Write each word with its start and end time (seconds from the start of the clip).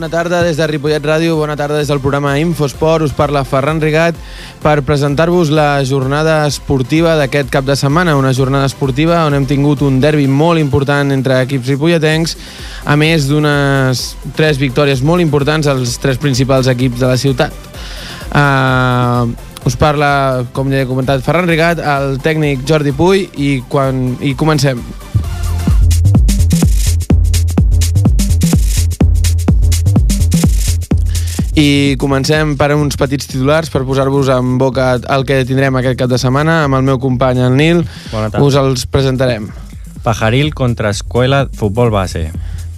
Bona 0.00 0.08
tarda 0.08 0.38
des 0.40 0.56
de 0.56 0.64
Ripollet 0.64 1.04
Ràdio, 1.04 1.34
bona 1.36 1.58
tarda 1.60 1.76
des 1.76 1.90
del 1.90 1.98
programa 2.00 2.30
Infosport. 2.40 3.04
Us 3.04 3.12
parla 3.12 3.42
Ferran 3.44 3.82
Rigat 3.82 4.16
per 4.62 4.78
presentar-vos 4.80 5.50
la 5.52 5.84
jornada 5.84 6.38
esportiva 6.48 7.18
d'aquest 7.18 7.50
cap 7.52 7.66
de 7.68 7.76
setmana, 7.76 8.14
una 8.16 8.32
jornada 8.32 8.64
esportiva 8.64 9.18
on 9.26 9.36
hem 9.36 9.44
tingut 9.44 9.82
un 9.84 9.98
derbi 10.00 10.24
molt 10.24 10.56
important 10.56 11.12
entre 11.12 11.42
equips 11.44 11.68
ripolletencs, 11.74 12.32
a 12.88 12.96
més 12.96 13.28
d'unes 13.28 14.06
tres 14.40 14.56
victòries 14.56 15.04
molt 15.04 15.20
importants 15.20 15.68
als 15.68 15.98
tres 16.00 16.16
principals 16.16 16.72
equips 16.72 17.04
de 17.04 17.12
la 17.12 17.20
ciutat. 17.20 17.52
Uh, 18.32 19.28
us 19.68 19.76
parla, 19.76 20.46
com 20.56 20.72
ja 20.72 20.80
he 20.80 20.88
comentat, 20.88 21.20
Ferran 21.28 21.44
Rigat, 21.44 21.84
el 21.84 22.16
tècnic 22.24 22.64
Jordi 22.64 22.96
Puy 22.96 23.28
i, 23.36 23.52
quan, 23.68 24.14
i 24.24 24.32
comencem. 24.32 24.80
I 31.60 31.96
comencem 32.00 32.54
per 32.56 32.70
uns 32.72 32.96
petits 32.96 33.26
titulars 33.28 33.68
per 33.68 33.82
posar-vos 33.84 34.30
en 34.32 34.54
boca 34.56 34.94
el 34.96 35.26
que 35.28 35.42
tindrem 35.44 35.76
aquest 35.76 35.98
cap 36.00 36.08
de 36.08 36.16
setmana 36.16 36.62
amb 36.64 36.78
el 36.78 36.86
meu 36.86 36.96
company, 37.02 37.42
el 37.44 37.58
Nil. 37.58 37.82
Us 38.40 38.56
els 38.56 38.86
presentarem. 38.88 39.50
Pajaril 40.00 40.54
contra 40.56 40.88
Escuela 40.88 41.42
Futbol 41.52 41.92
Base. 41.92 42.30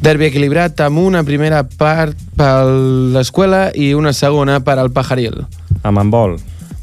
Derbi 0.02 0.26
equilibrat 0.32 0.82
amb 0.82 0.98
una 0.98 1.22
primera 1.22 1.62
part 1.62 2.18
per 2.34 2.66
l'escola 3.14 3.68
i 3.70 3.92
una 3.94 4.10
segona 4.10 4.58
per 4.66 4.80
al 4.82 4.90
Pajaril. 4.90 5.44
Amb 5.86 6.02
handbol. 6.02 6.40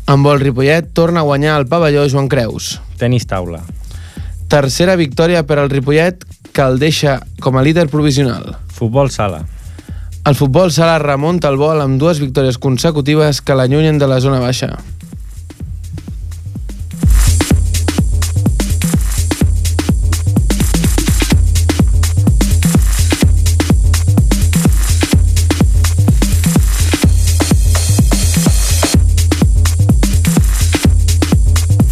En 0.07 0.23
vol 0.23 0.39
Ripollet 0.39 0.93
torna 0.95 1.19
a 1.19 1.27
guanyar 1.27 1.59
el 1.59 1.67
pavelló 1.67 2.07
Joan 2.07 2.31
Creus. 2.31 2.77
Tenis 2.95 3.27
taula. 3.27 3.59
Tercera 4.47 4.95
victòria 4.95 5.43
per 5.43 5.59
al 5.59 5.67
Ripollet 5.69 6.23
que 6.55 6.63
el 6.63 6.79
deixa 6.79 7.19
com 7.43 7.59
a 7.59 7.67
líder 7.67 7.89
provisional. 7.91 8.55
Futbol 8.71 9.11
sala. 9.11 9.43
El 10.25 10.35
futbol 10.35 10.71
sala 10.71 10.99
remunta 10.99 11.47
el 11.49 11.55
vol 11.57 11.79
amb 11.81 11.99
dues 12.01 12.19
victòries 12.19 12.59
consecutives 12.59 13.39
que 13.41 13.55
l'allunyen 13.55 13.97
de 13.97 14.07
la 14.07 14.19
zona 14.19 14.39
baixa. 14.43 14.75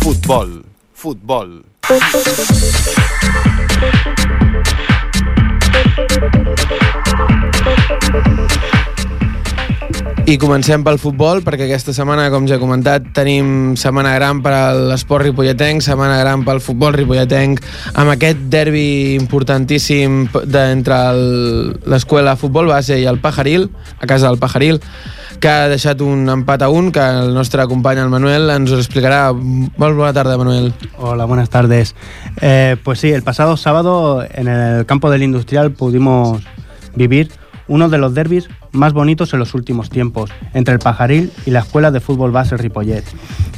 Futbol, 0.03 0.59
futbol. 0.93 1.63
I 10.27 10.33
comencem 10.35 10.81
pel 10.83 10.97
futbol, 10.99 11.39
perquè 11.39 11.69
aquesta 11.69 11.93
setmana, 11.95 12.25
com 12.27 12.43
ja 12.49 12.57
he 12.57 12.59
comentat, 12.59 13.05
tenim 13.15 13.77
setmana 13.79 14.09
gran 14.17 14.41
per 14.43 14.51
a 14.51 14.63
l'esport 14.75 15.23
ripolletenc, 15.23 15.79
setmana 15.85 16.17
gran 16.19 16.43
pel 16.43 16.59
futbol 16.59 16.91
ripolletenc, 16.91 17.61
amb 17.95 18.11
aquest 18.11 18.41
derbi 18.51 19.13
importantíssim 19.15 20.25
d'entre 20.51 20.97
l'escola 21.87 22.35
Futbol 22.35 22.67
Base 22.73 22.99
i 22.99 23.07
el 23.07 23.21
Pajaril, 23.23 23.69
a 24.01 24.03
casa 24.03 24.27
del 24.27 24.35
Pajaril, 24.43 24.81
que 25.39 25.47
ha 25.47 25.71
deixat 25.71 26.03
un 26.03 26.27
empat 26.35 26.67
a 26.67 26.71
un, 26.75 26.91
que 26.91 27.07
el 27.23 27.31
nostre 27.31 27.63
company, 27.71 28.03
el 28.03 28.11
Manuel, 28.11 28.51
ens 28.51 28.75
ho 28.75 28.83
explicará. 28.83 29.31
Molt 29.31 29.95
bona 29.95 30.11
tarda, 30.11 30.35
Manuel. 30.35 30.73
Hola, 30.97 31.23
buenas 31.23 31.49
tardes. 31.49 31.95
Eh, 32.41 32.75
pues 32.83 32.99
sí, 32.99 33.13
el 33.15 33.23
pasado 33.23 33.55
sábado 33.55 34.25
en 34.29 34.49
el 34.49 34.85
campo 34.85 35.09
del 35.09 35.23
Industrial 35.23 35.71
pudimos 35.71 36.43
vivir 36.95 37.31
uno 37.67 37.89
de 37.89 37.97
los 37.97 38.13
derbis 38.13 38.49
más 38.71 38.93
bonitos 38.93 39.33
en 39.33 39.39
los 39.39 39.53
últimos 39.53 39.89
tiempos, 39.89 40.29
entre 40.53 40.73
el 40.73 40.79
Pajaril 40.79 41.31
y 41.45 41.51
la 41.51 41.59
Escuela 41.59 41.91
de 41.91 41.99
Fútbol 41.99 42.31
Base 42.31 42.57
Ripollet, 42.57 43.03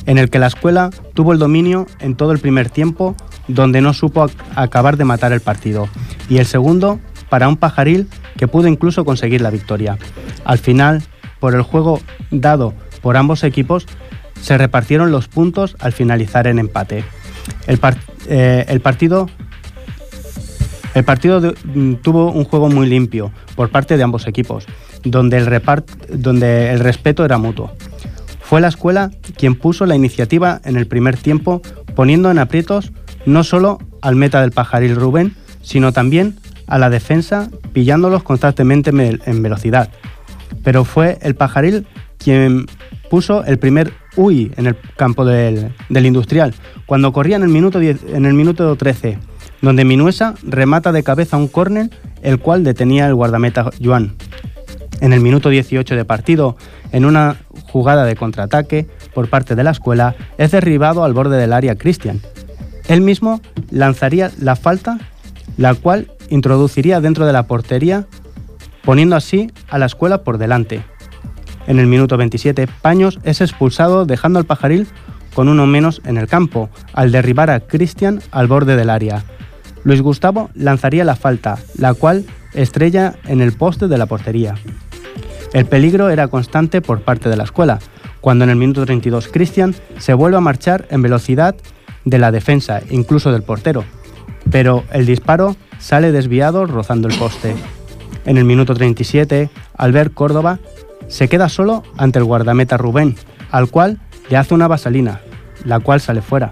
en 0.05 0.17
el 0.17 0.29
que 0.29 0.39
la 0.39 0.47
escuela 0.47 0.89
tuvo 1.13 1.33
el 1.33 1.39
dominio 1.39 1.87
en 1.99 2.15
todo 2.15 2.31
el 2.31 2.39
primer 2.39 2.69
tiempo, 2.69 3.15
donde 3.47 3.81
no 3.81 3.93
supo 3.93 4.29
acabar 4.55 4.97
de 4.97 5.05
matar 5.05 5.33
el 5.33 5.41
partido, 5.41 5.87
y 6.29 6.37
el 6.37 6.45
segundo 6.45 6.99
para 7.29 7.47
un 7.47 7.57
Pajaril 7.57 8.07
que 8.37 8.47
pudo 8.47 8.67
incluso 8.67 9.05
conseguir 9.05 9.41
la 9.41 9.49
victoria. 9.49 9.97
Al 10.45 10.57
final, 10.57 11.03
por 11.39 11.55
el 11.55 11.61
juego 11.61 12.01
dado 12.31 12.73
por 13.01 13.17
ambos 13.17 13.43
equipos, 13.43 13.85
se 14.41 14.57
repartieron 14.57 15.11
los 15.11 15.27
puntos 15.27 15.75
al 15.79 15.93
finalizar 15.93 16.47
en 16.47 16.59
empate. 16.59 17.03
El, 17.67 17.79
eh, 18.27 18.65
el 18.67 18.79
partido 18.81 19.29
el 20.99 21.05
partido 21.05 21.39
mm, 21.41 21.95
tuvo 21.95 22.29
un 22.31 22.43
juego 22.43 22.69
muy 22.69 22.87
limpio 22.87 23.31
por 23.55 23.69
parte 23.69 23.95
de 23.95 24.03
ambos 24.03 24.27
equipos, 24.27 24.65
donde 25.03 25.37
el, 25.37 25.61
donde 26.09 26.71
el 26.71 26.79
respeto 26.81 27.23
era 27.23 27.37
mutuo. 27.37 27.71
Fue 28.41 28.59
la 28.59 28.67
escuela 28.67 29.11
quien 29.37 29.55
puso 29.55 29.85
la 29.85 29.95
iniciativa 29.95 30.59
en 30.65 30.75
el 30.75 30.87
primer 30.87 31.15
tiempo, 31.15 31.61
poniendo 31.95 32.29
en 32.31 32.37
aprietos 32.37 32.91
no 33.25 33.45
solo 33.45 33.79
al 34.01 34.17
meta 34.17 34.41
del 34.41 34.51
pajaril 34.51 34.97
Rubén, 34.97 35.35
sino 35.61 35.93
también 35.93 36.37
a 36.67 36.77
la 36.77 36.89
defensa, 36.89 37.49
pillándolos 37.71 38.23
constantemente 38.23 38.89
en 38.91 39.41
velocidad. 39.41 39.89
Pero 40.63 40.83
fue 40.83 41.17
el 41.21 41.35
pajaril 41.35 41.87
quien 42.17 42.65
puso 43.09 43.45
el 43.45 43.57
primer 43.57 43.93
uy 44.17 44.51
en 44.57 44.67
el 44.67 44.75
campo 44.97 45.23
del, 45.23 45.71
industrial, 45.89 46.53
cuando 46.85 47.13
corría 47.13 47.37
en 47.37 47.43
el 47.43 47.49
minuto, 47.49 47.79
en 47.81 48.25
el 48.25 48.33
minuto 48.33 48.75
13 48.75 49.17
donde 49.61 49.85
Minuesa 49.85 50.35
remata 50.43 50.91
de 50.91 51.03
cabeza 51.03 51.37
un 51.37 51.47
córner, 51.47 51.89
el 52.21 52.39
cual 52.39 52.63
detenía 52.63 53.07
el 53.07 53.15
guardameta 53.15 53.69
Joan. 53.83 54.15
En 55.01 55.13
el 55.13 55.21
minuto 55.21 55.49
18 55.49 55.95
de 55.95 56.05
partido, 56.05 56.57
en 56.91 57.05
una 57.05 57.37
jugada 57.71 58.05
de 58.05 58.15
contraataque 58.15 58.87
por 59.13 59.29
parte 59.29 59.55
de 59.55 59.63
la 59.63 59.71
escuela, 59.71 60.15
es 60.37 60.51
derribado 60.51 61.03
al 61.03 61.13
borde 61.13 61.37
del 61.37 61.53
área 61.53 61.75
Cristian. 61.75 62.21
Él 62.87 63.01
mismo 63.01 63.41
lanzaría 63.69 64.31
la 64.39 64.55
falta, 64.55 64.97
la 65.57 65.73
cual 65.75 66.11
introduciría 66.29 67.01
dentro 67.01 67.25
de 67.25 67.33
la 67.33 67.43
portería, 67.43 68.07
poniendo 68.83 69.15
así 69.15 69.51
a 69.69 69.77
la 69.77 69.85
escuela 69.85 70.23
por 70.23 70.37
delante. 70.37 70.83
En 71.67 71.79
el 71.79 71.87
minuto 71.87 72.17
27, 72.17 72.67
Paños 72.81 73.19
es 73.23 73.41
expulsado 73.41 74.05
dejando 74.05 74.39
al 74.39 74.45
pajaril 74.45 74.87
con 75.33 75.47
uno 75.47 75.67
menos 75.67 76.01
en 76.05 76.17
el 76.17 76.27
campo, 76.27 76.69
al 76.93 77.11
derribar 77.11 77.49
a 77.51 77.59
Cristian 77.59 78.21
al 78.31 78.47
borde 78.47 78.75
del 78.75 78.89
área. 78.89 79.23
Luis 79.83 80.01
Gustavo 80.01 80.49
lanzaría 80.53 81.03
la 81.03 81.15
falta, 81.15 81.57
la 81.77 81.93
cual 81.93 82.25
estrella 82.53 83.15
en 83.25 83.41
el 83.41 83.53
poste 83.53 83.87
de 83.87 83.97
la 83.97 84.05
portería. 84.05 84.55
El 85.53 85.65
peligro 85.65 86.09
era 86.09 86.27
constante 86.27 86.81
por 86.81 87.01
parte 87.01 87.29
de 87.29 87.37
la 87.37 87.43
escuela, 87.43 87.79
cuando 88.21 88.43
en 88.43 88.49
el 88.49 88.55
minuto 88.55 88.85
32 88.85 89.29
Cristian 89.29 89.73
se 89.97 90.13
vuelve 90.13 90.37
a 90.37 90.41
marchar 90.41 90.87
en 90.91 91.01
velocidad 91.01 91.55
de 92.05 92.19
la 92.19 92.31
defensa, 92.31 92.81
incluso 92.89 93.31
del 93.31 93.43
portero, 93.43 93.83
pero 94.51 94.83
el 94.91 95.05
disparo 95.05 95.55
sale 95.79 96.11
desviado 96.11 96.65
rozando 96.65 97.07
el 97.07 97.17
poste. 97.17 97.55
En 98.25 98.37
el 98.37 98.45
minuto 98.45 98.73
37, 98.73 99.49
Albert 99.75 100.13
Córdoba 100.13 100.59
se 101.07 101.29
queda 101.29 101.49
solo 101.49 101.83
ante 101.97 102.19
el 102.19 102.25
guardameta 102.25 102.77
Rubén, 102.77 103.15
al 103.51 103.69
cual 103.69 103.99
le 104.29 104.37
hace 104.37 104.53
una 104.53 104.67
vasalina, 104.67 105.21
la 105.63 105.79
cual 105.79 106.01
sale 106.01 106.21
fuera. 106.21 106.51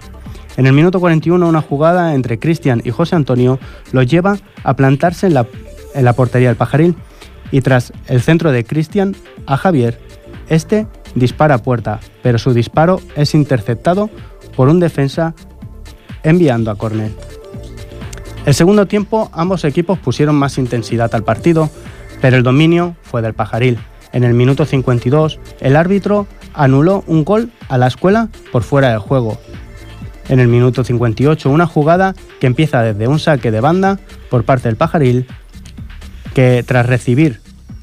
En 0.58 0.66
el 0.66 0.72
minuto 0.72 0.98
41 0.98 1.48
una 1.48 1.62
jugada 1.62 2.16
entre 2.16 2.40
Cristian 2.40 2.82
y 2.84 2.90
José 2.90 3.14
Antonio 3.14 3.60
lo 3.92 4.02
lleva 4.02 4.38
a 4.64 4.74
plantarse 4.74 5.28
en 5.28 5.34
la, 5.34 6.12
portería 6.14 6.48
del 6.48 6.56
pajaril 6.56 6.96
y 7.52 7.60
tras 7.60 7.92
el 8.08 8.20
centro 8.20 8.50
de 8.50 8.64
Cristian 8.64 9.14
a 9.46 9.56
Javier, 9.56 10.00
este 10.48 10.88
dispara 11.14 11.54
a 11.54 11.62
puerta, 11.62 12.00
pero 12.24 12.38
su 12.38 12.54
disparo 12.54 13.00
es 13.14 13.36
interceptado 13.36 14.10
por 14.56 14.68
un 14.68 14.80
defensa 14.80 15.32
enviando 16.24 16.72
a 16.72 16.74
córner. 16.74 17.12
El 18.44 18.52
segundo 18.52 18.86
tiempo 18.86 19.30
ambos 19.32 19.64
equipos 19.64 19.96
pusieron 20.00 20.34
más 20.34 20.58
intensidad 20.58 21.14
al 21.14 21.22
partido, 21.22 21.70
pero 22.20 22.36
el 22.36 22.42
dominio 22.42 22.96
fue 23.02 23.22
del 23.22 23.32
pajaril. 23.32 23.78
En 24.12 24.24
el 24.24 24.34
minuto 24.34 24.64
52 24.64 25.38
el 25.60 25.76
árbitro 25.76 26.26
anuló 26.52 27.04
un 27.06 27.24
gol 27.24 27.52
a 27.68 27.78
la 27.78 27.86
escuela 27.86 28.28
por 28.50 28.64
fuera 28.64 28.90
del 28.90 28.98
juego 28.98 29.38
en 30.28 30.40
el 30.40 30.48
minuto 30.48 30.84
58, 30.84 31.50
una 31.50 31.66
jugada 31.66 32.14
que 32.40 32.46
empieza 32.46 32.82
desde 32.82 33.08
un 33.08 33.18
saque 33.18 33.50
de 33.50 33.60
banda 33.60 33.98
por 34.30 34.44
parte 34.44 34.68
del 34.68 34.76
Pajaril, 34.76 35.26
que 36.34 36.62
tras 36.66 36.86
recibir 36.86 37.40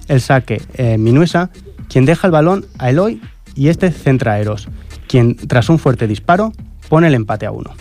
el 0.07 0.21
saque 0.21 0.61
eh, 0.75 0.97
Minuesa, 0.97 1.49
quien 1.89 2.05
deja 2.05 2.27
el 2.27 2.31
balón 2.31 2.65
a 2.77 2.89
Eloy 2.89 3.21
y 3.55 3.69
este 3.69 3.91
centra 3.91 4.33
a 4.33 4.39
Eros, 4.39 4.67
quien 5.07 5.35
tras 5.35 5.69
un 5.69 5.79
fuerte 5.79 6.07
disparo 6.07 6.53
pone 6.89 7.07
el 7.07 7.15
empate 7.15 7.45
a 7.45 7.51
uno. 7.51 7.71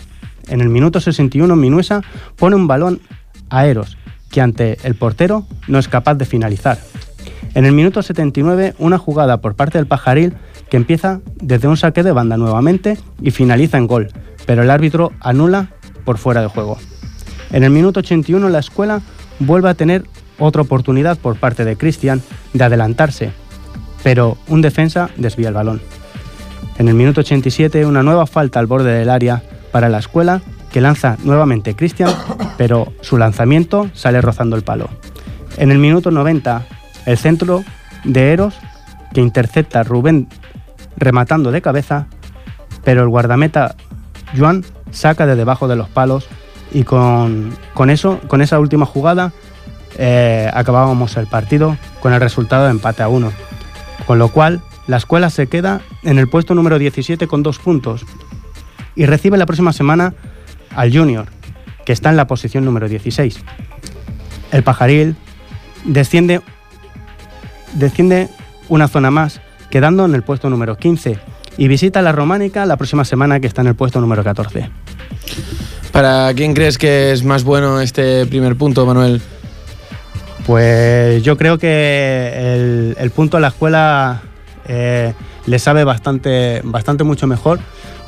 En 0.47 0.61
el 0.61 0.69
minuto 0.69 0.99
61 0.99 1.55
Minuesa 1.55 2.01
pone 2.35 2.55
un 2.55 2.67
balón 2.67 3.01
a 3.49 3.65
Eros, 3.67 3.97
que 4.31 4.41
ante 4.41 4.77
el 4.83 4.95
portero 4.95 5.45
no 5.67 5.79
es 5.79 5.87
capaz 5.87 6.15
de 6.15 6.25
finalizar. 6.25 6.79
En 7.53 7.65
el 7.65 7.71
minuto 7.71 8.01
79 8.01 8.75
una 8.79 8.97
jugada 8.97 9.41
por 9.41 9.55
parte 9.55 9.77
del 9.77 9.87
Pajaril 9.87 10.33
que 10.69 10.77
empieza 10.77 11.21
desde 11.35 11.67
un 11.67 11.77
saque 11.77 12.03
de 12.03 12.11
banda 12.11 12.37
nuevamente 12.37 12.97
y 13.21 13.31
finaliza 13.31 13.77
en 13.77 13.87
gol, 13.87 14.11
pero 14.45 14.63
el 14.63 14.71
árbitro 14.71 15.11
anula 15.19 15.69
por 16.03 16.17
fuera 16.17 16.41
de 16.41 16.47
juego. 16.47 16.77
En 17.51 17.63
el 17.63 17.71
minuto 17.71 17.99
81 17.99 18.49
la 18.49 18.59
escuela 18.59 19.01
vuelve 19.39 19.69
a 19.69 19.73
tener 19.73 20.03
otra 20.39 20.61
oportunidad 20.61 21.17
por 21.17 21.37
parte 21.37 21.65
de 21.65 21.77
Cristian 21.77 22.21
de 22.53 22.63
adelantarse, 22.63 23.31
pero 24.03 24.37
un 24.47 24.61
defensa 24.61 25.09
desvía 25.17 25.49
el 25.49 25.53
balón. 25.53 25.81
En 26.77 26.89
el 26.89 26.95
minuto 26.95 27.21
87, 27.21 27.85
una 27.85 28.03
nueva 28.03 28.27
falta 28.27 28.59
al 28.59 28.67
borde 28.67 28.91
del 28.91 29.09
área 29.09 29.43
para 29.71 29.89
la 29.89 29.99
escuela 29.99 30.41
que 30.71 30.81
lanza 30.81 31.17
nuevamente 31.23 31.75
Cristian, 31.75 32.09
pero 32.57 32.91
su 33.01 33.17
lanzamiento 33.17 33.89
sale 33.93 34.21
rozando 34.21 34.55
el 34.55 34.63
palo. 34.63 34.89
En 35.57 35.71
el 35.71 35.77
minuto 35.77 36.11
90, 36.11 36.65
el 37.05 37.17
centro 37.17 37.63
de 38.03 38.33
Eros 38.33 38.55
que 39.13 39.21
intercepta 39.21 39.79
a 39.79 39.83
Rubén 39.83 40.27
rematando 40.97 41.51
de 41.51 41.61
cabeza, 41.61 42.07
pero 42.83 43.03
el 43.03 43.09
guardameta 43.09 43.75
Joan 44.37 44.63
saca 44.91 45.25
de 45.25 45.35
debajo 45.35 45.67
de 45.67 45.75
los 45.75 45.89
palos 45.89 46.27
y 46.71 46.83
con, 46.83 47.55
con 47.73 47.89
eso, 47.89 48.19
con 48.27 48.41
esa 48.41 48.59
última 48.59 48.85
jugada, 48.85 49.31
eh, 49.97 50.49
acabábamos 50.53 51.15
el 51.17 51.27
partido 51.27 51.77
con 52.01 52.13
el 52.13 52.19
resultado 52.19 52.65
de 52.65 52.71
empate 52.71 53.03
a 53.03 53.07
uno. 53.07 53.31
Con 54.05 54.19
lo 54.19 54.29
cual, 54.29 54.61
la 54.87 54.97
escuela 54.97 55.29
se 55.29 55.47
queda 55.47 55.81
en 56.03 56.19
el 56.19 56.27
puesto 56.27 56.53
número 56.53 56.77
17 56.77 57.27
con 57.27 57.43
dos 57.43 57.59
puntos 57.59 58.05
y 58.95 59.05
recibe 59.05 59.37
la 59.37 59.45
próxima 59.45 59.73
semana 59.73 60.13
al 60.75 60.95
Junior, 60.95 61.27
que 61.85 61.93
está 61.93 62.09
en 62.09 62.17
la 62.17 62.27
posición 62.27 62.65
número 62.65 62.87
16. 62.87 63.39
El 64.51 64.63
Pajaril 64.63 65.15
desciende, 65.85 66.41
desciende 67.73 68.29
una 68.69 68.87
zona 68.87 69.11
más, 69.11 69.41
quedando 69.69 70.05
en 70.05 70.13
el 70.13 70.23
puesto 70.23 70.49
número 70.49 70.77
15, 70.77 71.19
y 71.57 71.67
visita 71.67 72.01
la 72.01 72.11
Románica 72.11 72.65
la 72.65 72.77
próxima 72.77 73.05
semana, 73.05 73.39
que 73.39 73.47
está 73.47 73.61
en 73.61 73.67
el 73.67 73.75
puesto 73.75 74.01
número 74.01 74.23
14. 74.23 74.69
¿Para 75.91 76.33
quién 76.33 76.53
crees 76.53 76.77
que 76.77 77.11
es 77.11 77.23
más 77.23 77.43
bueno 77.43 77.79
este 77.79 78.25
primer 78.25 78.55
punto, 78.55 78.85
Manuel? 78.85 79.21
Pues 80.45 81.23
yo 81.23 81.37
creo 81.37 81.57
que 81.57 82.33
el, 82.35 82.97
el 82.99 83.11
punto 83.11 83.37
a 83.37 83.39
la 83.39 83.47
escuela 83.47 84.21
eh, 84.67 85.13
le 85.45 85.59
sabe 85.59 85.83
bastante, 85.83 86.61
bastante 86.63 87.03
mucho 87.03 87.27
mejor 87.27 87.59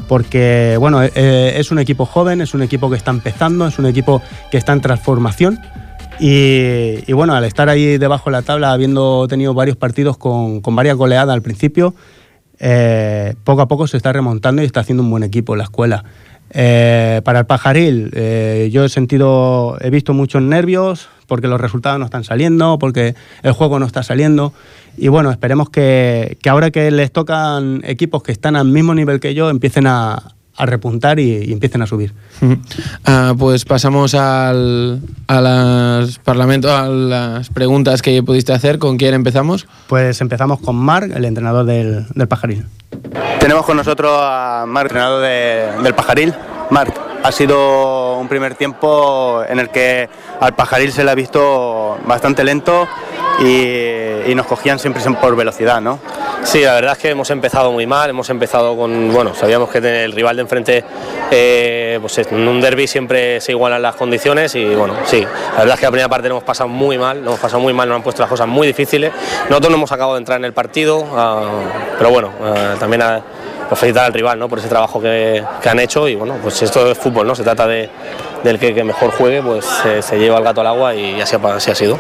porque 0.08 0.78
bueno, 0.80 1.04
eh, 1.04 1.56
es 1.58 1.72
un 1.72 1.80
equipo 1.80 2.06
joven, 2.06 2.42
es 2.42 2.54
un 2.54 2.62
equipo 2.62 2.90
que 2.90 2.96
está 2.96 3.12
empezando, 3.12 3.68
es 3.68 3.78
un 3.80 3.86
equipo 3.86 4.22
que 4.52 4.58
está 4.58 4.74
en 4.74 4.82
transformación 4.82 5.60
y, 6.20 7.04
y 7.06 7.14
bueno, 7.14 7.34
al 7.34 7.44
estar 7.44 7.70
ahí 7.70 7.98
debajo 7.98 8.30
de 8.30 8.38
la 8.38 8.42
tabla, 8.42 8.72
habiendo 8.72 9.28
tenido 9.28 9.54
varios 9.54 9.78
partidos 9.78 10.18
con, 10.18 10.62
con 10.62 10.76
varias 10.76 10.96
goleadas 10.96 11.34
al 11.34 11.42
principio, 11.42 11.94
eh, 12.60 13.36
poco 13.44 13.62
a 13.62 13.68
poco 13.68 13.88
se 13.88 13.98
está 13.98 14.14
remontando 14.14 14.62
y 14.62 14.66
está 14.66 14.82
haciendo 14.82 15.04
un 15.04 15.12
buen 15.12 15.24
equipo 15.24 15.56
la 15.56 15.64
escuela. 15.64 16.04
Eh, 16.52 17.22
para 17.26 17.40
el 17.40 17.46
pajaril, 17.46 18.12
eh, 18.14 18.70
yo 18.72 18.86
he 18.86 18.90
sentido, 18.90 19.78
he 19.82 19.90
visto 19.90 20.14
muchos 20.14 20.42
nervios 20.42 21.10
porque 21.28 21.48
los 21.48 21.60
resultados 21.60 22.00
no 22.00 22.06
están 22.06 22.24
saliendo, 22.24 22.80
porque 22.80 23.16
el 23.44 23.52
juego 23.52 23.80
no 23.80 23.86
está 23.86 24.02
saliendo. 24.02 24.54
Y 24.98 25.10
bueno, 25.10 25.30
esperemos 25.30 25.70
que, 25.70 26.38
que 26.42 26.50
ahora 26.50 26.72
que 26.72 26.90
les 26.90 27.12
tocan 27.12 27.82
equipos 27.84 28.24
que 28.24 28.32
están 28.32 28.56
al 28.56 28.68
mismo 28.68 28.96
nivel 28.96 29.20
que 29.20 29.34
yo, 29.34 29.50
empiecen 29.50 29.88
a, 29.88 30.37
a 30.58 30.66
repuntar 30.66 31.20
y, 31.20 31.46
y, 31.46 31.54
empiecen 31.54 31.82
a 31.82 31.88
subir. 31.88 32.14
Uh, 32.42 33.38
pues 33.38 33.64
pasamos 33.64 34.16
al, 34.16 35.02
a 35.28 35.42
las 35.42 36.20
parlamento, 36.20 36.76
a 36.76 36.88
las 36.88 37.50
preguntas 37.50 38.02
que 38.02 38.22
pudiste 38.24 38.54
hacer. 38.54 38.80
¿Con 38.80 38.98
quién 38.98 39.14
empezamos? 39.14 39.68
Pues 39.88 40.20
empezamos 40.20 40.60
con 40.60 40.76
Marc, 40.76 41.16
el 41.16 41.26
entrenador 41.26 41.66
del, 41.66 42.06
del 42.14 42.28
Pajaril. 42.28 42.66
Tenemos 43.40 43.66
con 43.66 43.78
nosotros 43.78 44.12
a 44.20 44.66
Marc, 44.68 44.90
entrenador 44.90 45.22
de, 45.22 45.84
del 45.84 45.94
Pajaril. 45.94 46.34
Marc, 46.70 46.94
ha 47.24 47.32
sido 47.32 48.18
un 48.18 48.28
primer 48.28 48.56
tiempo 48.56 49.44
en 49.48 49.60
el 49.60 49.70
que 49.70 50.10
al 50.40 50.56
Pajaril 50.56 50.92
se 50.92 51.04
le 51.04 51.12
ha 51.12 51.16
visto 51.16 51.98
bastante 52.06 52.44
lento 52.44 52.88
y, 53.40 54.34
nos 54.36 54.46
cogían 54.46 54.78
siempre 54.78 55.02
por 55.20 55.36
velocidad, 55.36 55.82
¿no? 55.82 56.00
Sí, 56.44 56.62
la 56.62 56.76
verdad 56.76 56.94
es 56.94 56.98
que 57.00 57.10
hemos 57.10 57.30
empezado 57.30 57.72
muy 57.72 57.88
mal, 57.88 58.10
hemos 58.10 58.30
empezado 58.30 58.78
con, 58.78 59.12
bueno, 59.12 59.34
sabíamos 59.34 59.70
que 59.70 59.80
el 59.80 60.12
rival 60.12 60.36
de 60.36 60.42
enfrente, 60.44 60.84
eh, 61.32 61.98
pues 62.02 62.18
en 62.20 62.48
un 62.48 62.62
derby 62.62 62.88
siempre 62.88 63.42
se 63.42 63.52
igualan 63.52 63.82
las 63.82 63.96
condiciones 63.96 64.54
y 64.56 64.76
bueno, 64.76 64.94
sí, 65.06 65.22
la 65.22 65.60
verdad 65.60 65.74
es 65.74 65.80
que 65.80 65.86
la 65.86 65.92
primera 65.92 66.10
parte 66.10 66.30
lo 66.30 66.36
hemos 66.36 66.44
pasado 66.44 66.70
muy 66.70 66.98
mal, 66.98 67.22
lo 67.22 67.32
hemos 67.32 67.40
pasado 67.40 67.62
muy 67.62 67.74
mal, 67.74 67.90
nos 67.90 67.98
han 67.98 68.04
puesto 68.04 68.22
las 68.22 68.30
cosas 68.30 68.48
muy 68.48 68.68
difíciles, 68.68 69.12
nosotros 69.50 69.72
no 69.72 69.78
hemos 69.78 69.92
acabado 69.92 70.14
de 70.16 70.20
entrar 70.20 70.40
en 70.40 70.46
el 70.46 70.54
partido, 70.54 71.00
uh, 71.00 71.98
pero 71.98 72.12
bueno, 72.12 72.32
uh, 72.40 72.78
también 72.78 73.02
a, 73.02 73.22
felicitar 73.76 74.06
al 74.06 74.14
rival 74.14 74.40
¿no? 74.40 74.48
por 74.48 74.60
ese 74.60 74.70
trabajo 74.70 75.02
que, 75.02 75.44
han 75.66 75.80
hecho 75.80 76.08
y 76.08 76.16
bueno, 76.16 76.36
pues 76.42 76.62
esto 76.62 76.90
es 76.90 76.98
fútbol, 76.98 77.28
¿no? 77.28 77.36
Se 77.36 77.44
trata 77.44 77.68
de, 77.68 77.90
del 78.44 78.58
que, 78.60 78.84
mejor 78.84 79.12
juegue, 79.12 79.42
pues 79.42 79.66
se, 79.66 80.02
se, 80.02 80.18
lleva 80.18 80.38
el 80.38 80.44
gato 80.46 80.62
al 80.62 80.68
agua 80.68 80.96
y 80.96 81.20
así 81.20 81.36
ha 81.36 81.76
sido. 81.76 81.98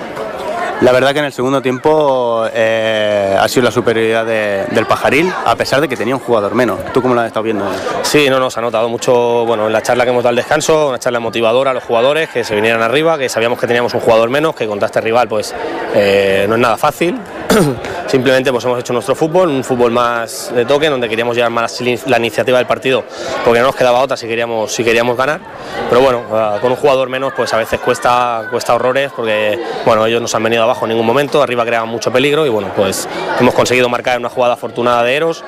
La 0.81 0.91
verdad 0.91 1.11
que 1.11 1.19
en 1.19 1.25
el 1.25 1.33
segundo 1.33 1.59
tiempo 1.59 2.45
eh, 2.53 3.35
ha 3.39 3.47
sido 3.47 3.63
la 3.63 3.71
superioridad 3.71 4.25
de, 4.25 4.65
del 4.69 4.85
Pajaril, 4.85 5.33
a 5.45 5.55
pesar 5.55 5.81
de 5.81 5.87
que 5.87 5.97
tenía 5.97 6.15
un 6.15 6.21
jugador 6.21 6.53
menos. 6.53 6.79
¿Tú 6.93 7.01
cómo 7.01 7.15
lo 7.15 7.21
has 7.21 7.27
estado 7.27 7.43
viendo? 7.43 7.65
Sí, 8.03 8.29
no, 8.29 8.39
nos 8.39 8.55
ha 8.59 8.61
notado 8.61 8.87
mucho, 8.87 9.43
bueno, 9.47 9.65
en 9.65 9.73
la 9.73 9.81
charla 9.81 10.03
que 10.03 10.11
hemos 10.11 10.23
dado 10.23 10.29
al 10.29 10.35
descanso, 10.35 10.89
una 10.89 10.99
charla 10.99 11.19
motivadora 11.19 11.71
a 11.71 11.73
los 11.73 11.83
jugadores, 11.83 12.29
que 12.29 12.43
se 12.43 12.53
vinieran 12.53 12.83
arriba, 12.83 13.17
que 13.17 13.27
sabíamos 13.27 13.59
que 13.59 13.65
teníamos 13.65 13.95
un 13.95 14.01
jugador 14.01 14.29
menos, 14.29 14.55
que 14.55 14.67
contra 14.67 14.85
este 14.85 15.01
rival 15.01 15.27
pues 15.27 15.55
eh, 15.95 16.45
no 16.47 16.55
es 16.55 16.61
nada 16.61 16.77
fácil. 16.77 17.19
Simplemente 18.07 18.51
pues 18.51 18.63
hemos 18.63 18.79
hecho 18.79 18.93
nuestro 18.93 19.15
fútbol, 19.15 19.49
un 19.49 19.63
fútbol 19.65 19.91
más 19.91 20.51
de 20.55 20.65
toque, 20.65 20.89
donde 20.89 21.09
queríamos 21.09 21.35
llevar 21.35 21.51
más 21.51 21.81
la 21.81 22.17
iniciativa 22.17 22.57
del 22.57 22.65
partido, 22.65 23.03
porque 23.43 23.59
no 23.59 23.65
nos 23.65 23.75
quedaba 23.75 23.99
otra 23.99 24.15
si 24.15 24.27
queríamos, 24.27 24.71
si 24.71 24.83
queríamos 24.83 25.17
ganar. 25.17 25.41
Pero 25.89 26.01
bueno, 26.01 26.23
uh, 26.29 26.61
con 26.61 26.71
un 26.71 26.77
jugador 26.77 27.09
menos 27.09 27.33
pues 27.35 27.53
a 27.53 27.57
veces 27.57 27.81
cuesta, 27.81 28.47
cuesta 28.49 28.75
horrores, 28.75 29.11
porque 29.13 29.59
bueno, 29.85 30.05
ellos 30.05 30.21
nos 30.21 30.33
han 30.35 30.43
venido 30.43 30.63
abajo 30.63 30.85
en 30.85 30.89
ningún 30.89 31.05
momento, 31.05 31.43
arriba 31.43 31.65
creaban 31.65 31.89
mucho 31.89 32.11
peligro 32.11 32.45
y 32.45 32.49
bueno, 32.49 32.71
pues 32.75 33.09
hemos 33.39 33.53
conseguido 33.53 33.89
marcar 33.89 34.17
una 34.17 34.29
jugada 34.29 34.53
afortunada 34.53 35.03
de 35.03 35.15
Eros 35.15 35.43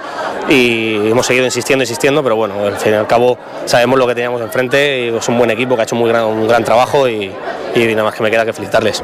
y 0.50 1.10
hemos 1.10 1.26
seguido 1.26 1.46
insistiendo, 1.46 1.84
insistiendo, 1.84 2.22
pero 2.24 2.36
bueno, 2.36 2.66
al 2.66 2.76
fin 2.76 2.92
y 2.92 2.96
al 2.96 3.08
cabo 3.08 3.38
sabemos 3.66 3.98
lo 3.98 4.06
que 4.06 4.16
teníamos 4.16 4.42
enfrente 4.42 5.06
y 5.06 5.16
es 5.16 5.30
un 5.30 5.38
buen 5.38 5.50
equipo 5.50 5.76
que 5.76 5.82
ha 5.82 5.84
hecho 5.86 5.96
muy 5.96 6.10
gran, 6.10 6.26
un 6.26 6.48
gran 6.48 6.66
trabajo 6.66 7.08
y, 7.08 7.32
y 7.74 7.88
nada 7.88 8.04
más 8.04 8.16
que 8.16 8.24
me 8.24 8.30
queda 8.30 8.44
que 8.44 8.52
felicitarles. 8.52 9.02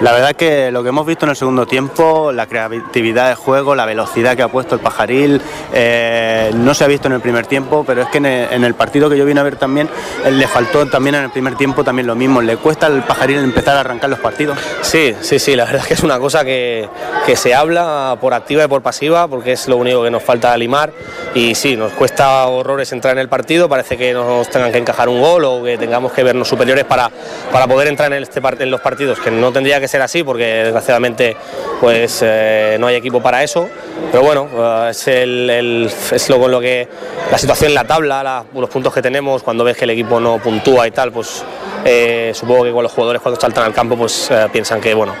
La 0.00 0.12
verdad 0.12 0.34
que 0.34 0.70
lo 0.72 0.82
que 0.82 0.88
hemos 0.88 1.06
visto 1.06 1.26
en 1.26 1.30
el 1.30 1.36
segundo 1.36 1.66
tiempo, 1.66 2.32
la 2.32 2.46
creatividad 2.46 3.28
de 3.28 3.34
juego, 3.36 3.74
la 3.74 3.86
velocidad 3.86 4.36
que 4.36 4.42
ha 4.42 4.48
puesto 4.48 4.74
el 4.74 4.80
pajaril, 4.80 5.40
eh, 5.72 6.50
no 6.54 6.74
se 6.74 6.82
ha 6.84 6.88
visto 6.88 7.06
en 7.06 7.14
el 7.14 7.20
primer 7.20 7.46
tiempo, 7.46 7.84
pero 7.86 8.02
es 8.02 8.08
que 8.08 8.18
en 8.18 8.64
el, 8.64 8.74
partido 8.74 9.08
que 9.08 9.16
yo 9.16 9.24
vine 9.24 9.40
a 9.40 9.44
ver 9.44 9.56
también, 9.56 9.88
le 10.28 10.48
faltó 10.48 10.86
también 10.86 11.14
en 11.14 11.24
el 11.24 11.30
primer 11.30 11.56
tiempo 11.56 11.84
también 11.84 12.06
lo 12.06 12.16
mismo. 12.16 12.42
¿Le 12.42 12.56
cuesta 12.56 12.86
al 12.86 13.04
pajaril 13.04 13.38
empezar 13.38 13.76
a 13.76 13.80
arrancar 13.80 14.10
los 14.10 14.18
partidos? 14.18 14.58
Sí, 14.80 15.14
sí, 15.20 15.38
sí, 15.38 15.54
la 15.54 15.66
verdad 15.66 15.82
es 15.82 15.86
que 15.86 15.94
es 15.94 16.02
una 16.02 16.18
cosa 16.18 16.44
que, 16.44 16.88
que 17.24 17.36
se 17.36 17.54
habla 17.54 18.16
por 18.20 18.34
activa 18.34 18.64
y 18.64 18.68
por 18.68 18.82
pasiva, 18.82 19.28
porque 19.28 19.52
es 19.52 19.68
lo 19.68 19.76
único 19.76 20.02
que 20.02 20.10
nos 20.10 20.22
falta 20.22 20.56
limar. 20.56 20.92
Y 21.34 21.54
sí, 21.54 21.76
nos 21.76 21.92
cuesta 21.92 22.46
horrores 22.46 22.92
entrar 22.92 23.14
en 23.14 23.20
el 23.20 23.28
partido, 23.28 23.68
parece 23.68 23.96
que 23.96 24.12
nos 24.12 24.48
tengan 24.50 24.72
que 24.72 24.78
encajar 24.78 25.08
un 25.08 25.20
gol 25.20 25.44
o 25.44 25.62
que 25.62 25.78
tengamos 25.78 26.12
que 26.12 26.22
vernos 26.22 26.48
superiores 26.48 26.84
para, 26.84 27.10
para 27.50 27.66
poder 27.66 27.88
entrar 27.88 28.12
en, 28.12 28.22
este, 28.22 28.40
en 28.40 28.70
los 28.70 28.80
partidos, 28.80 29.18
que 29.20 29.30
no 29.30 29.52
tendría 29.52 29.80
que 29.80 29.88
ser 29.92 30.02
así 30.02 30.24
porque 30.24 30.44
desgraciadamente 30.44 31.36
pues 31.80 32.20
eh, 32.22 32.76
no 32.80 32.86
hay 32.88 32.96
equipo 32.96 33.22
para 33.22 33.42
eso. 33.42 33.68
Pero 34.10 34.24
bueno 34.24 34.48
uh, 34.52 34.88
es, 34.88 35.06
el, 35.08 35.90
es 36.10 36.28
lo 36.28 36.38
con 36.40 36.50
lo 36.50 36.60
que 36.60 36.88
la 37.30 37.38
situación 37.38 37.70
en 37.70 37.74
la 37.74 37.84
tabla 37.84 38.22
la, 38.22 38.44
los 38.54 38.68
puntos 38.68 38.92
que 38.92 39.00
tenemos 39.00 39.42
cuando 39.42 39.64
ves 39.64 39.76
que 39.76 39.84
el 39.84 39.90
equipo 39.90 40.20
no 40.20 40.38
puntúa 40.38 40.86
y 40.86 40.90
tal 40.90 41.12
pues 41.12 41.44
eh, 41.84 42.32
supongo 42.34 42.64
que 42.64 42.72
con 42.72 42.82
los 42.82 42.92
jugadores 42.92 43.22
cuando 43.22 43.40
saltan 43.40 43.64
al 43.64 43.72
campo 43.72 43.96
pues 43.96 44.30
eh, 44.30 44.48
piensan 44.52 44.80
que 44.80 44.94
bueno 44.94 45.14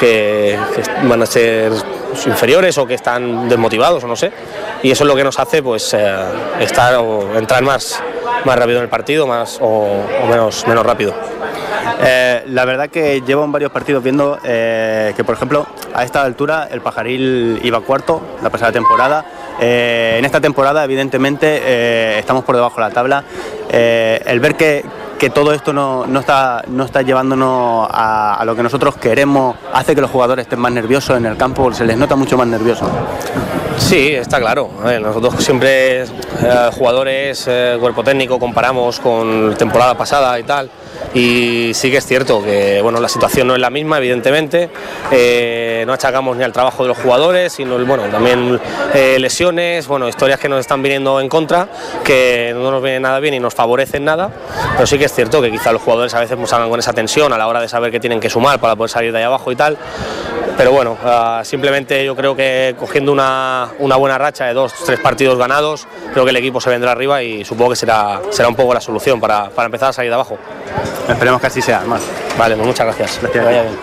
que, 0.00 0.58
van 1.04 1.22
a 1.22 1.26
ser 1.26 1.72
inferiores 2.26 2.76
o 2.78 2.86
que 2.86 2.94
están 2.94 3.48
desmotivados 3.48 4.02
o 4.02 4.08
no 4.08 4.16
sé. 4.16 4.32
Y 4.82 4.90
eso 4.90 5.04
es 5.04 5.08
lo 5.08 5.14
que 5.14 5.22
nos 5.22 5.38
hace 5.38 5.62
pues 5.62 5.94
eh, 5.94 6.16
estar 6.60 6.96
o 6.96 7.36
entrar 7.36 7.62
más 7.62 8.02
más 8.44 8.58
rápido 8.58 8.78
en 8.78 8.84
el 8.84 8.90
partido 8.90 9.26
más 9.26 9.58
o, 9.60 9.66
o 10.22 10.26
menos 10.26 10.66
menos 10.66 10.84
rápido 10.84 11.14
eh, 12.00 12.42
la 12.46 12.64
verdad 12.64 12.88
que 12.88 13.20
llevo 13.22 13.46
varios 13.48 13.70
partidos 13.70 14.02
viendo 14.02 14.38
eh, 14.44 15.12
que, 15.16 15.24
por 15.24 15.34
ejemplo, 15.34 15.66
a 15.94 16.04
esta 16.04 16.22
altura 16.22 16.68
el 16.70 16.80
Pajaril 16.80 17.60
iba 17.62 17.80
cuarto 17.80 18.20
la 18.42 18.50
pasada 18.50 18.72
temporada. 18.72 19.24
Eh, 19.60 20.16
en 20.18 20.24
esta 20.24 20.40
temporada, 20.40 20.84
evidentemente, 20.84 21.60
eh, 21.62 22.18
estamos 22.18 22.44
por 22.44 22.56
debajo 22.56 22.76
de 22.76 22.82
la 22.82 22.90
tabla. 22.90 23.24
El 23.70 24.40
ver 24.40 24.54
que, 24.56 24.84
que 25.18 25.30
todo 25.30 25.54
esto 25.54 25.72
no, 25.72 26.06
no, 26.06 26.20
está, 26.20 26.62
no 26.68 26.84
está 26.84 27.02
llevándonos 27.02 27.88
a, 27.90 28.42
lo 28.44 28.54
que 28.54 28.62
nosotros 28.62 28.96
queremos 28.96 29.56
hace 29.72 29.94
que 29.94 30.00
los 30.02 30.10
jugadores 30.10 30.44
estén 30.44 30.58
más 30.58 30.72
nerviosos 30.72 31.16
en 31.16 31.24
el 31.24 31.38
campo, 31.38 31.72
se 31.72 31.86
les 31.86 31.96
nota 31.96 32.14
mucho 32.14 32.36
más 32.36 32.46
nerviosos. 32.46 32.88
Sí, 33.78 34.12
está 34.12 34.38
claro. 34.38 34.70
Nosotros 35.00 35.42
siempre, 35.42 36.04
jugadores, 36.72 37.48
cuerpo 37.80 38.04
técnico, 38.04 38.38
comparamos 38.38 39.00
con 39.00 39.54
temporada 39.56 39.96
pasada 39.96 40.38
y 40.38 40.42
tal. 40.42 40.70
Y 41.14 41.72
sí 41.74 41.90
que 41.90 41.98
es 41.98 42.06
cierto 42.06 42.42
que 42.42 42.80
bueno, 42.82 43.00
la 43.00 43.08
situación 43.08 43.46
no 43.46 43.54
es 43.54 43.60
la 43.60 43.70
misma, 43.70 43.98
evidentemente. 43.98 44.70
Eh, 45.10 45.84
no 45.86 45.92
achacamos 45.92 46.36
ni 46.36 46.44
al 46.44 46.52
trabajo 46.52 46.84
de 46.84 46.88
los 46.88 46.98
jugadores, 46.98 47.52
sino 47.52 47.78
bueno, 47.84 48.04
también 48.04 48.58
eh, 48.94 49.18
lesiones, 49.18 49.86
bueno, 49.86 50.08
historias 50.08 50.40
que 50.40 50.48
nos 50.48 50.60
están 50.60 50.82
viniendo 50.82 51.20
en 51.20 51.28
contra, 51.28 51.68
que 52.04 52.52
no 52.54 52.70
nos 52.70 52.82
vienen 52.82 53.02
nada 53.02 53.20
bien 53.20 53.34
y 53.34 53.40
nos 53.40 53.54
favorecen 53.54 54.04
nada. 54.04 54.30
Pero 54.74 54.86
sí 54.86 54.98
que 54.98 55.04
es 55.04 55.12
cierto 55.12 55.42
que 55.42 55.50
quizá 55.50 55.72
los 55.72 55.82
jugadores 55.82 56.14
a 56.14 56.20
veces 56.20 56.36
pues, 56.36 56.50
salgan 56.50 56.70
con 56.70 56.78
esa 56.78 56.92
tensión 56.92 57.32
a 57.32 57.38
la 57.38 57.46
hora 57.46 57.60
de 57.60 57.68
saber 57.68 57.90
que 57.90 58.00
tienen 58.00 58.20
que 58.20 58.30
sumar 58.30 58.58
para 58.60 58.76
poder 58.76 58.90
salir 58.90 59.12
de 59.12 59.18
ahí 59.18 59.24
abajo 59.24 59.52
y 59.52 59.56
tal. 59.56 59.76
Pero 60.56 60.70
bueno, 60.70 60.96
ah, 61.02 61.42
simplemente 61.44 62.04
yo 62.04 62.14
creo 62.14 62.36
que 62.36 62.74
cogiendo 62.78 63.10
una, 63.12 63.68
una 63.78 63.96
buena 63.96 64.18
racha 64.18 64.46
de 64.46 64.54
dos, 64.54 64.72
tres 64.84 65.00
partidos 65.00 65.38
ganados, 65.38 65.86
creo 66.12 66.24
que 66.24 66.30
el 66.30 66.36
equipo 66.36 66.60
se 66.60 66.70
vendrá 66.70 66.92
arriba 66.92 67.22
y 67.22 67.44
supongo 67.44 67.70
que 67.70 67.76
será, 67.76 68.20
será 68.30 68.48
un 68.48 68.54
poco 68.54 68.74
la 68.74 68.80
solución 68.80 69.18
para, 69.18 69.48
para 69.50 69.66
empezar 69.66 69.90
a 69.90 69.92
salir 69.92 70.10
de 70.10 70.14
abajo. 70.14 70.38
Esperemos 71.08 71.40
que 71.40 71.46
así 71.46 71.62
sea, 71.62 71.82
más. 71.82 72.02
Vale, 72.38 72.54
pues 72.54 72.66
muchas 72.66 72.86
gracias. 72.86 73.20
Que 73.32 73.40
vaya 73.40 73.62
bien. 73.62 73.76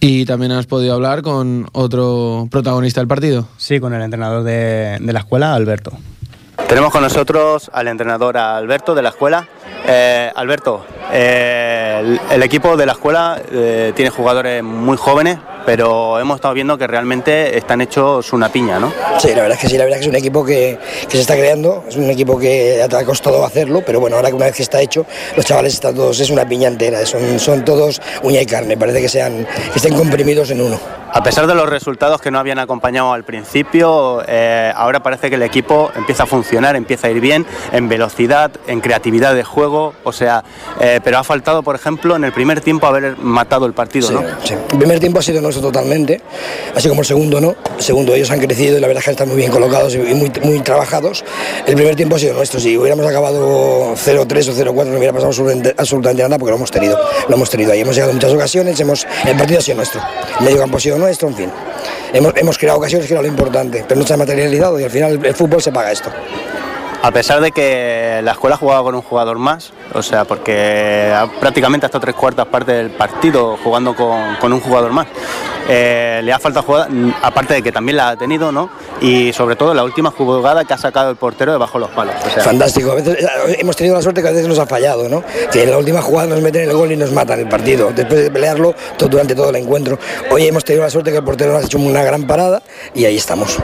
Y 0.00 0.24
también 0.26 0.52
has 0.52 0.66
podido 0.66 0.94
hablar 0.94 1.22
con 1.22 1.68
otro 1.72 2.48
protagonista 2.50 3.00
del 3.00 3.08
partido. 3.08 3.46
Sí, 3.56 3.78
con 3.78 3.94
el 3.94 4.02
entrenador 4.02 4.42
de, 4.42 4.98
de 5.00 5.12
la 5.12 5.20
escuela, 5.20 5.54
Alberto. 5.54 5.92
Tenemos 6.68 6.90
con 6.90 7.02
nosotros 7.02 7.70
al 7.72 7.86
entrenador 7.88 8.36
Alberto 8.36 8.94
de 8.94 9.02
la 9.02 9.10
escuela. 9.10 9.46
Eh, 9.86 10.30
Alberto, 10.34 10.84
eh, 11.12 12.18
el, 12.30 12.42
equipo 12.42 12.76
de 12.76 12.86
la 12.86 12.92
escuela 12.92 13.40
eh, 13.50 13.92
tiene 13.96 14.10
jugadores 14.10 14.62
muy 14.62 14.96
jóvenes, 14.96 15.38
pero 15.66 16.20
hemos 16.20 16.36
estado 16.36 16.54
viendo 16.54 16.78
que 16.78 16.86
realmente 16.86 17.56
están 17.58 17.80
hechos 17.80 18.32
una 18.32 18.48
piña, 18.50 18.78
¿no? 18.78 18.92
Sí, 19.18 19.28
la 19.28 19.42
verdad 19.42 19.52
es 19.52 19.58
que 19.58 19.68
sí, 19.68 19.76
la 19.76 19.84
verdad 19.84 19.98
es 19.98 20.04
que 20.04 20.08
es 20.08 20.14
un 20.14 20.16
equipo 20.16 20.44
que, 20.44 20.78
que 21.08 21.16
se 21.16 21.20
está 21.20 21.34
creando, 21.34 21.84
es 21.88 21.96
un 21.96 22.08
equipo 22.10 22.38
que 22.38 22.82
ha 22.82 23.04
costado 23.04 23.44
hacerlo, 23.44 23.82
pero 23.84 23.98
bueno, 23.98 24.16
ahora 24.16 24.28
que 24.28 24.34
una 24.34 24.46
vez 24.46 24.54
que 24.54 24.62
está 24.62 24.80
hecho, 24.80 25.04
los 25.36 25.44
chavales 25.44 25.74
están 25.74 25.94
todos, 25.94 26.18
es 26.20 26.30
una 26.30 26.46
piña 26.48 26.68
entera, 26.68 27.04
son, 27.04 27.38
son 27.40 27.64
todos 27.64 28.00
uña 28.22 28.40
y 28.40 28.46
carne, 28.46 28.76
parece 28.76 29.00
que, 29.00 29.08
sean, 29.08 29.46
que 29.72 29.76
estén 29.76 29.94
comprimidos 29.94 30.50
en 30.50 30.60
uno. 30.60 31.01
A 31.14 31.22
pesar 31.22 31.46
de 31.46 31.54
los 31.54 31.68
resultados 31.68 32.22
que 32.22 32.30
no 32.30 32.38
habían 32.38 32.58
acompañado 32.58 33.12
al 33.12 33.22
principio, 33.22 34.22
eh, 34.26 34.72
ahora 34.74 35.02
parece 35.02 35.28
que 35.28 35.36
el 35.36 35.42
equipo 35.42 35.90
empieza 35.94 36.22
a 36.22 36.26
funcionar, 36.26 36.74
empieza 36.74 37.06
a 37.08 37.10
ir 37.10 37.20
bien 37.20 37.44
en 37.72 37.86
velocidad, 37.88 38.50
en 38.66 38.80
creatividad 38.80 39.34
de 39.34 39.44
juego, 39.44 39.92
o 40.04 40.12
sea, 40.12 40.42
eh, 40.80 41.00
pero 41.04 41.18
ha 41.18 41.24
faltado, 41.24 41.62
por 41.62 41.74
ejemplo, 41.76 42.16
en 42.16 42.24
el 42.24 42.32
primer 42.32 42.62
tiempo 42.62 42.86
haber 42.86 43.18
matado 43.18 43.66
el 43.66 43.74
partido, 43.74 44.08
Sí, 44.08 44.14
¿no? 44.14 44.22
sí. 44.42 44.54
El 44.72 44.78
primer 44.78 45.00
tiempo 45.00 45.18
ha 45.18 45.22
sido 45.22 45.42
nuestro 45.42 45.62
totalmente, 45.62 46.22
así 46.74 46.88
como 46.88 47.02
el 47.02 47.06
segundo 47.06 47.42
no. 47.42 47.56
El 47.76 47.82
segundo 47.82 48.14
ellos 48.14 48.30
han 48.30 48.40
crecido 48.40 48.78
y 48.78 48.80
la 48.80 48.86
verdad 48.86 49.00
es 49.00 49.04
que 49.04 49.10
están 49.10 49.28
muy 49.28 49.36
bien 49.36 49.50
colocados 49.50 49.94
y 49.94 49.98
muy, 49.98 50.32
muy 50.42 50.60
trabajados. 50.60 51.24
El 51.66 51.74
primer 51.74 51.94
tiempo 51.94 52.16
ha 52.16 52.18
sido 52.18 52.32
nuestro. 52.34 52.58
Si 52.58 52.78
hubiéramos 52.78 53.04
acabado 53.06 53.92
0-3 53.94 54.48
o 54.48 54.52
0-4 54.54 54.86
no 54.86 54.96
hubiera 54.96 55.12
pasado 55.12 55.28
absolutamente, 55.28 55.74
absolutamente 55.76 56.22
nada 56.22 56.38
porque 56.38 56.50
lo 56.52 56.56
hemos 56.56 56.70
tenido. 56.70 56.98
Lo 57.28 57.36
hemos 57.36 57.50
tenido 57.50 57.72
ahí. 57.72 57.80
Hemos 57.82 57.94
llegado 57.94 58.12
en 58.12 58.16
muchas 58.16 58.32
ocasiones, 58.32 58.80
hemos, 58.80 59.06
el 59.26 59.36
partido 59.36 59.58
ha 59.58 59.62
sido 59.62 59.76
nuestro. 59.76 60.00
El 60.38 60.44
medio 60.46 60.58
campo 60.58 60.78
ha 60.78 60.80
sido 60.80 61.01
nuestro, 61.02 61.28
en 61.28 61.34
fin. 61.34 61.50
Hemos, 62.12 62.32
hemos 62.36 62.58
creado 62.58 62.78
ocasiones 62.78 63.06
que 63.06 63.14
era 63.14 63.22
lo 63.22 63.28
importante, 63.28 63.84
pero 63.86 64.00
no 64.00 64.06
se 64.06 64.14
ha 64.14 64.16
materializado 64.16 64.78
y 64.78 64.84
al 64.84 64.90
final 64.90 65.12
el, 65.12 65.26
el 65.26 65.34
fútbol 65.34 65.62
se 65.62 65.72
paga 65.72 65.92
esto. 65.92 66.10
A 67.02 67.10
pesar 67.10 67.40
de 67.40 67.50
que 67.50 68.20
la 68.22 68.32
escuela 68.32 68.56
jugaba 68.56 68.84
con 68.84 68.94
un 68.94 69.02
jugador 69.02 69.36
más, 69.36 69.72
o 69.92 70.02
sea, 70.02 70.24
porque 70.24 71.12
prácticamente 71.40 71.84
hasta 71.84 71.98
tres 71.98 72.14
cuartas 72.14 72.46
partes 72.46 72.76
del 72.76 72.90
partido 72.90 73.58
jugando 73.62 73.96
con, 73.96 74.36
con 74.36 74.52
un 74.52 74.60
jugador 74.60 74.92
más. 74.92 75.08
Eh, 75.68 76.20
le 76.22 76.32
ha 76.32 76.38
faltado 76.38 76.64
jugada, 76.64 76.88
mm, 76.88 77.14
aparte 77.22 77.54
de 77.54 77.62
que 77.62 77.72
también 77.72 77.96
la 77.96 78.10
ha 78.10 78.16
tenido, 78.16 78.52
¿no? 78.52 78.70
Y 79.00 79.32
sobre 79.32 79.56
todo 79.56 79.74
la 79.74 79.84
última 79.84 80.10
jugada 80.10 80.64
que 80.64 80.74
ha 80.74 80.78
sacado 80.78 81.10
el 81.10 81.16
portero 81.16 81.52
debajo 81.52 81.78
de 81.78 81.86
los 81.86 81.90
palos. 81.90 82.14
Fantástico. 82.42 82.92
A 82.92 82.94
veces, 82.96 83.16
hemos 83.58 83.76
tenido 83.76 83.96
la 83.96 84.02
suerte 84.02 84.22
que 84.22 84.28
a 84.28 84.32
veces 84.32 84.48
nos 84.48 84.58
ha 84.58 84.66
fallado, 84.66 85.08
¿no? 85.08 85.24
Que 85.50 85.62
en 85.62 85.70
la 85.70 85.78
última 85.78 86.02
jugada 86.02 86.28
nos 86.28 86.40
meten 86.40 86.68
el 86.68 86.72
gol 86.72 86.92
y 86.92 86.96
nos 86.96 87.12
matan 87.12 87.40
el 87.40 87.48
partido. 87.48 87.92
Después 87.92 88.22
de 88.22 88.30
pelearlo 88.30 88.74
todo, 88.96 89.08
durante 89.08 89.34
todo 89.34 89.50
el 89.50 89.56
encuentro. 89.56 89.98
Hoy 90.30 90.46
hemos 90.46 90.64
tenido 90.64 90.84
la 90.84 90.90
suerte 90.90 91.10
que 91.10 91.18
el 91.18 91.24
portero 91.24 91.52
nos 91.52 91.62
ha 91.62 91.66
hecho 91.66 91.78
una 91.78 92.02
gran 92.02 92.26
parada 92.26 92.62
y 92.94 93.04
ahí 93.04 93.16
estamos. 93.16 93.58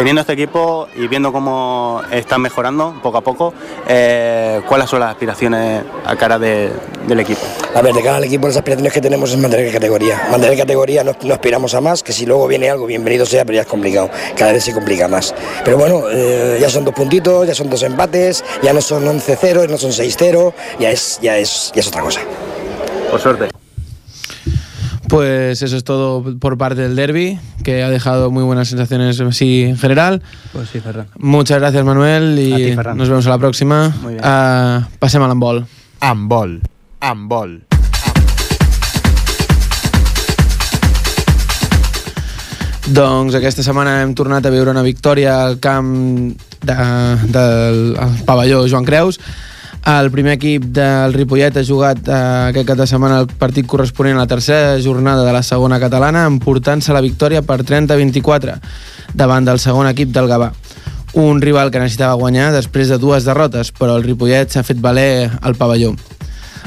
Teniendo 0.00 0.22
este 0.22 0.32
equipo 0.32 0.88
y 0.96 1.08
viendo 1.08 1.30
cómo 1.30 2.00
están 2.10 2.40
mejorando 2.40 2.98
poco 3.02 3.18
a 3.18 3.20
poco, 3.20 3.52
eh, 3.86 4.62
¿cuáles 4.66 4.88
son 4.88 5.00
las 5.00 5.10
aspiraciones 5.10 5.82
a 6.06 6.16
cara 6.16 6.38
de- 6.38 6.70
del 7.06 7.20
equipo? 7.20 7.40
A 7.74 7.82
ver, 7.82 7.92
de 7.92 8.02
cara 8.02 8.16
al 8.16 8.24
equipo, 8.24 8.46
las 8.46 8.56
aspiraciones 8.56 8.94
que 8.94 9.02
tenemos 9.02 9.30
es 9.30 9.36
mantener 9.36 9.70
categoría. 9.70 10.18
Mantener 10.30 10.56
categoría 10.56 11.04
no, 11.04 11.12
no 11.22 11.34
aspiramos 11.34 11.74
a 11.74 11.82
más, 11.82 12.02
que 12.02 12.14
si 12.14 12.24
luego 12.24 12.46
viene 12.48 12.70
algo, 12.70 12.86
bienvenido 12.86 13.26
sea, 13.26 13.44
pero 13.44 13.56
ya 13.56 13.60
es 13.60 13.66
complicado. 13.68 14.08
Cada 14.38 14.52
vez 14.52 14.64
se 14.64 14.72
complica 14.72 15.06
más. 15.06 15.34
Pero 15.66 15.76
bueno, 15.76 16.04
eh, 16.10 16.56
ya 16.58 16.70
son 16.70 16.86
dos 16.86 16.94
puntitos, 16.94 17.46
ya 17.46 17.54
son 17.54 17.68
dos 17.68 17.82
empates, 17.82 18.42
ya 18.62 18.72
no 18.72 18.80
son 18.80 19.04
11-0, 19.06 19.68
no 19.68 19.76
son 19.76 19.92
6-0, 19.92 20.54
ya 20.78 20.90
es, 20.90 21.18
ya, 21.20 21.36
es, 21.36 21.72
ya 21.74 21.80
es 21.80 21.88
otra 21.88 22.00
cosa. 22.00 22.20
Por 23.10 23.20
suerte. 23.20 23.59
Pues 25.10 25.60
eso 25.60 25.76
es 25.76 25.82
todo 25.82 26.22
por 26.38 26.56
parte 26.56 26.82
del 26.82 26.94
derby, 26.94 27.40
que 27.64 27.82
ha 27.82 27.90
dejado 27.90 28.30
muy 28.30 28.44
buenas 28.44 28.68
sensaciones 28.68 29.20
así 29.20 29.64
en 29.64 29.76
general. 29.76 30.22
Pues 30.52 30.68
sí, 30.68 30.78
Ferran. 30.78 31.08
Muchas 31.18 31.58
gracias, 31.58 31.84
Manuel, 31.84 32.38
y 32.38 32.76
ti, 32.76 32.76
nos 32.94 33.08
vemos 33.08 33.26
a 33.26 33.30
la 33.30 33.38
próxima. 33.38 33.92
Muy 34.02 34.12
bien. 34.12 34.24
Ah, 34.24 34.86
passem 35.00 35.20
a 35.20 35.26
l'handbol. 35.26 35.66
Handbol. 35.98 36.62
Handbol. 37.00 37.64
Doncs 42.86 43.34
aquesta 43.34 43.66
setmana 43.66 44.04
hem 44.04 44.14
tornat 44.14 44.46
a 44.46 44.54
viure 44.54 44.70
una 44.70 44.86
victòria 44.86 45.40
al 45.42 45.58
camp 45.58 46.38
de, 46.62 46.76
del 47.34 47.96
pavelló 48.26 48.62
Joan 48.70 48.86
Creus. 48.86 49.18
El 49.88 50.10
primer 50.12 50.34
equip 50.36 50.66
del 50.76 51.14
Ripollet 51.14 51.56
ha 51.56 51.64
jugat 51.64 52.04
eh, 52.04 52.16
aquest 52.50 52.68
cap 52.68 52.76
de 52.76 52.86
setmana 52.86 53.22
el 53.22 53.30
partit 53.40 53.66
corresponent 53.66 54.18
a 54.18 54.26
la 54.26 54.28
tercera 54.28 54.76
jornada 54.84 55.24
de 55.24 55.32
la 55.32 55.42
segona 55.42 55.80
catalana, 55.80 56.26
emportant-se 56.28 56.92
la 56.92 57.00
victòria 57.00 57.40
per 57.40 57.62
30-24 57.64 58.58
davant 59.16 59.48
del 59.48 59.58
segon 59.58 59.88
equip 59.88 60.12
del 60.12 60.28
Gavà. 60.28 60.52
Un 61.20 61.40
rival 61.40 61.72
que 61.72 61.80
necessitava 61.80 62.20
guanyar 62.20 62.52
després 62.52 62.92
de 62.92 63.00
dues 63.00 63.24
derrotes, 63.24 63.72
però 63.72 63.96
el 63.96 64.04
Ripollet 64.04 64.52
s'ha 64.52 64.66
fet 64.66 64.78
valer 64.84 65.30
al 65.40 65.56
pavelló. 65.56 65.94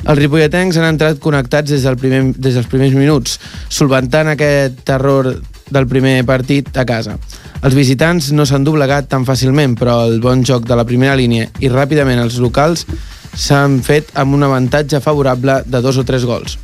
Els 0.03 0.19
ripolletens 0.19 0.75
han 0.75 0.89
entrat 0.89 1.19
connectats 1.23 1.71
des, 1.71 1.85
del 1.87 1.95
primer, 1.95 2.33
des 2.35 2.57
dels 2.57 2.67
primers 2.67 2.91
minuts, 2.97 3.37
solventant 3.71 4.33
aquest 4.33 4.89
error 4.91 5.29
del 5.73 5.87
primer 5.89 6.21
partit 6.29 6.69
a 6.77 6.85
casa. 6.85 7.17
Els 7.63 7.75
visitants 7.75 8.31
no 8.35 8.45
s'han 8.45 8.63
doblegat 8.63 9.09
tan 9.11 9.25
fàcilment, 9.25 9.75
però 9.79 10.03
el 10.07 10.19
bon 10.21 10.43
joc 10.45 10.67
de 10.69 10.77
la 10.77 10.85
primera 10.85 11.17
línia 11.19 11.49
i 11.59 11.71
ràpidament 11.71 12.21
els 12.21 12.37
locals 12.43 12.85
s'han 13.33 13.79
fet 13.81 14.11
amb 14.19 14.37
un 14.37 14.45
avantatge 14.45 15.01
favorable 15.01 15.61
de 15.65 15.81
dos 15.81 15.97
o 15.97 16.05
tres 16.05 16.27
gols. 16.29 16.59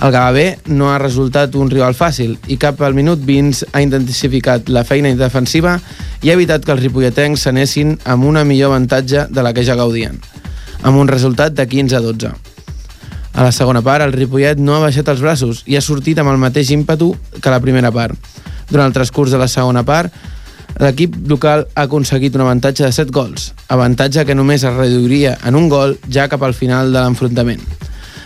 El 0.00 0.14
Gavà 0.14 0.46
no 0.72 0.88
ha 0.88 1.00
resultat 1.00 1.56
un 1.60 1.68
rival 1.68 1.96
fàcil 1.96 2.38
i 2.48 2.56
cap 2.60 2.80
al 2.80 2.96
minut 2.96 3.20
20 3.20 3.66
ha 3.72 3.82
intensificat 3.84 4.70
la 4.72 4.84
feina 4.88 5.12
defensiva 5.16 5.74
i 6.22 6.30
ha 6.30 6.36
evitat 6.38 6.64
que 6.64 6.72
els 6.72 6.80
ripolletens 6.84 7.44
s'anessin 7.44 7.98
amb 8.04 8.24
una 8.24 8.44
millor 8.48 8.72
avantatge 8.72 9.26
de 9.28 9.44
la 9.44 9.52
que 9.52 9.64
ja 9.64 9.76
gaudien, 9.76 10.16
amb 10.82 10.96
un 10.96 11.08
resultat 11.08 11.52
de 11.52 11.68
15 11.68 12.00
a 12.00 12.00
12. 12.06 12.32
A 13.32 13.44
la 13.44 13.52
segona 13.52 13.80
part, 13.80 14.02
el 14.02 14.12
Ripollet 14.12 14.58
no 14.58 14.74
ha 14.74 14.82
baixat 14.82 15.08
els 15.12 15.20
braços 15.22 15.62
i 15.70 15.76
ha 15.78 15.84
sortit 15.84 16.18
amb 16.18 16.32
el 16.32 16.40
mateix 16.42 16.72
ímpetu 16.74 17.12
que 17.38 17.52
la 17.52 17.60
primera 17.62 17.92
part. 17.94 18.16
Durant 18.70 18.86
el 18.86 18.92
transcurs 18.94 19.30
de 19.34 19.38
la 19.38 19.48
segona 19.48 19.82
part, 19.84 20.12
l'equip 20.80 21.16
local 21.28 21.66
ha 21.74 21.82
aconseguit 21.88 22.34
un 22.38 22.44
avantatge 22.44 22.84
de 22.86 22.92
7 22.94 23.10
gols, 23.12 23.50
avantatge 23.68 24.24
que 24.24 24.34
només 24.38 24.62
es 24.64 24.74
reduiria 24.76 25.36
en 25.44 25.56
un 25.58 25.68
gol 25.68 25.96
ja 26.08 26.28
cap 26.30 26.42
al 26.46 26.54
final 26.54 26.92
de 26.94 27.00
l'enfrontament. 27.02 27.60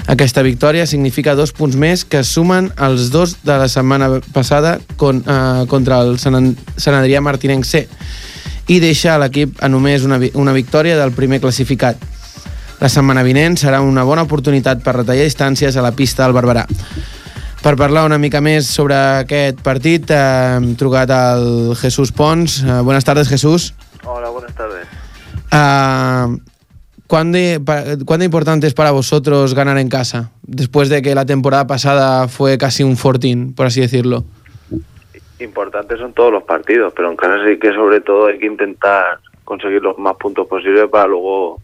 Aquesta 0.06 0.42
victòria 0.44 0.84
significa 0.86 1.32
dos 1.34 1.54
punts 1.56 1.78
més 1.80 2.02
que 2.04 2.20
sumen 2.28 2.68
als 2.76 3.08
dos 3.10 3.38
de 3.42 3.56
la 3.56 3.68
setmana 3.72 4.10
passada 4.34 4.78
con, 5.00 5.22
eh, 5.26 5.64
contra 5.66 6.02
el 6.04 6.18
Sant, 6.18 6.36
An- 6.36 6.56
Sant 6.76 6.94
Adrià 6.98 7.22
Martinenc 7.24 7.64
C 7.64 7.86
i 8.68 8.80
deixa 8.80 9.14
a 9.14 9.18
l'equip 9.18 9.56
a 9.64 9.68
només 9.72 10.04
una, 10.04 10.20
una 10.34 10.52
victòria 10.52 10.98
del 10.98 11.12
primer 11.12 11.40
classificat. 11.40 11.96
La 12.80 12.88
setmana 12.92 13.22
vinent 13.24 13.56
serà 13.56 13.80
una 13.80 14.04
bona 14.04 14.22
oportunitat 14.28 14.82
per 14.84 14.96
retallar 14.98 15.24
distàncies 15.24 15.76
a 15.76 15.82
la 15.82 15.92
pista 15.96 16.24
del 16.24 16.34
Barberà. 16.36 16.66
Per 17.64 17.76
parlar 17.80 18.02
una 18.04 18.18
mica 18.20 18.42
més 18.44 18.66
sobre 18.68 18.96
aquest 19.24 19.62
partit 19.64 20.10
eh, 20.12 20.18
hem 20.58 20.74
trucat 20.76 21.08
al 21.14 21.72
Jesús 21.80 22.10
Pons. 22.12 22.58
Eh, 22.60 22.80
buenas 22.84 23.06
tardes, 23.08 23.28
Jesús. 23.28 23.70
Hola, 24.04 24.28
buenas 24.28 24.52
tardes. 24.54 24.86
¿cuán, 27.06 27.30
de, 27.32 27.60
pa- 27.64 27.84
¿Cuán 28.04 28.18
de 28.20 28.26
importante 28.26 28.66
es 28.66 28.74
para 28.74 28.90
vosotros 28.90 29.54
ganar 29.54 29.78
en 29.78 29.88
casa? 29.88 30.30
Después 30.42 30.88
de 30.90 31.00
que 31.00 31.14
la 31.14 31.24
temporada 31.24 31.66
pasada 31.66 32.28
fue 32.28 32.58
casi 32.58 32.82
un 32.82 32.96
fortín, 32.98 33.54
por 33.54 33.66
así 33.66 33.80
decirlo. 33.80 34.24
Importantes 35.40 35.98
son 36.00 36.12
todos 36.12 36.32
los 36.32 36.42
partidos, 36.42 36.92
pero 36.94 37.10
en 37.10 37.16
casa 37.16 37.36
sí 37.48 37.58
que 37.58 37.72
sobre 37.72 38.00
todo 38.02 38.26
hay 38.26 38.38
que 38.38 38.46
intentar 38.46 39.20
conseguir 39.44 39.80
los 39.82 39.96
más 39.98 40.16
puntos 40.16 40.46
posibles 40.48 40.88
para 40.90 41.06
luego 41.06 41.60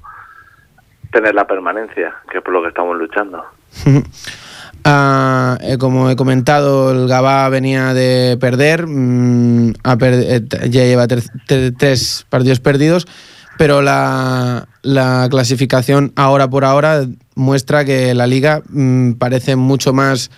tener 1.13 1.35
la 1.35 1.47
permanencia, 1.47 2.15
que 2.31 2.39
es 2.39 2.45
por 2.45 2.55
lo 2.55 2.63
que 2.63 2.69
estamos 2.69 2.97
luchando. 2.97 3.45
Ah, 4.85 5.59
eh, 5.61 5.77
como 5.79 6.09
he 6.11 6.17
comentado, 6.17 6.91
el 6.93 7.07
Gabá 7.09 7.49
venía 7.49 7.93
de 7.93 8.39
perder, 8.41 8.87
mm, 8.87 9.73
eh, 10.01 10.41
ya 10.71 10.85
lleva 10.85 11.07
tres 11.07 12.25
partidos 12.29 12.61
perdidos, 12.61 13.07
pero 13.59 13.83
la, 13.83 14.67
la 14.83 15.29
clasificación 15.31 16.13
ahora 16.17 16.49
por 16.49 16.65
ahora 16.65 17.05
muestra 17.35 17.85
que 17.85 18.15
la 18.15 18.27
liga 18.27 18.63
mm, 18.71 19.13
parece 19.13 19.55
mucho 19.57 19.93
más 19.93 20.31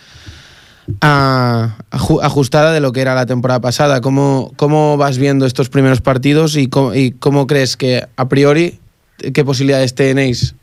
ah, 1.03 1.77
aju- 1.93 2.21
ajustada 2.23 2.73
de 2.73 2.81
lo 2.81 2.91
que 2.93 3.01
era 3.01 3.15
la 3.15 3.27
temporada 3.27 3.61
pasada. 3.61 4.01
¿Cómo, 4.01 4.53
cómo 4.57 4.97
vas 4.97 5.19
viendo 5.19 5.47
estos 5.47 5.69
primeros 5.69 6.01
partidos 6.01 6.57
y 6.57 6.69
y 6.95 7.11
cómo 7.13 7.47
crees 7.47 7.77
que 7.77 8.07
a 8.17 8.29
priori 8.29 8.81
qué 9.33 9.45
posibilidades 9.45 9.95
tenéis? 9.95 10.57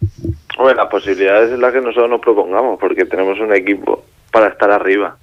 Bueno, 0.59 0.81
las 0.81 0.91
posibilidades 0.91 1.53
es 1.53 1.59
las 1.59 1.71
que 1.71 1.79
nosotros 1.79 2.09
nos 2.09 2.19
propongamos, 2.19 2.77
porque 2.81 3.05
tenemos 3.05 3.39
un 3.39 3.53
equipo 3.53 4.03
para 4.29 4.47
estar 4.47 4.69
arriba. 4.69 5.15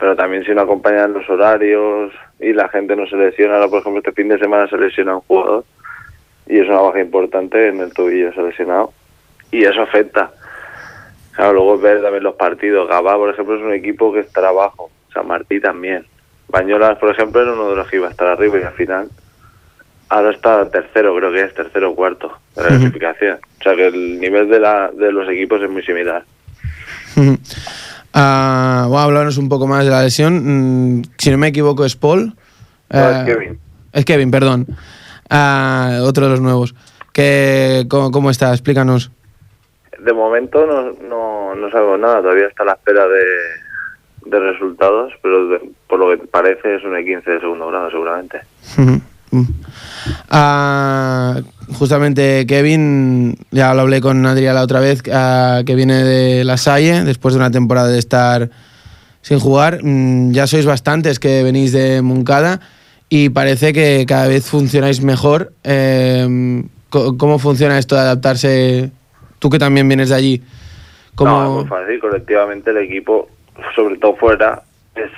Pero 0.00 0.16
también 0.16 0.44
si 0.44 0.52
no 0.52 0.62
acompañan 0.62 1.12
los 1.12 1.30
horarios 1.30 2.12
y 2.40 2.52
la 2.52 2.68
gente 2.68 2.96
no 2.96 3.06
se 3.06 3.14
lesiona, 3.14 3.54
ahora 3.54 3.68
por 3.68 3.82
ejemplo 3.82 4.00
este 4.00 4.10
fin 4.10 4.26
de 4.26 4.38
semana 4.40 4.66
se 4.66 4.76
lesiona 4.76 5.14
un 5.14 5.20
jugador 5.20 5.64
y 6.48 6.58
es 6.58 6.68
una 6.68 6.80
baja 6.80 6.98
importante 6.98 7.68
en 7.68 7.78
el 7.82 7.94
tobillo 7.94 8.32
se 8.32 8.40
ha 8.40 8.42
lesionado 8.42 8.92
y 9.52 9.64
eso 9.64 9.80
afecta. 9.80 10.32
Luego 11.38 11.78
ver 11.78 12.02
también 12.02 12.24
los 12.24 12.34
partidos. 12.34 12.88
Gabá, 12.88 13.16
por 13.16 13.30
ejemplo, 13.30 13.54
es 13.54 13.62
un 13.62 13.74
equipo 13.74 14.12
que 14.12 14.20
estará 14.20 14.48
abajo. 14.48 14.90
San 15.12 15.28
Martí 15.28 15.60
también. 15.60 16.04
Bañolas, 16.48 16.98
por 16.98 17.10
ejemplo, 17.10 17.40
era 17.40 17.52
uno 17.52 17.70
de 17.70 17.76
los 17.76 17.88
que 17.88 17.98
iba 17.98 18.08
a 18.08 18.10
estar 18.10 18.26
arriba 18.26 18.58
y 18.58 18.64
al 18.64 18.72
final 18.72 19.08
ahora 20.16 20.30
está 20.30 20.68
tercero, 20.70 21.14
creo 21.16 21.32
que 21.32 21.42
es 21.42 21.54
tercero 21.54 21.90
o 21.90 21.94
cuarto 21.94 22.32
de 22.56 22.62
la 22.62 22.68
clasificación. 22.68 23.38
O 23.60 23.62
sea 23.62 23.74
que 23.74 23.86
el 23.86 24.20
nivel 24.20 24.48
de, 24.48 24.60
la, 24.60 24.90
de 24.90 25.12
los 25.12 25.28
equipos 25.28 25.60
es 25.62 25.70
muy 25.70 25.82
similar. 25.82 26.24
Ah, 28.16 28.84
bueno, 28.88 29.02
hablarnos 29.02 29.38
un 29.38 29.48
poco 29.48 29.66
más 29.66 29.84
de 29.84 29.90
la 29.90 30.02
lesión. 30.02 30.98
Mm, 30.98 31.02
si 31.18 31.30
no 31.32 31.38
me 31.38 31.48
equivoco, 31.48 31.84
es 31.84 31.96
Paul. 31.96 32.32
No, 32.90 33.10
es 33.10 33.24
Kevin. 33.24 33.58
Es 33.92 34.04
Kevin, 34.04 34.30
perdón. 34.30 34.66
Ah, 35.28 35.98
otro 36.02 36.26
de 36.26 36.30
los 36.30 36.40
nuevos. 36.40 36.76
Que, 37.12 37.86
¿cómo, 37.88 38.12
cómo 38.12 38.30
está? 38.30 38.52
Explícanos. 38.52 39.10
De 39.98 40.12
momento 40.12 40.64
no, 40.64 40.92
no, 41.08 41.54
no 41.56 41.70
sabemos 41.70 41.98
nada, 41.98 42.20
todavía 42.20 42.46
está 42.46 42.62
a 42.62 42.66
la 42.66 42.72
espera 42.74 43.04
de, 43.08 44.30
de 44.30 44.38
resultados, 44.52 45.12
pero 45.22 45.48
de- 45.48 45.70
por 45.88 45.98
lo 45.98 46.10
que 46.10 46.18
parece 46.26 46.76
es 46.76 46.84
un 46.84 46.92
E15 46.92 47.24
de 47.24 47.40
segundo 47.40 47.66
grado 47.68 47.90
seguramente. 47.90 48.42
Ujú. 48.78 49.00
Mm. 49.34 49.48
Ah, 50.30 51.40
justamente 51.78 52.46
Kevin, 52.46 53.36
ya 53.50 53.74
lo 53.74 53.82
hablé 53.82 54.00
con 54.00 54.24
Adrián 54.26 54.54
la 54.54 54.62
otra 54.62 54.80
vez, 54.80 55.02
ah, 55.12 55.62
que 55.66 55.74
viene 55.74 56.02
de 56.04 56.44
La 56.44 56.56
Salle, 56.56 57.04
después 57.04 57.34
de 57.34 57.40
una 57.40 57.50
temporada 57.50 57.88
de 57.88 57.98
estar 57.98 58.50
sin 59.22 59.38
jugar. 59.40 59.80
Mm, 59.82 60.32
ya 60.32 60.46
sois 60.46 60.66
bastantes 60.66 61.18
que 61.18 61.42
venís 61.42 61.72
de 61.72 62.02
Moncada 62.02 62.60
y 63.08 63.30
parece 63.30 63.72
que 63.72 64.04
cada 64.06 64.28
vez 64.28 64.46
funcionáis 64.48 65.02
mejor. 65.02 65.52
Co- 66.90 67.16
¿Cómo 67.16 67.38
funciona 67.38 67.78
esto 67.78 67.94
de 67.96 68.02
adaptarse? 68.02 68.90
Tú 69.38 69.50
que 69.50 69.58
también 69.58 69.88
vienes 69.88 70.10
de 70.10 70.14
allí. 70.14 70.42
¿Cómo... 71.14 71.30
No, 71.30 71.46
es 71.60 71.66
muy 71.66 71.68
fácil, 71.68 72.00
colectivamente 72.00 72.70
el 72.70 72.78
equipo, 72.78 73.28
sobre 73.74 73.96
todo 73.98 74.16
fuera, 74.16 74.62
es 74.94 75.10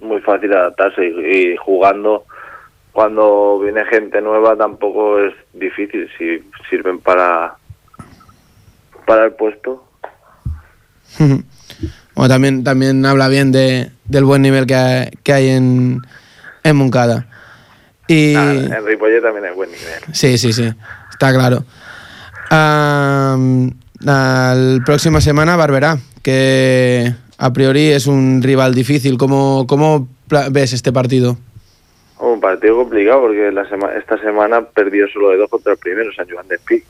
muy 0.00 0.20
fácil 0.20 0.52
adaptarse 0.52 1.02
y, 1.06 1.52
y 1.52 1.56
jugando 1.56 2.24
cuando 2.94 3.58
viene 3.58 3.84
gente 3.86 4.22
nueva 4.22 4.56
tampoco 4.56 5.18
es 5.18 5.34
difícil 5.52 6.08
si 6.16 6.42
sirven 6.70 7.00
para 7.00 7.56
para 9.04 9.26
el 9.26 9.32
puesto. 9.32 9.84
Bueno, 12.16 12.32
también, 12.32 12.62
también 12.62 13.04
habla 13.06 13.26
bien 13.26 13.50
de, 13.50 13.90
del 14.04 14.22
buen 14.22 14.40
nivel 14.40 14.66
que 14.66 14.76
hay, 14.76 15.10
que 15.24 15.32
hay 15.32 15.48
en, 15.48 16.00
en 16.62 16.76
Moncada. 16.76 17.26
Y... 18.06 18.34
Nada, 18.34 18.52
en 18.52 18.86
Ripollet 18.86 19.20
también 19.20 19.46
hay 19.46 19.52
buen 19.52 19.68
nivel. 19.68 20.00
Sí, 20.12 20.38
sí, 20.38 20.52
sí, 20.52 20.72
está 21.10 21.32
claro. 21.32 21.64
Am, 22.50 23.72
la 23.98 24.78
próxima 24.86 25.20
semana 25.20 25.56
Barberá, 25.56 25.98
que 26.22 27.12
a 27.36 27.52
priori 27.52 27.88
es 27.88 28.06
un 28.06 28.40
rival 28.44 28.76
difícil. 28.76 29.18
¿Cómo, 29.18 29.66
cómo 29.66 30.06
ves 30.52 30.72
este 30.72 30.92
partido? 30.92 31.36
Un 32.32 32.40
partido 32.40 32.76
complicado 32.76 33.20
porque 33.22 33.52
la 33.52 33.68
sema- 33.68 33.92
esta 33.94 34.16
semana 34.18 34.62
perdió 34.62 35.06
solo 35.08 35.30
de 35.30 35.36
dos 35.36 35.50
contra 35.50 35.72
el 35.72 35.78
primero, 35.78 36.10
San 36.14 36.26
Joan 36.28 36.48
de 36.48 36.54
Espí, 36.56 36.82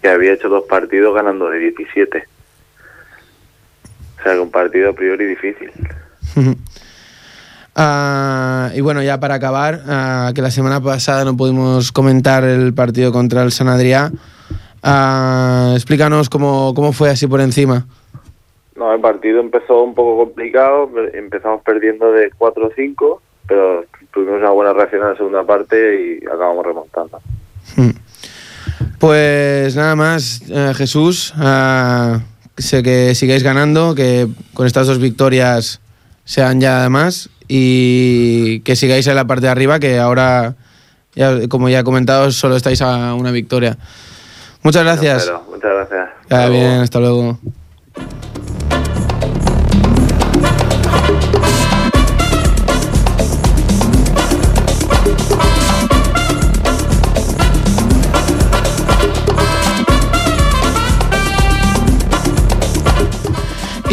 que 0.00 0.08
había 0.08 0.32
hecho 0.34 0.48
dos 0.48 0.64
partidos 0.64 1.14
ganando 1.14 1.48
de 1.50 1.58
17. 1.58 2.24
O 4.18 4.22
sea 4.22 4.32
que 4.34 4.38
un 4.40 4.50
partido 4.50 4.90
a 4.90 4.92
priori 4.92 5.24
difícil. 5.26 5.70
Ah, 7.78 8.70
y 8.74 8.80
bueno, 8.80 9.02
ya 9.02 9.20
para 9.20 9.34
acabar, 9.34 9.82
ah, 9.86 10.32
que 10.34 10.40
la 10.40 10.50
semana 10.50 10.80
pasada 10.80 11.26
no 11.26 11.36
pudimos 11.36 11.92
comentar 11.92 12.42
el 12.42 12.72
partido 12.72 13.12
contra 13.12 13.42
el 13.42 13.52
San 13.52 13.68
Adrià. 13.68 14.10
Ah, 14.82 15.72
explícanos 15.74 16.30
cómo, 16.30 16.72
cómo 16.74 16.92
fue 16.94 17.10
así 17.10 17.26
por 17.26 17.42
encima. 17.42 17.84
No, 18.76 18.94
el 18.94 19.00
partido 19.02 19.40
empezó 19.40 19.82
un 19.82 19.94
poco 19.94 20.24
complicado, 20.24 20.88
pe- 20.90 21.18
empezamos 21.18 21.60
perdiendo 21.64 22.10
de 22.12 22.30
4-5, 22.38 23.20
pero 23.46 23.84
tuvimos 24.16 24.40
una 24.40 24.50
buena 24.50 24.72
reacción 24.72 25.02
en 25.02 25.08
la 25.10 25.16
segunda 25.16 25.44
parte 25.44 25.76
y 26.22 26.26
acabamos 26.26 26.64
remontando. 26.64 27.20
Pues 28.98 29.76
nada 29.76 29.94
más, 29.94 30.40
eh, 30.48 30.72
Jesús. 30.74 31.34
ah, 31.36 32.20
sé 32.56 32.82
que 32.82 33.14
sigáis 33.14 33.42
ganando, 33.42 33.94
que 33.94 34.26
con 34.54 34.66
estas 34.66 34.86
dos 34.86 34.98
victorias 34.98 35.80
sean 36.24 36.60
ya 36.62 36.88
más 36.88 37.28
y 37.46 38.60
que 38.60 38.74
sigáis 38.74 39.06
en 39.06 39.16
la 39.16 39.26
parte 39.26 39.46
de 39.46 39.52
arriba, 39.52 39.78
que 39.78 39.98
ahora, 39.98 40.54
ya- 41.14 41.46
como 41.48 41.68
ya 41.68 41.80
he 41.80 41.84
comentado, 41.84 42.30
solo 42.32 42.56
estáis 42.56 42.80
a 42.80 43.12
una 43.14 43.30
victoria. 43.32 43.76
Muchas 44.62 44.82
gracias. 44.82 45.30
Muchas 45.50 45.70
luego. 46.48 46.80
hasta 46.82 47.00
luego. 47.00 47.38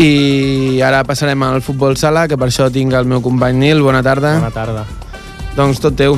I 0.04 0.82
ara 0.84 1.06
passarem 1.08 1.44
al 1.48 1.62
futbol 1.64 1.96
sala, 1.96 2.26
que 2.28 2.36
per 2.36 2.50
això 2.50 2.66
tinc 2.74 2.92
el 2.98 3.08
meu 3.08 3.22
company 3.24 3.56
Nil. 3.56 3.80
Bona 3.86 4.02
tarda. 4.04 4.34
Bona 4.42 4.52
tarda. 4.52 4.82
Doncs 5.56 5.80
tot 5.80 5.96
teu. 5.96 6.18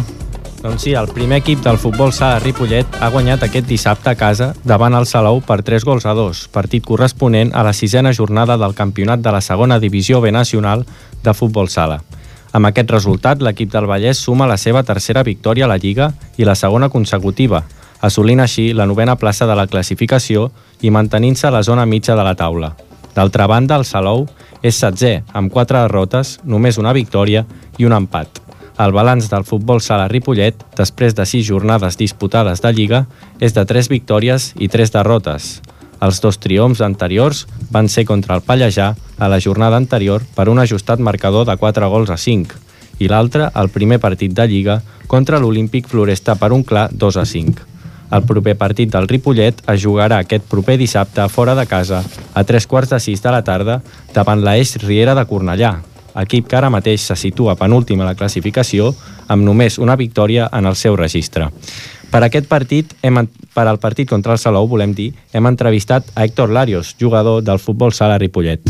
Doncs 0.64 0.88
sí, 0.88 0.96
el 0.98 1.12
primer 1.14 1.44
equip 1.44 1.62
del 1.62 1.78
futbol 1.78 2.10
sala 2.16 2.40
Ripollet 2.42 2.98
ha 2.98 3.12
guanyat 3.14 3.44
aquest 3.46 3.68
dissabte 3.70 4.10
a 4.10 4.16
casa 4.18 4.48
davant 4.66 4.98
el 4.98 5.06
Salou 5.06 5.44
per 5.46 5.60
3 5.62 5.86
gols 5.86 6.08
a 6.10 6.16
2, 6.18 6.48
partit 6.56 6.82
corresponent 6.88 7.52
a 7.54 7.62
la 7.68 7.76
sisena 7.78 8.14
jornada 8.18 8.58
del 8.58 8.74
campionat 8.74 9.22
de 9.22 9.36
la 9.36 9.44
segona 9.46 9.78
divisió 9.78 10.24
B 10.24 10.32
nacional 10.34 10.88
de 11.22 11.36
futbol 11.38 11.70
sala. 11.70 12.00
Amb 12.58 12.72
aquest 12.72 12.90
resultat, 12.90 13.44
l'equip 13.46 13.70
del 13.70 13.86
Vallès 13.86 14.18
suma 14.18 14.50
la 14.50 14.58
seva 14.58 14.82
tercera 14.82 15.22
victòria 15.22 15.70
a 15.70 15.74
la 15.76 15.78
Lliga 15.78 16.10
i 16.38 16.50
la 16.50 16.56
segona 16.56 16.90
consecutiva, 16.90 17.62
assolint 18.02 18.42
així 18.42 18.72
la 18.74 18.90
novena 18.90 19.16
plaça 19.16 19.46
de 19.46 19.54
la 19.54 19.68
classificació 19.68 20.50
i 20.82 20.90
mantenint-se 20.90 21.46
a 21.46 21.54
la 21.54 21.62
zona 21.62 21.86
mitja 21.86 22.16
de 22.16 22.26
la 22.26 22.34
taula. 22.34 22.74
D'altra 23.16 23.48
banda, 23.48 23.78
el 23.80 23.86
Salou 23.88 24.26
és 24.62 24.76
setzè, 24.76 25.22
amb 25.34 25.52
quatre 25.54 25.80
derrotes, 25.86 26.40
només 26.44 26.80
una 26.82 26.94
victòria 26.94 27.46
i 27.80 27.88
un 27.88 27.96
empat. 27.96 28.42
El 28.76 28.92
balanç 28.92 29.30
del 29.32 29.46
futbol 29.48 29.80
sala 29.80 30.10
Ripollet, 30.12 30.66
després 30.76 31.16
de 31.16 31.24
sis 31.26 31.46
jornades 31.48 31.96
disputades 31.96 32.60
de 32.62 32.74
Lliga, 32.76 33.06
és 33.40 33.56
de 33.56 33.64
tres 33.64 33.88
victòries 33.88 34.52
i 34.60 34.68
tres 34.68 34.92
derrotes. 34.92 35.62
Els 36.04 36.20
dos 36.20 36.38
triomfs 36.44 36.84
anteriors 36.84 37.46
van 37.72 37.88
ser 37.88 38.04
contra 38.04 38.36
el 38.36 38.44
Pallejà 38.44 38.90
a 39.18 39.30
la 39.32 39.40
jornada 39.40 39.80
anterior 39.80 40.26
per 40.36 40.50
un 40.52 40.60
ajustat 40.60 41.00
marcador 41.00 41.48
de 41.48 41.56
4 41.56 41.90
gols 41.90 42.12
a 42.12 42.18
5 42.20 42.60
i 43.00 43.08
l'altre, 43.12 43.50
el 43.56 43.72
primer 43.72 44.00
partit 44.00 44.36
de 44.36 44.46
Lliga, 44.48 44.82
contra 45.08 45.40
l'Olímpic 45.40 45.88
Floresta 45.88 46.36
per 46.40 46.52
un 46.56 46.64
clar 46.64 46.90
2 46.92 47.18
a 47.20 47.26
5. 47.26 47.75
El 48.16 48.24
proper 48.24 48.54
partit 48.56 48.92
del 48.94 49.08
Ripollet 49.12 49.58
es 49.74 49.82
jugarà 49.84 50.22
aquest 50.24 50.46
proper 50.48 50.78
dissabte 50.80 51.26
fora 51.30 51.56
de 51.58 51.66
casa 51.68 52.04
a 52.34 52.44
tres 52.48 52.68
quarts 52.68 52.94
de 52.94 53.00
sis 53.04 53.22
de 53.24 53.32
la 53.34 53.42
tarda 53.44 53.82
davant 54.14 54.44
l'Eix 54.46 54.78
Riera 54.86 55.16
de 55.18 55.26
Cornellà, 55.28 55.74
equip 56.22 56.48
que 56.48 56.56
ara 56.56 56.70
mateix 56.72 57.02
se 57.10 57.18
situa 57.20 57.58
penúltim 57.60 58.00
a 58.02 58.08
la 58.08 58.16
classificació 58.16 58.94
amb 59.28 59.44
només 59.44 59.80
una 59.84 59.98
victòria 60.00 60.48
en 60.54 60.66
el 60.70 60.78
seu 60.80 60.96
registre. 60.96 61.50
Per 62.12 62.22
aquest 62.24 62.48
partit, 62.48 62.94
hem, 63.04 63.18
per 63.54 63.66
al 63.68 63.80
partit 63.84 64.08
contra 64.08 64.32
el 64.32 64.40
Salou, 64.40 64.70
volem 64.72 64.94
dir, 64.96 65.10
hem 65.34 65.50
entrevistat 65.50 66.08
a 66.16 66.24
Héctor 66.24 66.54
Larios, 66.56 66.94
jugador 67.02 67.42
del 67.44 67.60
futbol 67.60 67.92
sala 67.92 68.18
Ripollet. 68.22 68.62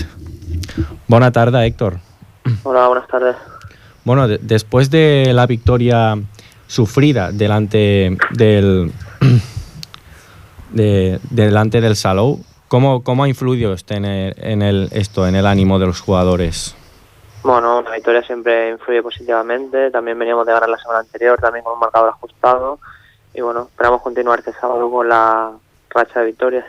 Bona 1.08 1.30
tarda, 1.32 1.66
Héctor. 1.68 2.00
Hola, 2.64 2.88
buenas 2.88 3.08
tardes. 3.08 3.36
Bueno, 4.06 4.28
de- 4.28 4.40
después 4.42 4.90
de 4.90 5.32
la 5.34 5.46
victoria 5.46 6.18
sufrida 6.68 7.32
delante 7.32 8.18
del 8.32 8.92
de- 10.72 11.20
delante 11.30 11.82
del 11.82 11.96
Salou, 11.96 12.44
¿Cómo, 12.68 13.04
¿Cómo 13.04 13.24
ha 13.24 13.28
influido 13.30 13.74
este 13.74 13.96
en, 13.96 14.06
el, 14.06 14.36
en 14.38 14.62
el, 14.64 14.90
esto, 14.92 15.28
en 15.28 15.36
el 15.36 15.46
ánimo 15.46 15.78
de 15.78 15.86
los 15.86 16.02
jugadores? 16.02 16.76
Bueno, 17.44 17.78
una 17.80 17.92
victoria 17.92 18.24
siempre 18.24 18.72
influye 18.72 19.04
positivamente. 19.04 19.92
También 19.92 20.18
veníamos 20.18 20.48
de 20.48 20.52
ganar 20.54 20.68
la 20.68 20.78
semana 20.80 21.02
anterior, 21.02 21.40
también 21.40 21.64
con 21.64 21.74
un 21.76 21.80
marcador 21.80 22.10
ajustado. 22.10 22.80
Y 23.36 23.42
bueno, 23.42 23.68
esperamos 23.70 24.02
continuar 24.02 24.40
este 24.40 24.52
sábado 24.60 24.90
con 24.90 25.08
la 25.08 25.52
racha 25.92 26.22
de 26.22 26.26
victorias. 26.26 26.66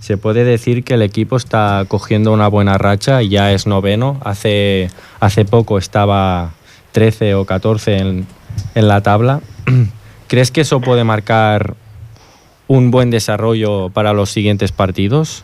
Se 0.00 0.16
puede 0.16 0.44
decir 0.44 0.82
que 0.82 0.94
el 0.94 1.02
equipo 1.02 1.36
está 1.36 1.84
cogiendo 1.86 2.32
una 2.32 2.48
buena 2.48 2.78
racha 2.78 3.22
y 3.22 3.28
ya 3.28 3.52
es 3.52 3.66
noveno. 3.66 4.18
Hace, 4.24 4.90
hace 5.20 5.44
poco 5.44 5.76
estaba 5.76 6.52
13 6.92 7.34
o 7.34 7.44
14 7.44 7.98
en, 7.98 8.26
en 8.74 8.88
la 8.88 9.02
tabla. 9.02 9.40
¿Crees 10.30 10.52
que 10.52 10.60
eso 10.60 10.80
puede 10.80 11.02
marcar 11.02 11.74
un 12.68 12.92
buen 12.92 13.10
desarrollo 13.10 13.90
para 13.90 14.12
los 14.12 14.30
siguientes 14.30 14.70
partidos? 14.70 15.42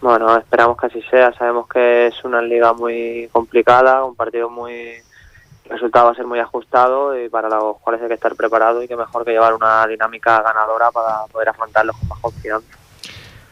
Bueno, 0.00 0.36
esperamos 0.36 0.76
que 0.76 0.86
así 0.86 1.00
sea. 1.08 1.32
Sabemos 1.34 1.68
que 1.68 2.08
es 2.08 2.24
una 2.24 2.42
liga 2.42 2.72
muy 2.72 3.28
complicada, 3.30 4.04
un 4.04 4.16
partido 4.16 4.50
muy... 4.50 4.72
El 4.72 5.70
resultado 5.70 6.06
va 6.06 6.10
a 6.10 6.14
ser 6.16 6.26
muy 6.26 6.40
ajustado 6.40 7.16
y 7.16 7.28
para 7.28 7.48
los 7.48 7.76
cuales 7.76 8.02
hay 8.02 8.08
que 8.08 8.14
estar 8.14 8.34
preparado 8.34 8.82
y 8.82 8.88
que 8.88 8.96
mejor 8.96 9.24
que 9.24 9.30
llevar 9.30 9.54
una 9.54 9.86
dinámica 9.86 10.42
ganadora 10.42 10.90
para 10.90 11.24
poder 11.30 11.50
afrontarlos 11.50 11.96
con 11.98 12.08
más 12.08 12.18
confianza. 12.18 12.76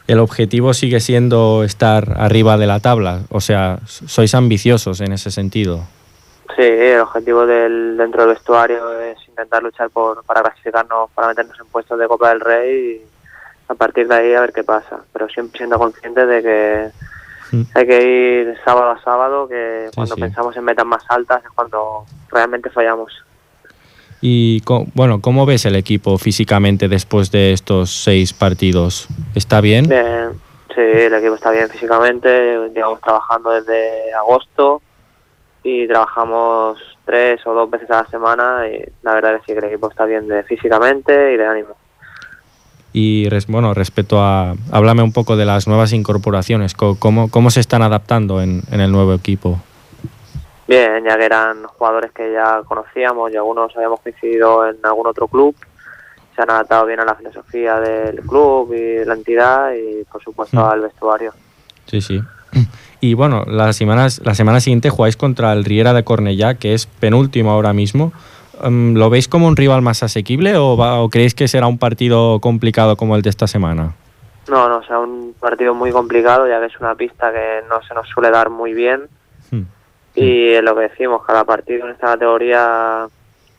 El 0.05 0.19
objetivo 0.19 0.73
sigue 0.73 0.99
siendo 0.99 1.63
estar 1.63 2.17
arriba 2.17 2.57
de 2.57 2.67
la 2.67 2.81
tabla, 2.81 3.21
o 3.29 3.39
sea, 3.39 3.79
sois 3.85 4.35
ambiciosos 4.35 4.99
en 4.99 5.13
ese 5.13 5.31
sentido. 5.31 5.85
Sí, 6.55 6.63
el 6.63 6.99
objetivo 7.01 7.45
del, 7.45 7.97
dentro 7.97 8.21
del 8.21 8.33
vestuario 8.33 8.99
es 9.01 9.17
intentar 9.27 9.61
luchar 9.61 9.89
por, 9.89 10.23
para 10.23 10.41
clasificarnos, 10.41 11.09
para 11.11 11.27
meternos 11.29 11.59
en 11.59 11.67
puestos 11.67 11.99
de 11.99 12.07
Copa 12.07 12.29
del 12.29 12.39
Rey 12.39 13.01
y 13.01 13.71
a 13.71 13.75
partir 13.75 14.07
de 14.07 14.15
ahí 14.15 14.33
a 14.33 14.41
ver 14.41 14.53
qué 14.53 14.63
pasa. 14.63 14.99
Pero 15.13 15.27
siempre 15.29 15.57
siendo 15.57 15.77
conscientes 15.77 16.27
de 16.27 16.41
que 16.43 16.91
Mm. 17.51 17.61
hay 17.75 17.87
que 17.87 18.03
ir 18.03 18.57
sábado 18.65 18.91
a 18.91 19.01
sábado, 19.01 19.47
que 19.47 19.85
Sí, 19.89 19.95
cuando 19.95 20.15
sí. 20.15 20.21
pensamos 20.21 20.57
en 20.57 20.65
metas 20.65 20.85
más 20.85 21.03
altas 21.07 21.41
es 21.45 21.49
cuando 21.51 22.03
realmente 22.29 22.69
fallamos. 22.69 23.23
Y 24.19 24.61
bueno, 24.95 25.21
¿cómo 25.21 25.45
ves 25.45 25.65
el 25.65 25.75
equipo 25.75 26.17
físicamente 26.17 26.87
después 26.87 27.31
de 27.31 27.53
estos 27.53 28.03
seis 28.03 28.33
partidos? 28.33 29.07
¿Está 29.35 29.61
bien? 29.61 29.87
Bien, 29.87 30.31
sí, 30.75 30.81
el 30.81 31.13
equipo 31.13 31.35
está 31.35 31.51
bien 31.51 31.69
físicamente, 31.69 32.69
llevamos 32.73 32.99
trabajando 32.99 33.51
desde 33.51 34.13
agosto 34.13 34.81
y 35.69 35.85
trabajamos 35.87 36.79
tres 37.05 37.45
o 37.45 37.53
dos 37.53 37.69
veces 37.69 37.89
a 37.91 38.03
la 38.03 38.07
semana 38.07 38.67
y 38.69 38.81
la 39.01 39.13
verdad 39.15 39.35
es 39.35 39.41
que 39.43 39.51
el 39.51 39.63
equipo 39.65 39.89
está 39.89 40.05
bien 40.05 40.27
de 40.27 40.43
físicamente 40.43 41.33
y 41.33 41.37
de 41.37 41.45
ánimo. 41.45 41.75
Y 42.93 43.27
bueno, 43.47 43.73
respecto 43.73 44.21
a, 44.21 44.55
háblame 44.71 45.03
un 45.03 45.11
poco 45.11 45.35
de 45.35 45.43
las 45.45 45.67
nuevas 45.67 45.91
incorporaciones, 45.91 46.73
co- 46.73 46.95
¿cómo, 46.97 47.29
cómo 47.29 47.49
se 47.49 47.59
están 47.59 47.81
adaptando 47.81 48.41
en, 48.41 48.61
en 48.71 48.79
el 48.79 48.91
nuevo 48.91 49.13
equipo? 49.13 49.59
Bien, 50.67 51.03
ya 51.03 51.17
que 51.17 51.25
eran 51.25 51.63
jugadores 51.63 52.11
que 52.13 52.31
ya 52.31 52.61
conocíamos 52.65 53.31
y 53.31 53.35
algunos 53.35 53.75
habíamos 53.75 53.99
coincidido 54.01 54.67
en 54.67 54.77
algún 54.83 55.05
otro 55.07 55.27
club, 55.27 55.53
se 56.35 56.41
han 56.41 56.49
adaptado 56.49 56.85
bien 56.85 56.99
a 57.01 57.05
la 57.05 57.15
filosofía 57.15 57.79
del 57.79 58.21
club 58.21 58.73
y 58.73 58.79
de 58.99 59.05
la 59.05 59.15
entidad 59.15 59.71
y 59.73 60.03
por 60.05 60.23
supuesto 60.23 60.57
Mm. 60.61 60.69
al 60.69 60.81
vestuario. 60.81 61.33
Sí, 61.85 61.99
sí. 62.01 62.21
Y 62.99 63.13
bueno, 63.13 63.43
las 63.45 63.75
semanas, 63.75 64.21
la 64.23 64.33
semana 64.35 64.59
siguiente 64.59 64.89
jugáis 64.89 65.17
contra 65.17 65.53
el 65.53 65.63
Riera 65.65 65.93
de 65.93 66.03
Cornellá, 66.03 66.55
que 66.55 66.73
es 66.73 66.85
penúltimo 66.87 67.51
ahora 67.51 67.73
mismo. 67.73 68.11
Em, 68.63 68.95
¿Lo 68.95 69.09
veis 69.11 69.27
como 69.27 69.47
un 69.47 69.55
rival 69.55 69.81
más 69.83 70.01
asequible 70.01 70.57
o, 70.57 70.75
va- 70.75 70.99
o 70.99 71.09
creéis 71.09 71.35
que 71.35 71.47
será 71.47 71.67
un 71.67 71.77
partido 71.77 72.39
complicado 72.39 72.95
como 72.97 73.15
el 73.15 73.21
de 73.21 73.29
esta 73.29 73.45
semana? 73.45 73.93
No, 74.49 74.67
no, 74.67 74.77
o 74.77 74.83
sea, 74.83 74.97
un 74.99 75.35
partido 75.39 75.75
muy 75.75 75.91
complicado 75.91 76.47
ya 76.47 76.59
que 76.59 76.67
es 76.67 76.79
una 76.79 76.95
pista 76.95 77.31
que 77.31 77.59
no 77.69 77.81
se 77.87 77.93
nos 77.93 78.07
suele 78.09 78.31
dar 78.31 78.49
muy 78.49 78.73
bien 78.73 79.01
Hmm. 79.51 79.63
y 80.15 80.49
es 80.49 80.63
lo 80.63 80.73
que 80.75 80.81
decimos, 80.83 81.21
cada 81.25 81.43
partido 81.45 81.85
en 81.85 81.91
esta 81.93 82.07
categoría 82.07 83.07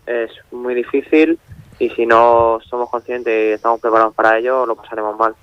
es 0.07 0.31
muy 0.51 0.75
difícil 0.75 1.39
y 1.79 1.89
si 1.91 2.05
no 2.07 2.59
somos 2.69 2.91
conscientes 2.91 3.33
y 3.33 3.53
estamos 3.53 3.81
preparados 3.81 4.15
para 4.15 4.37
ello, 4.39 4.67
lo 4.67 4.75
pasaremos 4.77 5.17
mal. 5.19 5.35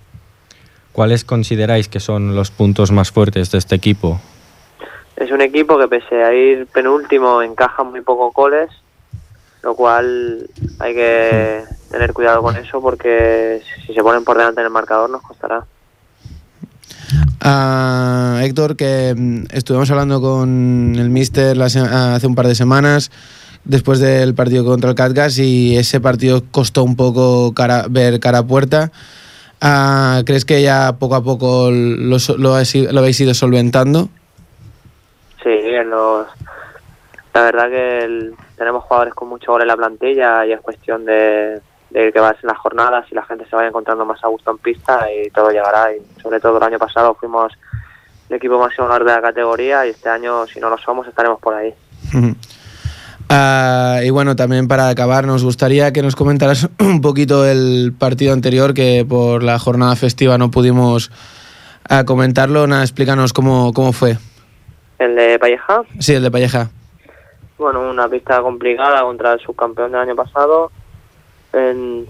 ¿Cuáles 0.96 1.26
consideráis 1.26 1.90
que 1.90 2.00
son 2.00 2.36
los 2.36 2.52
puntos 2.52 2.92
más 2.92 3.12
fuertes 3.12 3.52
de 3.52 3.58
este 3.58 3.76
equipo? 3.76 4.22
Es 5.18 5.30
un 5.30 5.42
equipo 5.42 5.78
que 5.78 5.90
pese 5.90 6.24
a 6.24 6.34
ir 6.34 6.68
penúltimo 6.68 7.42
encaja 7.42 7.84
muy 7.84 8.00
pocos 8.00 8.34
goles, 8.34 8.70
lo 9.62 9.76
cual 9.76 10.48
hay 10.80 10.94
que 10.94 11.64
tener 11.92 12.14
cuidado 12.14 12.42
con 12.42 12.56
eso 12.56 12.82
porque 12.82 13.62
si 13.86 13.94
se 13.94 14.02
ponen 14.02 14.24
por 14.24 14.38
delante 14.38 14.62
en 14.62 14.68
el 14.68 14.72
marcador 14.72 15.10
nos 15.10 15.22
costará. 15.22 15.66
Ah, 17.42 18.40
Héctor, 18.44 18.78
que 18.78 19.14
mm, 19.18 19.44
estuvimos 19.52 19.92
hablando 19.92 20.22
con 20.22 20.96
el 20.98 21.10
Mister 21.10 21.58
la 21.58 21.70
se- 21.70 21.80
hace 21.80 22.26
un 22.26 22.36
par 22.36 22.48
de 22.48 22.56
semanas 22.56 23.12
después 23.66 24.00
del 24.00 24.34
partido 24.34 24.64
contra 24.64 24.92
el 24.92 24.96
Catgas 24.96 25.38
y 25.40 25.76
ese 25.76 26.00
partido 26.00 26.42
costó 26.52 26.84
un 26.86 26.96
poco 26.96 27.54
cara- 27.54 27.86
ver 27.90 28.22
cara 28.22 28.40
a 28.40 28.48
puerta. 28.48 28.92
Ah, 29.68 30.22
¿Crees 30.28 30.46
que 30.46 30.62
ya 30.62 30.94
poco 31.00 31.16
a 31.16 31.24
poco 31.24 31.72
lo, 31.72 32.18
lo, 32.38 32.38
lo 32.38 32.54
habéis 33.00 33.20
ido 33.20 33.34
solventando? 33.34 34.10
Sí, 35.44 35.50
en 35.50 35.90
los... 35.90 36.28
la 37.34 37.42
verdad 37.42 37.70
que 37.70 38.00
el- 38.04 38.36
tenemos 38.58 38.84
jugadores 38.84 39.16
con 39.16 39.28
mucho 39.28 39.52
gol 39.54 39.64
en 39.64 39.68
la 39.68 39.76
plantilla 39.76 40.46
y 40.46 40.52
es 40.54 40.62
cuestión 40.62 41.04
de, 41.04 41.60
de 41.90 42.14
que 42.14 42.20
vayan 42.20 42.38
las 42.44 42.58
jornadas 42.60 43.06
y 43.12 43.16
la 43.16 43.26
gente 43.26 43.46
se 43.50 43.56
vaya 43.56 43.70
encontrando 43.70 44.06
más 44.06 44.24
a 44.24 44.28
gusto 44.28 44.52
en 44.52 44.60
pista 44.60 45.08
y 45.12 45.32
todo 45.32 45.50
llegará. 45.50 45.92
Y 45.96 46.00
sobre 46.22 46.40
todo 46.40 46.58
el 46.58 46.64
año 46.64 46.78
pasado 46.78 47.16
fuimos 47.16 47.52
el 48.30 48.36
equipo 48.38 48.60
más 48.60 48.78
honor 48.80 49.04
de 49.04 49.12
la 49.14 49.22
categoría 49.22 49.86
y 49.88 49.90
este 49.90 50.10
año 50.10 50.46
si 50.48 50.60
no 50.60 50.70
lo 50.70 50.78
somos 50.78 51.08
estaremos 51.08 51.40
por 51.40 51.56
ahí. 51.56 51.74
Ah, 53.30 54.02
y 54.04 54.10
bueno, 54.12 54.36
también 54.36 54.68
para 54.68 54.90
acabar, 54.90 55.26
nos 55.26 55.44
gustaría 55.44 55.92
que 55.92 56.02
nos 56.02 56.16
comentaras 56.16 56.70
un 56.80 57.02
poquito 57.02 57.46
el 57.46 57.94
partido 57.98 58.34
anterior, 58.34 58.74
que 58.74 59.06
por 59.08 59.44
la 59.44 59.58
jornada 59.60 59.96
festiva 59.96 60.38
no 60.38 60.52
pudimos 60.52 61.12
ah, 61.90 62.04
comentarlo. 62.06 62.68
Nada, 62.68 62.84
explícanos 62.84 63.34
cómo, 63.34 63.74
cómo 63.74 63.94
fue. 63.94 64.18
El 65.00 65.16
de 65.16 65.40
Palleja, 65.40 65.82
Sí, 66.00 66.14
el 66.14 66.24
de 66.24 66.32
Palleja. 66.32 66.70
bueno, 67.58 67.90
una 67.90 68.08
pista 68.08 68.42
complicada 68.42 69.02
contra 69.02 69.34
el 69.34 69.40
subcampeón 69.40 69.92
del 69.92 70.02
año 70.02 70.16
pasado. 70.16 70.72
En- 71.54 72.06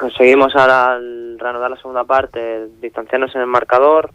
conseguimos 0.00 0.54
ahora 0.56 0.92
al 0.94 1.38
reanudar 1.38 1.70
la 1.70 1.76
segunda 1.76 2.04
parte, 2.04 2.66
distanciarnos 2.80 3.34
en 3.34 3.42
el 3.42 3.46
marcador, 3.46 4.10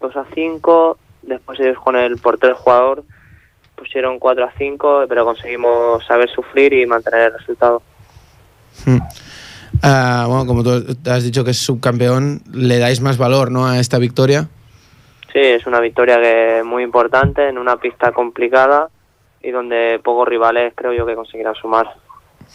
2 0.00 0.16
a 0.16 0.24
5. 0.34 0.98
Después 1.22 1.58
ellos 1.60 1.78
con 1.82 1.96
el 1.96 2.16
portero 2.18 2.56
jugador 2.56 3.04
pusieron 3.76 4.18
4 4.18 4.44
a 4.44 4.52
5, 4.56 5.04
pero 5.08 5.24
conseguimos 5.24 6.04
saber 6.06 6.30
sufrir 6.30 6.72
y 6.72 6.86
mantener 6.86 7.32
el 7.32 7.38
resultado. 7.38 7.82
Mm. 8.86 8.98
Ah, 9.82 10.26
bueno, 10.28 10.46
como 10.46 10.62
tú 10.62 10.96
has 11.10 11.24
dicho 11.24 11.44
que 11.44 11.50
es 11.50 11.58
subcampeón, 11.58 12.42
le 12.52 12.78
dais 12.78 13.00
más 13.00 13.18
valor 13.18 13.50
¿no? 13.50 13.66
a 13.66 13.78
esta 13.80 13.98
victoria. 13.98 14.48
Sí, 15.32 15.40
es 15.40 15.66
una 15.66 15.80
victoria 15.80 16.20
que 16.20 16.58
es 16.58 16.64
muy 16.64 16.82
importante 16.82 17.48
en 17.48 17.58
una 17.58 17.76
pista 17.76 18.12
complicada 18.12 18.88
y 19.42 19.50
donde 19.50 19.98
pocos 20.04 20.28
rivales 20.28 20.72
creo 20.76 20.92
yo 20.92 21.06
que 21.06 21.14
conseguirán 21.14 21.54
sumar. 21.54 21.86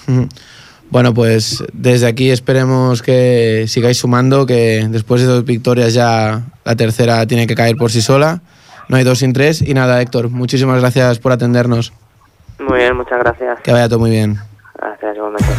Mm. 0.06 0.25
Bueno, 0.89 1.13
pues 1.13 1.63
desde 1.73 2.08
aquí 2.08 2.30
esperemos 2.32 3.01
que 3.01 3.65
sigáis 3.67 3.97
sumando, 3.97 4.45
que 4.45 4.88
después 4.89 5.21
de 5.21 5.27
dos 5.27 5.43
victorias 5.43 5.93
ya 5.93 6.43
la 6.63 6.75
tercera 6.77 7.25
tiene 7.27 7.45
que 7.45 7.56
caer 7.56 7.75
por 7.75 7.91
sí 7.91 8.01
sola. 8.01 8.41
No 8.89 8.95
hay 8.95 9.04
dos 9.04 9.19
sin 9.19 9.34
tres. 9.34 9.62
Y 9.62 9.73
nada, 9.73 10.02
Héctor, 10.02 10.30
muchísimas 10.30 10.80
gracias 10.80 11.19
por 11.19 11.32
atendernos. 11.32 11.91
Muy 12.60 12.80
bien, 12.80 12.95
muchas 12.95 13.19
gracias. 13.19 13.60
Que 13.62 13.71
vaya 13.71 13.89
todo 13.89 14.00
muy 14.00 14.12
bien. 14.12 14.38
Gracias, 14.76 15.15
igualmente. 15.15 15.54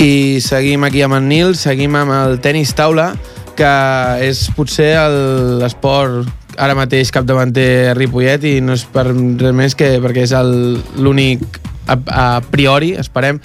I 0.00 0.40
seguim 0.40 0.84
aquí 0.86 1.02
amb 1.02 1.16
en 1.16 1.24
Nil, 1.26 1.56
seguim 1.58 1.96
amb 1.98 2.14
el 2.14 2.36
tenis 2.38 2.70
taula, 2.78 3.16
que 3.58 3.70
és 4.22 4.44
potser 4.54 4.92
l'esport 5.58 6.30
ara 6.54 6.76
mateix 6.78 7.10
capdavanter 7.10 7.90
a 7.90 7.96
Ripollet 7.98 8.46
i 8.46 8.52
no 8.62 8.76
és 8.78 8.84
per 8.86 9.08
res 9.10 9.56
més 9.58 9.74
que 9.74 9.96
perquè 9.98 10.22
és 10.22 10.34
l'únic 11.02 11.58
a, 11.88 11.96
a 11.96 12.40
priori, 12.52 12.92
esperem, 13.00 13.40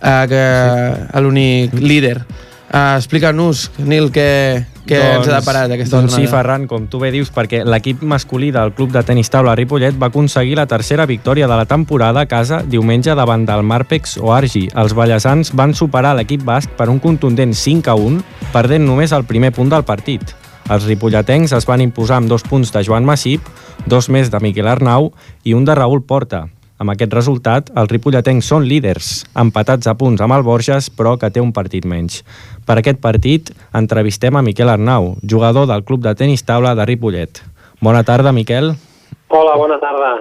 eh, 0.00 0.26
que 0.28 1.20
l'únic 1.20 1.74
líder. 1.78 2.20
Uh, 2.70 2.94
Explica-nos, 3.00 3.64
Nil, 3.82 4.12
què, 4.14 4.62
què 4.86 4.98
ens 5.16 5.26
ha 5.26 5.40
deparat 5.40 5.72
aquesta 5.74 5.96
doncs 5.96 6.12
sí, 6.14 6.20
jornada. 6.22 6.30
Ferran, 6.36 6.66
com 6.70 6.84
tu 6.86 7.00
bé 7.02 7.08
dius, 7.10 7.32
perquè 7.34 7.64
l'equip 7.66 8.04
masculí 8.06 8.52
del 8.54 8.70
club 8.76 8.92
de 8.94 9.02
tenis 9.02 9.26
taula 9.26 9.56
Ripollet 9.58 9.98
va 9.98 10.06
aconseguir 10.12 10.54
la 10.54 10.68
tercera 10.70 11.08
victòria 11.10 11.48
de 11.50 11.56
la 11.58 11.66
temporada 11.66 12.22
a 12.22 12.28
casa 12.30 12.60
diumenge 12.62 13.16
davant 13.18 13.42
del 13.48 13.64
Marpex 13.66 14.14
o 14.22 14.30
Argi. 14.30 14.68
Els 14.70 14.94
ballesans 14.94 15.50
van 15.58 15.74
superar 15.74 16.14
l'equip 16.14 16.46
basc 16.46 16.70
per 16.78 16.86
un 16.94 17.02
contundent 17.02 17.56
5 17.58 17.90
a 17.90 17.98
1, 17.98 18.22
perdent 18.54 18.86
només 18.86 19.10
el 19.18 19.26
primer 19.26 19.50
punt 19.56 19.74
del 19.74 19.82
partit. 19.82 20.36
Els 20.70 20.86
ripolletens 20.86 21.50
es 21.58 21.66
van 21.66 21.82
imposar 21.82 22.20
amb 22.22 22.30
dos 22.30 22.46
punts 22.46 22.70
de 22.70 22.84
Joan 22.86 23.02
Massip, 23.02 23.42
dos 23.90 24.06
més 24.06 24.30
de 24.30 24.38
Miquel 24.38 24.70
Arnau 24.70 25.10
i 25.42 25.58
un 25.58 25.66
de 25.66 25.74
Raül 25.74 26.06
Porta. 26.06 26.46
Amb 26.80 26.94
aquest 26.94 27.12
resultat, 27.12 27.66
els 27.76 27.90
ripolletens 27.92 28.46
són 28.48 28.64
líders, 28.64 29.10
empatats 29.36 29.90
a 29.90 29.92
punts 30.00 30.22
amb 30.24 30.32
el 30.32 30.44
Borges, 30.46 30.88
però 30.88 31.18
que 31.20 31.28
té 31.28 31.42
un 31.44 31.52
partit 31.52 31.84
menys. 31.84 32.22
Per 32.64 32.78
aquest 32.80 33.02
partit, 33.04 33.50
entrevistem 33.76 34.38
a 34.38 34.40
Miquel 34.40 34.72
Arnau, 34.72 35.12
jugador 35.20 35.68
del 35.68 35.84
club 35.84 36.00
de 36.06 36.14
tenis 36.16 36.46
taula 36.48 36.72
de 36.78 36.88
Ripollet. 36.88 37.42
Bona 37.84 38.00
tarda, 38.00 38.32
Miquel. 38.32 38.72
Hola, 39.28 39.58
bona 39.60 39.76
tarda. 39.82 40.14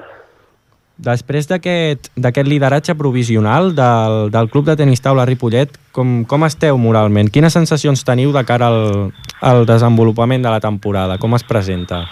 Després 1.00 1.48
d'aquest 1.48 2.44
lideratge 2.44 2.92
provisional 3.00 3.72
del, 3.72 4.28
del 4.36 4.52
club 4.52 4.68
de 4.68 4.76
tenis 4.76 5.00
taula 5.00 5.24
Ripollet, 5.30 5.80
com, 5.96 6.26
com 6.28 6.44
esteu 6.44 6.76
moralment? 6.76 7.32
Quines 7.32 7.56
sensacions 7.56 8.04
teniu 8.04 8.36
de 8.36 8.44
cara 8.44 8.68
al, 8.68 9.14
al 9.40 9.64
desenvolupament 9.64 10.44
de 10.44 10.52
la 10.52 10.60
temporada? 10.60 11.16
Com 11.24 11.40
es 11.40 11.48
presenta? 11.48 12.04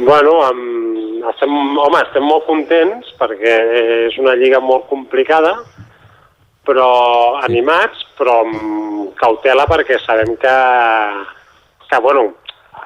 Bueno, 0.00 0.38
amb, 0.48 0.81
estem, 1.42 1.78
home, 1.78 2.00
estem 2.06 2.22
molt 2.22 2.46
contents 2.46 3.10
perquè 3.18 3.54
és 4.06 4.18
una 4.22 4.34
lliga 4.38 4.60
molt 4.62 4.86
complicada, 4.90 5.56
però 6.66 7.38
animats, 7.42 8.04
però 8.18 8.42
amb 8.44 9.16
cautela 9.18 9.66
perquè 9.66 9.98
sabem 9.98 10.36
que, 10.38 10.56
que 11.90 12.00
bueno, 12.00 12.30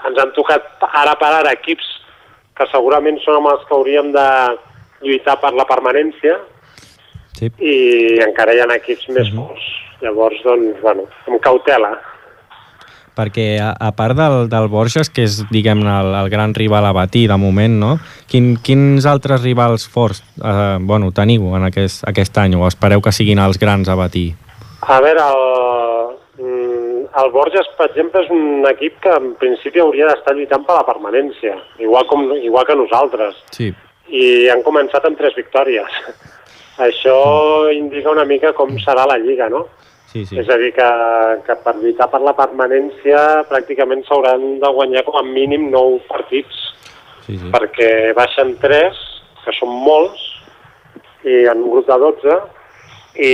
ens 0.08 0.18
han 0.18 0.32
tocat 0.32 0.86
ara 0.88 1.14
per 1.20 1.32
ara 1.34 1.52
equips 1.52 1.86
que 2.56 2.66
segurament 2.72 3.20
són 3.20 3.42
amb 3.42 3.52
els 3.52 3.64
que 3.68 3.76
hauríem 3.76 4.12
de 4.16 4.28
lluitar 5.04 5.36
per 5.42 5.52
la 5.52 5.68
permanència 5.68 6.38
sí. 7.36 7.50
i 7.60 7.74
encara 8.24 8.54
hi 8.54 8.62
ha 8.64 8.70
equips 8.78 9.10
més 9.12 9.28
forts. 9.36 9.72
Llavors, 10.00 10.40
doncs, 10.44 10.80
bueno, 10.82 11.06
amb 11.28 11.40
cautela. 11.44 11.94
Perquè 13.16 13.46
a, 13.64 13.70
a 13.72 13.92
part 13.96 14.16
del, 14.18 14.50
del 14.52 14.68
Borges, 14.68 15.08
que 15.08 15.24
és, 15.24 15.38
diguem-ne, 15.48 15.88
el, 15.88 16.12
el 16.20 16.28
gran 16.32 16.52
rival 16.56 16.84
a 16.84 16.92
batir 16.92 17.26
de 17.30 17.38
moment, 17.40 17.78
no? 17.80 17.92
Quin, 18.28 18.54
quins 18.60 19.08
altres 19.08 19.40
rivals 19.44 19.86
forts 19.88 20.20
eh, 20.36 20.76
bueno, 20.84 21.12
teniu 21.16 21.54
en 21.56 21.64
aquest, 21.70 22.04
aquest 22.10 22.36
any 22.42 22.58
o 22.58 22.66
espereu 22.68 23.00
que 23.00 23.14
siguin 23.16 23.40
els 23.40 23.60
grans 23.62 23.88
a 23.88 23.96
batir? 23.96 24.28
A 24.86 25.00
veure, 25.00 25.24
el, 25.24 26.12
mm, 26.44 27.00
el 27.22 27.32
Borges, 27.32 27.68
per 27.78 27.88
exemple, 27.88 28.22
és 28.22 28.30
un 28.30 28.68
equip 28.68 29.00
que 29.02 29.16
en 29.16 29.32
principi 29.40 29.80
hauria 29.80 30.10
d'estar 30.10 30.36
lluitant 30.36 30.66
per 30.68 30.76
la 30.76 30.86
permanència, 30.86 31.56
igual, 31.80 32.06
com, 32.10 32.28
igual 32.36 32.68
que 32.68 32.76
nosaltres. 32.76 33.40
Sí. 33.56 33.72
I 34.12 34.50
han 34.52 34.62
començat 34.66 35.08
amb 35.08 35.18
tres 35.18 35.34
victòries. 35.38 36.00
Això 36.86 37.16
indica 37.72 38.12
una 38.12 38.26
mica 38.28 38.52
com 38.52 38.76
serà 38.84 39.06
la 39.08 39.16
Lliga, 39.18 39.48
no? 39.48 39.64
Sí, 40.06 40.24
sí. 40.24 40.38
És 40.38 40.48
a 40.48 40.56
dir, 40.60 40.70
que, 40.76 40.88
que 41.46 41.56
per 41.64 41.74
lluitar 41.80 42.08
per 42.12 42.22
la 42.22 42.34
permanència 42.38 43.22
pràcticament 43.50 44.04
s'hauran 44.06 44.60
de 44.62 44.70
guanyar 44.78 45.02
com 45.06 45.18
a 45.18 45.24
mínim 45.26 45.68
9 45.72 45.98
partits, 46.08 46.62
sí, 47.26 47.36
sí. 47.36 47.50
perquè 47.52 47.90
baixen 48.16 48.54
3, 48.62 49.00
que 49.44 49.54
són 49.58 49.74
molts, 49.86 50.22
i 51.26 51.42
en 51.50 51.64
un 51.64 51.72
grup 51.74 51.88
de 51.90 51.98
12, 52.04 52.38
i 53.16 53.32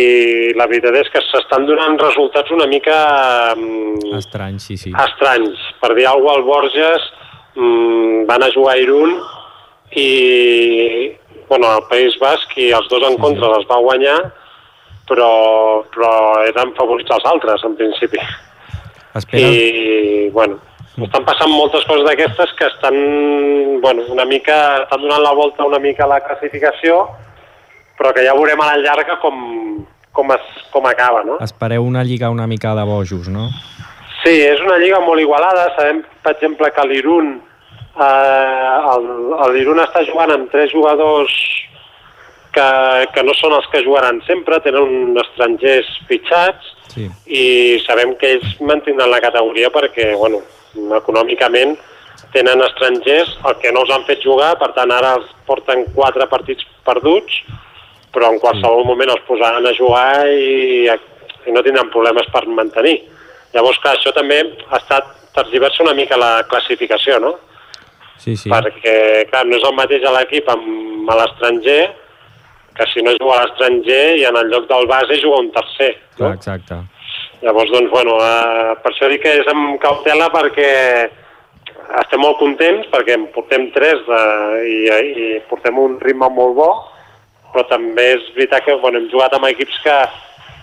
la 0.55 0.69
veritat 0.71 0.95
és 1.01 1.09
que 1.11 1.21
s'estan 1.27 1.67
donant 1.67 1.99
resultats 2.01 2.53
una 2.55 2.69
mica 2.71 2.97
mm, 3.57 4.13
Estrany, 4.19 4.61
sí, 4.63 4.77
sí. 4.79 4.93
estranys. 4.95 5.59
Per 5.83 5.91
dir 5.99 6.07
alguna 6.07 6.37
cosa, 6.37 6.39
al 6.39 6.47
Borges 6.47 7.09
mm, 7.57 8.23
van 8.31 8.47
a 8.47 8.51
jugar 8.55 8.77
a 8.77 8.83
Irún 8.83 9.17
i 9.99 11.17
bueno, 11.49 11.67
al 11.69 11.83
País 11.91 12.15
Basc 12.23 12.55
i 12.57 12.71
els 12.73 12.87
dos 12.89 13.03
en 13.05 13.19
contra 13.21 13.51
les 13.57 13.67
va 13.69 13.83
guanyar, 13.83 14.21
però, 15.09 15.85
però 15.95 16.13
eren 16.49 16.75
favorits 16.79 17.15
els 17.15 17.27
altres, 17.31 17.65
en 17.67 17.77
principi. 17.79 18.21
Espera. 19.19 19.49
I, 19.49 20.29
bueno, 20.33 20.59
estan 21.01 21.25
passant 21.29 21.53
moltes 21.53 21.85
coses 21.89 22.05
d'aquestes 22.07 22.55
que 22.59 22.69
estan, 22.69 22.97
bueno, 23.85 24.07
una 24.13 24.25
mica, 24.29 24.59
estan 24.85 25.05
donant 25.05 25.25
la 25.25 25.35
volta 25.37 25.69
una 25.69 25.81
mica 25.83 26.05
a 26.05 26.13
la 26.15 26.21
classificació, 26.25 27.07
però 27.99 28.13
que 28.13 28.25
ja 28.27 28.37
veurem 28.37 28.61
a 28.61 28.73
la 28.73 28.81
llarga 28.81 29.19
com, 29.23 29.85
com, 30.13 30.33
es, 30.35 30.59
com 30.73 30.87
acaba, 30.89 31.25
no? 31.25 31.39
Espereu 31.45 31.85
una 31.85 32.05
lliga 32.05 32.31
una 32.31 32.47
mica 32.47 32.75
de 32.79 32.85
bojos, 32.89 33.29
no? 33.29 33.49
Sí, 34.23 34.37
és 34.39 34.61
una 34.63 34.79
lliga 34.79 35.01
molt 35.03 35.21
igualada. 35.21 35.73
Sabem, 35.77 36.05
per 36.23 36.37
exemple, 36.37 36.71
que 36.71 36.87
l'Irun 36.87 37.35
eh, 37.99 38.95
el, 38.95 39.09
l'Irun 39.57 39.83
està 39.83 40.05
jugant 40.07 40.31
amb 40.35 40.53
tres 40.53 40.71
jugadors 40.73 41.35
que, 42.53 42.69
que 43.15 43.23
no 43.25 43.35
són 43.39 43.55
els 43.57 43.69
que 43.73 43.83
jugaran 43.85 44.21
sempre, 44.27 44.61
tenen 44.65 45.17
estrangers 45.23 45.89
fitxats 46.09 46.73
sí. 46.93 47.09
i 47.27 47.45
sabem 47.87 48.15
que 48.21 48.37
ells 48.37 48.59
mantindran 48.61 49.11
la 49.11 49.23
categoria 49.25 49.73
perquè, 49.75 50.13
bueno, 50.21 50.43
econòmicament 50.99 51.77
tenen 52.33 52.63
estrangers, 52.65 53.35
el 53.49 53.59
que 53.61 53.73
no 53.73 53.83
els 53.85 53.93
han 53.93 54.05
fet 54.09 54.23
jugar, 54.25 54.55
per 54.61 54.71
tant 54.77 54.93
ara 54.95 55.17
els 55.19 55.29
porten 55.49 55.85
quatre 55.97 56.27
partits 56.31 56.65
perduts, 56.87 57.43
però 58.13 58.31
en 58.33 58.39
qualsevol 58.41 58.87
moment 58.89 59.13
els 59.13 59.25
posaran 59.29 59.67
a 59.69 59.75
jugar 59.77 60.29
i, 60.29 60.87
i 60.89 61.55
no 61.55 61.65
tindran 61.65 61.91
problemes 61.93 62.29
per 62.33 62.45
mantenir. 62.49 62.99
Llavors, 63.53 63.81
clar, 63.85 63.99
això 63.99 64.13
també 64.17 64.41
ha 64.71 64.79
estat 64.81 65.09
tergiversa 65.37 65.85
una 65.85 65.97
mica 65.97 66.21
la 66.21 66.45
classificació, 66.49 67.19
no? 67.21 67.35
Sí, 68.21 68.37
sí. 68.37 68.53
Perquè, 68.53 69.27
clar, 69.29 69.45
no 69.49 69.59
és 69.59 69.67
el 69.67 69.77
mateix 69.77 70.05
a 70.07 70.13
l'equip 70.17 70.49
amb 70.53 71.11
a 71.11 71.19
l'estranger 71.19 71.81
que 72.77 72.87
si 72.93 73.03
no 73.05 73.13
juga 73.19 73.39
a 73.39 73.43
l'estranger 73.43 74.05
i 74.21 74.25
en 74.29 74.39
el 74.41 74.51
lloc 74.53 74.69
del 74.71 74.87
base 74.91 75.21
juga 75.21 75.43
un 75.45 75.51
tercer. 75.53 75.93
No? 76.19 76.25
Clar, 76.25 76.35
exacte. 76.39 76.79
Llavors, 77.43 77.73
doncs, 77.75 77.91
bueno, 77.91 78.17
eh, 78.23 78.73
per 78.83 78.93
això 78.93 79.11
dic 79.11 79.25
que 79.25 79.35
és 79.41 79.51
amb 79.51 79.77
cautela 79.83 80.29
perquè 80.33 80.71
estem 82.01 82.23
molt 82.23 82.39
contents 82.41 82.89
perquè 82.93 83.17
en 83.19 83.27
portem 83.35 83.69
tres 83.75 84.01
de, 84.07 84.21
i, 84.69 84.77
i 85.25 85.31
portem 85.51 85.79
un 85.79 85.99
ritme 86.01 86.29
molt 86.33 86.55
bo, 86.57 86.71
però 87.53 87.65
també 87.69 88.13
és 88.17 88.29
veritat 88.37 88.65
que 88.65 88.77
bueno, 88.81 89.01
hem 89.01 89.11
jugat 89.13 89.35
amb 89.37 89.51
equips 89.51 89.81
que, 89.85 89.97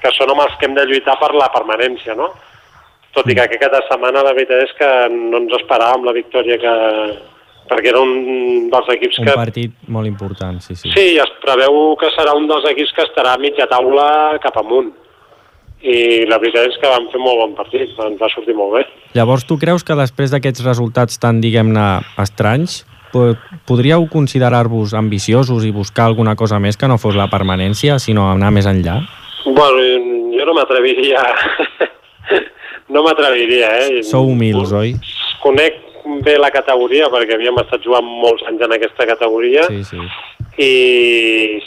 que 0.04 0.14
són 0.16 0.32
amb 0.34 0.46
els 0.46 0.56
que 0.58 0.70
hem 0.70 0.78
de 0.78 0.88
lluitar 0.90 1.20
per 1.22 1.34
la 1.36 1.52
permanència, 1.54 2.16
no? 2.18 2.32
Tot 3.14 3.30
i 3.30 3.36
que 3.36 3.46
aquesta 3.46 3.82
setmana 3.88 4.24
la 4.26 4.34
veritat 4.38 4.64
és 4.68 4.74
que 4.78 4.90
no 5.12 5.42
ens 5.42 5.54
esperàvem 5.60 6.06
la 6.06 6.16
victòria 6.16 6.58
que, 6.62 6.74
perquè 7.70 7.92
era 7.92 8.02
un 8.02 8.70
dels 8.72 8.90
equips 8.96 9.20
Un 9.22 9.30
que... 9.30 9.36
partit 9.38 9.76
molt 9.88 10.10
important, 10.10 10.58
sí, 10.64 10.76
sí. 10.76 10.90
Sí, 10.96 11.06
es 11.22 11.32
preveu 11.44 11.94
que 12.02 12.10
serà 12.16 12.34
un 12.38 12.50
dels 12.50 12.66
equips 12.72 12.96
que 12.98 13.06
estarà 13.06 13.36
a 13.38 13.42
mitja 13.42 13.70
taula 13.72 14.40
cap 14.44 14.58
amunt. 14.62 14.92
I 15.80 16.26
la 16.28 16.42
veritat 16.42 16.68
és 16.68 16.78
que 16.82 16.92
vam 16.92 17.06
fer 17.14 17.22
molt 17.24 17.40
bon 17.40 17.54
partit, 17.56 17.94
ens 18.04 18.20
va 18.20 18.28
sortir 18.34 18.56
molt 18.58 18.76
bé. 18.76 18.84
Llavors, 19.16 19.46
tu 19.48 19.56
creus 19.62 19.86
que 19.88 19.96
després 19.96 20.34
d'aquests 20.34 20.66
resultats 20.66 21.22
tan, 21.24 21.40
diguem-ne, 21.40 21.86
estranys, 22.20 22.82
po 23.14 23.32
podríeu 23.66 24.04
considerar-vos 24.12 24.94
ambiciosos 24.94 25.64
i 25.66 25.72
buscar 25.74 26.10
alguna 26.10 26.36
cosa 26.36 26.60
més 26.60 26.78
que 26.78 26.90
no 26.92 27.00
fos 27.02 27.16
la 27.18 27.30
permanència, 27.32 27.98
sinó 28.02 28.28
anar 28.34 28.52
més 28.54 28.68
enllà? 28.70 29.00
Bueno, 29.46 29.86
jo 30.36 30.50
no 30.50 30.58
m'atreviria... 30.58 31.24
no 32.94 33.06
m'atreviria, 33.06 33.72
eh? 33.86 34.04
Sou 34.04 34.28
humils, 34.34 34.74
oi? 34.76 34.96
Conec 35.40 35.80
bé 36.26 36.38
la 36.40 36.52
categoria 36.54 37.10
perquè 37.14 37.38
havíem 37.38 37.60
estat 37.62 37.84
jugant 37.86 38.06
molts 38.06 38.46
anys 38.50 38.64
en 38.66 38.76
aquesta 38.76 39.08
categoria 39.10 39.68
Sí, 39.70 39.84
sí. 39.84 40.00
i 40.60 40.72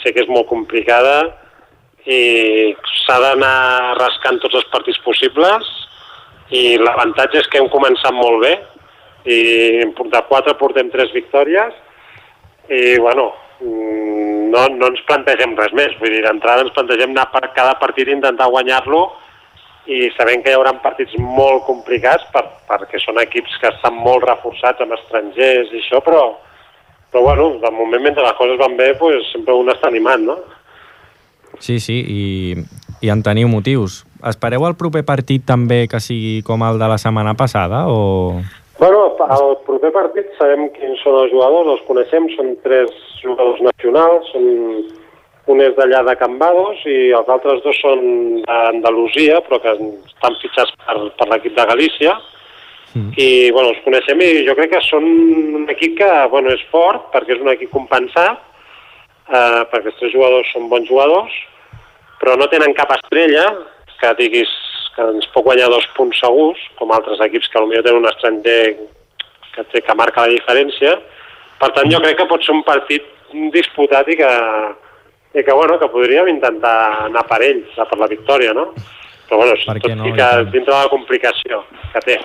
sé 0.01 0.13
que 0.13 0.23
és 0.25 0.29
molt 0.31 0.47
complicada 0.51 1.15
i 2.05 2.75
s'ha 3.05 3.19
d'anar 3.23 3.95
rascant 3.99 4.41
tots 4.43 4.59
els 4.59 4.67
partits 4.73 4.99
possibles 5.05 5.69
i 6.51 6.75
l'avantatge 6.77 7.39
és 7.39 7.47
que 7.47 7.61
hem 7.61 7.69
començat 7.71 8.13
molt 8.15 8.43
bé 8.43 8.53
i 9.23 9.39
de 9.87 10.21
quatre 10.27 10.53
portem 10.59 10.89
tres 10.91 11.13
victòries 11.15 11.73
i 12.69 12.99
bueno 12.99 13.31
mm, 13.63 14.51
no, 14.51 14.67
no 14.75 14.89
ens 14.91 15.03
plantegem 15.07 15.55
res 15.57 15.73
més 15.73 15.95
vull 15.99 16.11
dir, 16.11 16.23
d'entrada 16.25 16.65
ens 16.65 16.75
plantegem 16.75 17.15
anar 17.15 17.29
per 17.31 17.47
cada 17.55 17.77
partit 17.79 18.11
i 18.11 18.17
intentar 18.17 18.51
guanyar-lo 18.51 19.05
i 19.85 20.07
sabem 20.15 20.43
que 20.43 20.51
hi 20.51 20.55
haurà 20.57 20.71
partits 20.83 21.15
molt 21.19 21.65
complicats 21.67 22.23
per, 22.31 22.45
perquè 22.69 23.01
són 23.03 23.19
equips 23.23 23.57
que 23.59 23.71
estan 23.73 23.97
molt 23.99 24.23
reforçats 24.29 24.83
amb 24.83 24.95
estrangers 24.95 25.73
i 25.73 25.81
això, 25.81 25.99
però, 26.05 26.23
però 27.11 27.23
bueno, 27.27 27.49
de 27.63 27.71
moment 27.75 28.03
mentre 28.03 28.23
les 28.23 28.37
coses 28.39 28.59
van 28.61 28.77
bé, 28.79 28.93
pues, 28.99 29.27
sempre 29.33 29.57
un 29.59 29.71
està 29.73 29.91
animat, 29.91 30.23
no? 30.23 30.37
Sí, 31.59 31.79
sí, 31.83 31.99
i, 31.99 32.23
i 33.03 33.11
en 33.11 33.21
teniu 33.25 33.51
motius. 33.51 34.01
Espereu 34.23 34.63
el 34.69 34.77
proper 34.79 35.03
partit 35.05 35.43
també 35.45 35.83
que 35.91 35.99
sigui 35.99 36.41
com 36.47 36.63
el 36.63 36.79
de 36.79 36.87
la 36.89 36.99
setmana 37.01 37.35
passada 37.35 37.85
o...? 37.91 38.39
Bueno, 38.79 39.03
el 39.35 39.51
proper 39.67 39.91
partit 39.95 40.31
sabem 40.39 40.65
quins 40.73 41.03
són 41.03 41.19
els 41.21 41.31
jugadors, 41.31 41.75
els 41.75 41.83
coneixem, 41.87 42.25
són 42.33 42.55
tres 42.63 42.89
jugadors 43.21 43.61
nacionals, 43.63 44.31
són 44.33 44.47
un 45.51 45.59
és 45.59 45.73
d'allà 45.75 46.03
de 46.07 46.15
Cambados 46.19 46.83
i 46.87 47.11
els 47.15 47.29
altres 47.31 47.63
dos 47.65 47.79
són 47.83 48.03
d'Andalusia, 48.45 49.41
però 49.43 49.59
que 49.63 49.73
estan 49.75 50.37
fitxats 50.41 50.71
per, 50.85 50.95
per 51.19 51.27
l'equip 51.31 51.57
de 51.57 51.65
Galícia. 51.67 52.15
Mm. 52.93 53.11
I, 53.17 53.27
bueno, 53.51 53.73
els 53.73 53.81
coneixem 53.83 54.21
i 54.21 54.45
jo 54.47 54.55
crec 54.55 54.71
que 54.75 54.83
són 54.85 55.07
un 55.59 55.69
equip 55.73 55.97
que, 55.99 56.09
bueno, 56.31 56.53
és 56.53 56.63
fort, 56.71 57.09
perquè 57.13 57.35
és 57.35 57.41
un 57.43 57.51
equip 57.51 57.73
compensat, 57.73 58.39
eh, 59.27 59.61
perquè 59.71 59.91
els 59.91 59.99
tres 59.99 60.13
jugadors 60.13 60.51
són 60.53 60.69
bons 60.71 60.87
jugadors, 60.87 61.33
però 62.21 62.37
no 62.39 62.47
tenen 62.51 62.75
cap 62.77 62.93
estrella 62.95 63.47
que 63.99 64.13
diguis 64.19 64.51
que 64.95 65.05
ens 65.09 65.27
pot 65.33 65.43
guanyar 65.47 65.71
dos 65.73 65.87
punts 65.97 66.19
segurs, 66.21 66.61
com 66.77 66.93
altres 66.93 67.19
equips 67.25 67.49
que 67.49 67.59
potser 67.59 67.81
tenen 67.81 68.03
un 68.03 68.11
estranger 68.11 68.59
que, 69.55 69.65
té, 69.71 69.81
que 69.81 69.95
marca 69.97 70.27
la 70.27 70.35
diferència. 70.35 70.95
Per 71.59 71.69
tant, 71.73 71.89
jo 71.91 71.99
crec 72.03 72.19
que 72.19 72.29
pot 72.29 72.45
ser 72.45 72.53
un 72.53 72.63
partit 72.67 73.09
disputat 73.53 74.11
i 74.13 74.19
que, 74.19 74.31
i 75.33 75.43
que, 75.43 75.51
bueno, 75.51 75.79
que 75.79 75.89
podríem 75.89 76.27
intentar 76.29 77.05
anar 77.07 77.25
per 77.27 77.41
ells, 77.41 77.73
per 77.75 77.97
la 77.99 78.07
victòria, 78.07 78.53
no? 78.53 78.71
Però, 79.27 79.39
bueno, 79.39 79.55
Per 79.65 79.79
tot 79.81 79.95
no, 79.97 80.07
i 80.07 80.13
que 80.13 80.29
dintre 80.51 80.73
de 80.73 80.79
la 80.79 80.89
complicació 80.91 81.63
que 81.93 82.01
té. 82.05 82.17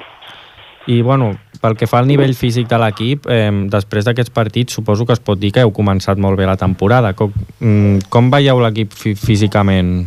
I, 0.88 1.00
bueno, 1.02 1.32
pel 1.60 1.76
que 1.76 1.86
fa 1.88 1.98
al 2.00 2.06
nivell 2.08 2.34
físic 2.36 2.68
de 2.68 2.78
l'equip, 2.80 3.26
eh, 3.28 3.50
després 3.72 4.04
d'aquests 4.06 4.32
partits 4.32 4.76
suposo 4.78 5.06
que 5.06 5.12
es 5.16 5.20
pot 5.20 5.38
dir 5.40 5.50
que 5.52 5.64
heu 5.64 5.72
començat 5.72 6.20
molt 6.20 6.38
bé 6.38 6.46
la 6.48 6.56
temporada. 6.56 7.14
Com, 7.16 7.32
mm, 7.60 8.08
com 8.08 8.30
veieu 8.30 8.60
l'equip 8.60 8.92
fí 8.92 9.14
físicament? 9.14 10.06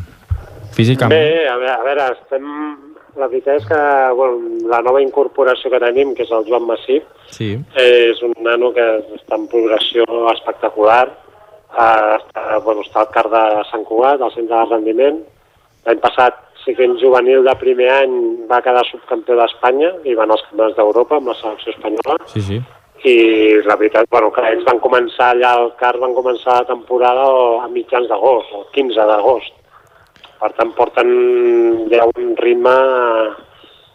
Físicament? 0.73 1.17
Bé, 1.19 1.47
a 1.49 1.57
veure, 1.57 1.75
a 1.75 1.83
veure 1.83 2.07
estem... 2.19 2.47
La 3.19 3.27
veritat 3.27 3.57
és 3.59 3.65
que 3.67 3.77
bueno, 4.15 4.37
la 4.71 4.77
nova 4.81 5.01
incorporació 5.03 5.69
que 5.69 5.81
tenim, 5.83 6.13
que 6.15 6.23
és 6.23 6.29
el 6.31 6.45
Joan 6.47 6.63
Massip, 6.63 7.03
Sí. 7.35 7.57
és 7.75 8.21
un 8.23 8.31
nano 8.39 8.69
que 8.71 8.85
està 9.17 9.35
en 9.35 9.49
progressió 9.51 10.05
espectacular. 10.31 11.09
Uh, 11.71 12.17
està, 12.17 12.59
bueno, 12.65 12.83
està 12.83 13.05
al 13.05 13.11
CAR 13.13 13.29
de 13.31 13.43
Sant 13.69 13.85
Cugat, 13.87 14.19
al 14.21 14.33
centre 14.33 14.57
de 14.57 14.67
rendiment. 14.73 15.21
L'any 15.87 16.01
passat, 16.03 16.41
sí 16.65 16.75
que 16.75 16.83
en 16.85 16.97
juvenil 16.99 17.45
de 17.47 17.53
primer 17.61 17.87
any 17.93 18.17
va 18.49 18.59
quedar 18.65 18.83
subcampió 18.89 19.37
d'Espanya 19.39 19.93
i 20.03 20.15
va 20.17 20.27
anar 20.27 20.35
als 20.37 20.43
campionats 20.49 20.77
d'Europa 20.77 21.17
amb 21.17 21.31
la 21.31 21.37
selecció 21.39 21.73
espanyola. 21.73 22.17
Sí, 22.33 22.43
sí. 22.49 22.59
I 23.07 23.15
la 23.65 23.77
veritat, 23.79 24.05
bueno, 24.11 24.29
que 24.35 24.43
ells 24.51 24.67
van 24.67 24.83
començar 24.83 25.31
allà 25.31 25.55
al 25.57 25.71
CAR, 25.79 25.95
van 26.03 26.13
començar 26.13 26.59
la 26.59 26.67
temporada 26.69 27.23
a 27.63 27.71
mitjans 27.71 28.11
d'agost, 28.11 28.51
el 28.59 28.67
15 28.75 29.07
d'agost. 29.09 29.55
Per 30.41 30.51
tant, 30.57 30.75
porten 30.77 31.09
ja 31.93 32.09
un 32.11 32.35
ritme... 32.41 32.75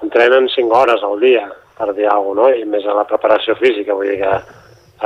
Entrenen 0.05 0.45
5 0.53 0.77
hores 0.77 1.01
al 1.03 1.17
dia, 1.23 1.47
per 1.79 1.87
dir 1.97 2.05
alguna 2.13 2.43
cosa, 2.43 2.53
no? 2.53 2.61
I 2.61 2.67
més 2.69 2.85
a 2.85 2.95
la 2.99 3.07
preparació 3.09 3.55
física, 3.57 3.95
vull 3.97 4.11
dir 4.11 4.19
que 4.21 4.35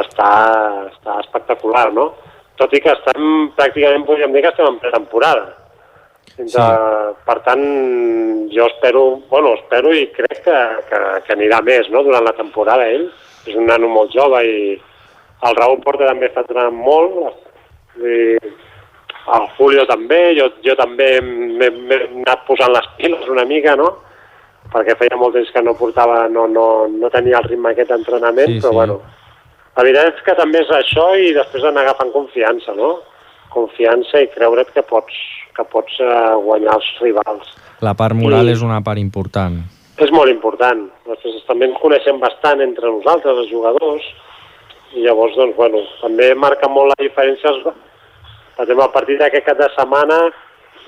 està, 0.03 0.31
està 0.89 1.15
espectacular, 1.23 1.93
no? 1.95 2.09
Tot 2.61 2.77
i 2.77 2.83
que 2.85 2.93
estem, 2.93 3.49
pràcticament 3.57 4.05
podríem 4.05 4.35
dir 4.37 4.45
que 4.45 4.53
estem 4.53 4.69
en 4.69 4.79
pretemporada. 4.83 5.49
Sí. 6.37 6.61
Per 7.27 7.37
tant, 7.45 7.65
jo 8.53 8.67
espero, 8.69 9.03
bueno, 9.31 9.55
espero 9.59 9.93
i 9.97 10.07
crec 10.15 10.43
que, 10.45 10.59
que, 10.89 11.01
que 11.27 11.35
anirà 11.35 11.61
més, 11.65 11.89
no?, 11.93 12.05
durant 12.07 12.25
la 12.25 12.37
temporada, 12.37 12.87
ell. 12.89 13.09
És 13.49 13.57
un 13.57 13.67
nano 13.69 13.89
molt 13.89 14.13
jove 14.13 14.41
i 14.45 14.59
el 15.49 15.57
Raúl 15.57 15.81
Porta 15.85 16.09
també 16.09 16.29
està 16.29 16.45
entrenant 16.45 16.77
molt, 16.77 17.41
i 18.01 18.37
el 19.31 19.47
Julio 19.57 19.87
també, 19.89 20.21
jo, 20.37 20.51
jo 20.65 20.77
també 20.79 21.09
m'he 21.25 21.71
m'he 21.71 21.99
anat 22.23 22.45
posant 22.49 22.73
les 22.75 22.89
piles 23.01 23.29
una 23.33 23.47
mica, 23.49 23.77
no?, 23.81 23.91
perquè 24.71 24.95
feia 25.01 25.17
molt 25.19 25.35
temps 25.35 25.51
que 25.51 25.63
no 25.65 25.75
portava, 25.79 26.27
no, 26.29 26.47
no, 26.49 26.67
no 26.93 27.11
tenia 27.11 27.41
el 27.41 27.49
ritme 27.49 27.73
aquest 27.73 27.91
d'entrenament, 27.91 28.53
Sí, 28.53 28.61
però 28.61 28.71
sí. 28.71 28.77
bueno, 28.77 29.01
la 29.77 29.83
veritat 29.85 30.15
és 30.15 30.23
que 30.27 30.35
també 30.39 30.61
és 30.65 30.71
això 30.75 31.07
i 31.19 31.33
després 31.37 31.65
anar 31.65 31.83
agafant 31.87 32.11
confiança, 32.13 32.75
no? 32.75 32.99
Confiança 33.51 34.21
i 34.23 34.29
creure't 34.35 34.71
que 34.75 34.83
pots, 34.87 35.15
que 35.57 35.65
pots 35.65 35.97
eh, 36.01 36.35
guanyar 36.45 36.75
els 36.79 36.89
rivals. 37.01 37.55
La 37.81 37.95
part 37.95 38.15
moral 38.15 38.47
I- 38.49 38.53
és 38.53 38.63
una 38.63 38.81
part 38.85 38.99
important. 38.99 39.61
És 40.01 40.11
molt 40.13 40.31
important. 40.33 40.87
Després 41.07 41.43
també 41.47 41.67
ens 41.69 41.79
coneixem 41.81 42.19
bastant 42.21 42.61
entre 42.65 42.89
nosaltres, 42.89 43.37
els 43.45 43.51
jugadors, 43.51 44.05
i 44.97 45.03
llavors, 45.05 45.35
doncs, 45.37 45.57
bueno, 45.57 45.83
també 46.01 46.35
marca 46.35 46.69
molt 46.69 46.89
la 46.95 47.05
diferència. 47.05 47.53
Per 48.57 48.65
exemple, 48.65 48.85
el 48.87 48.95
partit 48.95 49.19
d'aquest 49.21 49.47
cap 49.47 49.59
de 49.59 49.69
setmana, 49.77 50.17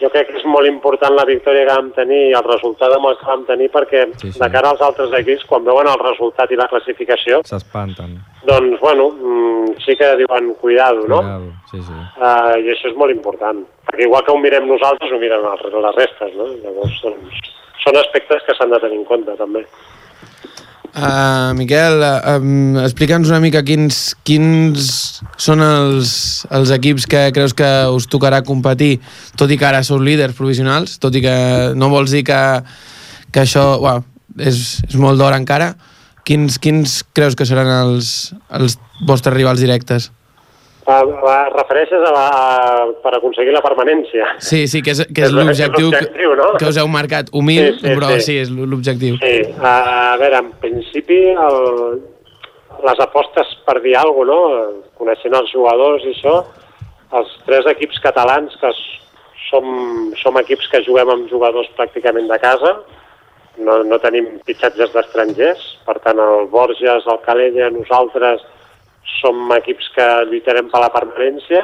jo 0.03 0.11
crec 0.11 0.29
que 0.33 0.41
és 0.41 0.47
molt 0.51 0.67
important 0.67 1.15
la 1.15 1.25
victòria 1.29 1.65
que 1.69 1.77
vam 1.77 1.91
tenir 1.97 2.21
i 2.31 2.35
el 2.35 2.45
resultat 2.49 2.93
amb 2.97 3.07
el 3.11 3.17
que 3.21 3.29
vam 3.29 3.45
tenir 3.49 3.69
perquè 3.71 4.03
Sí, 4.19 4.33
sí. 4.33 4.39
de 4.41 4.49
cara 4.51 4.73
als 4.75 4.83
altres 4.83 5.15
equips, 5.21 5.45
quan 5.47 5.65
veuen 5.65 5.87
el 5.87 6.01
resultat 6.03 6.51
i 6.51 6.59
la 6.59 6.67
classificació, 6.69 7.41
S'espanten. 7.47 8.19
doncs, 8.45 8.81
bueno, 8.81 9.11
mm, 9.11 9.77
sí 9.85 9.97
que 9.97 10.17
diuen 10.17 10.55
cuidado, 10.61 11.07
no? 11.07 11.21
Cuidado. 11.23 11.53
Sí, 11.71 11.81
sí. 11.81 11.93
Uh, 12.19 12.59
I 12.59 12.69
això 12.75 12.91
és 12.91 12.97
molt 12.99 13.15
important, 13.15 13.65
perquè 13.87 14.05
igual 14.09 14.25
que 14.27 14.33
ho 14.33 14.39
mirem 14.39 14.67
nosaltres, 14.69 15.13
ho 15.13 15.19
miren 15.23 15.43
les 15.43 15.95
restes, 15.97 16.35
no? 16.37 16.51
Llavors, 16.65 17.01
doncs, 17.03 17.41
són 17.85 17.97
aspectes 17.97 18.43
que 18.47 18.55
s'han 18.55 18.71
de 18.71 18.79
tenir 18.81 18.99
en 18.99 19.05
compte, 19.05 19.37
també. 19.39 19.65
Uh, 20.93 21.55
Miquel, 21.57 22.03
uh, 22.05 22.37
um, 22.37 22.77
explica'ns 22.83 23.31
una 23.31 23.41
mica 23.41 23.63
quins, 23.65 24.13
quins 24.29 24.91
són 25.41 25.65
els, 25.65 26.11
els 26.53 26.73
equips 26.77 27.07
que 27.09 27.23
creus 27.33 27.55
que 27.57 27.71
us 27.89 28.05
tocarà 28.13 28.43
competir, 28.45 28.99
tot 29.41 29.49
i 29.49 29.57
que 29.57 29.65
ara 29.71 29.81
sou 29.89 30.03
líders 30.05 30.37
provisionals, 30.37 30.99
tot 31.01 31.17
i 31.17 31.25
que 31.25 31.37
no 31.81 31.89
vols 31.89 32.13
dir 32.13 32.27
que, 32.29 32.41
que 33.33 33.45
això 33.47 33.65
well, 33.81 34.05
és, 34.37 34.83
és 34.85 34.99
molt 35.01 35.17
d'hora 35.17 35.41
encara. 35.41 35.73
Quins, 36.29 36.61
quins 36.61 37.01
creus 37.17 37.35
que 37.41 37.49
seran 37.49 37.73
els, 37.73 38.35
els 38.53 38.77
vostres 39.09 39.35
rivals 39.35 39.65
directes? 39.65 40.13
Refereixes 40.87 42.03
a, 42.03 42.11
la, 42.13 42.23
a, 42.29 42.87
per 43.03 43.13
aconseguir 43.17 43.53
la 43.55 43.61
permanència. 43.63 44.27
Sí, 44.43 44.65
sí, 44.67 44.83
que 44.83 44.91
és, 44.97 45.03
que 45.15 45.23
És 45.23 45.29
és 45.29 45.35
lo- 45.35 45.45
l'objectiu 45.47 45.91
que, 45.93 46.01
no? 46.37 46.49
que 46.59 46.67
us 46.69 46.77
heu 46.81 46.89
marcat. 46.91 47.29
Humil, 47.33 47.75
Sí, 47.75 47.79
sí, 47.87 47.93
però 47.95 48.09
sí. 48.17 48.21
sí, 48.27 48.39
és 48.43 48.51
l'objectiu. 48.51 49.19
Sí, 49.23 49.35
uh, 49.53 49.67
a 49.67 50.17
veure, 50.19 50.41
en 50.43 50.51
principi 50.63 51.21
el, 51.33 52.01
les 52.83 53.01
apostes 53.05 53.47
per 53.67 53.81
dir 53.85 53.95
alguna 53.97 54.33
cosa, 54.33 54.65
no? 54.73 54.83
coneixent 55.03 55.35
els 55.35 55.51
jugadors 55.51 56.05
i 56.07 56.13
això, 56.15 56.35
els 57.19 57.31
tres 57.47 57.67
equips 57.67 57.99
catalans 58.01 58.55
que 58.61 58.71
som, 59.51 59.65
som 60.23 60.37
equips 60.39 60.69
que 60.71 60.83
juguem 60.87 61.11
amb 61.11 61.31
jugadors 61.31 61.67
pràcticament 61.77 62.29
de 62.31 62.39
casa, 62.39 62.77
no, 63.59 63.83
no 63.85 63.99
tenim 64.01 64.29
fitxatges 64.47 64.93
d'estrangers, 64.95 65.65
per 65.87 65.99
tant 66.05 66.19
el 66.23 66.47
Borges, 66.53 67.05
el 67.07 67.19
Calella, 67.27 67.69
nosaltres 67.75 68.41
som 69.21 69.51
equips 69.59 69.89
que 69.97 70.07
lluitarem 70.31 70.69
per 70.71 70.81
la 70.83 70.93
permanència, 70.95 71.63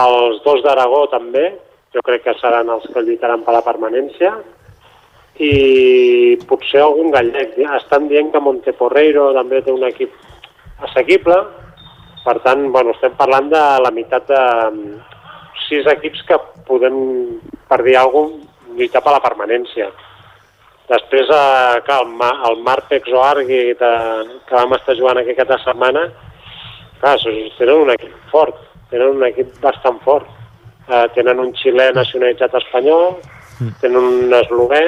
els 0.00 0.40
dos 0.44 0.62
d'Aragó 0.64 1.04
també, 1.12 1.46
jo 1.94 2.02
crec 2.06 2.24
que 2.24 2.34
seran 2.38 2.70
els 2.70 2.86
que 2.92 3.02
lluitaran 3.02 3.42
per 3.46 3.54
la 3.56 3.64
permanència, 3.66 4.34
i 5.40 6.36
potser 6.48 6.82
algun 6.84 7.10
gallec. 7.14 7.56
Estan 7.78 8.08
dient 8.10 8.28
que 8.32 8.42
Monteporreiro 8.44 9.30
també 9.36 9.62
té 9.64 9.72
un 9.72 9.86
equip 9.88 10.12
assequible, 10.84 11.38
per 12.24 12.36
tant, 12.44 12.66
bueno, 12.72 12.92
estem 12.92 13.14
parlant 13.16 13.48
de 13.48 13.62
la 13.80 13.90
meitat 13.94 14.28
de 14.28 14.42
mm, 14.70 15.00
sis 15.66 15.86
equips 15.88 16.22
que 16.28 16.36
podem, 16.68 16.96
per 17.68 17.80
dir 17.86 17.96
alguna 17.96 18.36
cosa, 18.36 18.46
lluitar 18.70 19.00
per 19.02 19.12
la 19.16 19.22
permanència. 19.24 19.88
Després, 20.90 21.26
eh, 21.26 21.80
clar, 21.86 22.00
el, 22.04 22.12
Ma- 22.20 22.36
el 22.46 22.60
Marpex 22.62 23.10
o 23.10 23.22
Argui 23.22 23.72
de, 23.78 23.90
que 24.46 24.54
vam 24.54 24.76
estar 24.76 24.94
jugant 24.98 25.18
aquest 25.18 25.40
cap 25.40 25.48
de 25.50 25.58
setmana, 25.64 26.04
clar, 27.00 27.16
tenen 27.58 27.82
un 27.84 27.90
equip 27.94 28.14
fort, 28.32 28.56
tenen 28.90 29.16
un 29.16 29.24
equip 29.28 29.54
bastant 29.62 30.00
fort. 30.04 30.28
Eh, 30.90 31.04
tenen 31.14 31.38
un 31.38 31.52
xilè 31.54 31.90
nacionalitzat 31.94 32.54
espanyol, 32.58 33.16
tenen 33.80 33.98
un 34.00 34.32
eslovè 34.34 34.82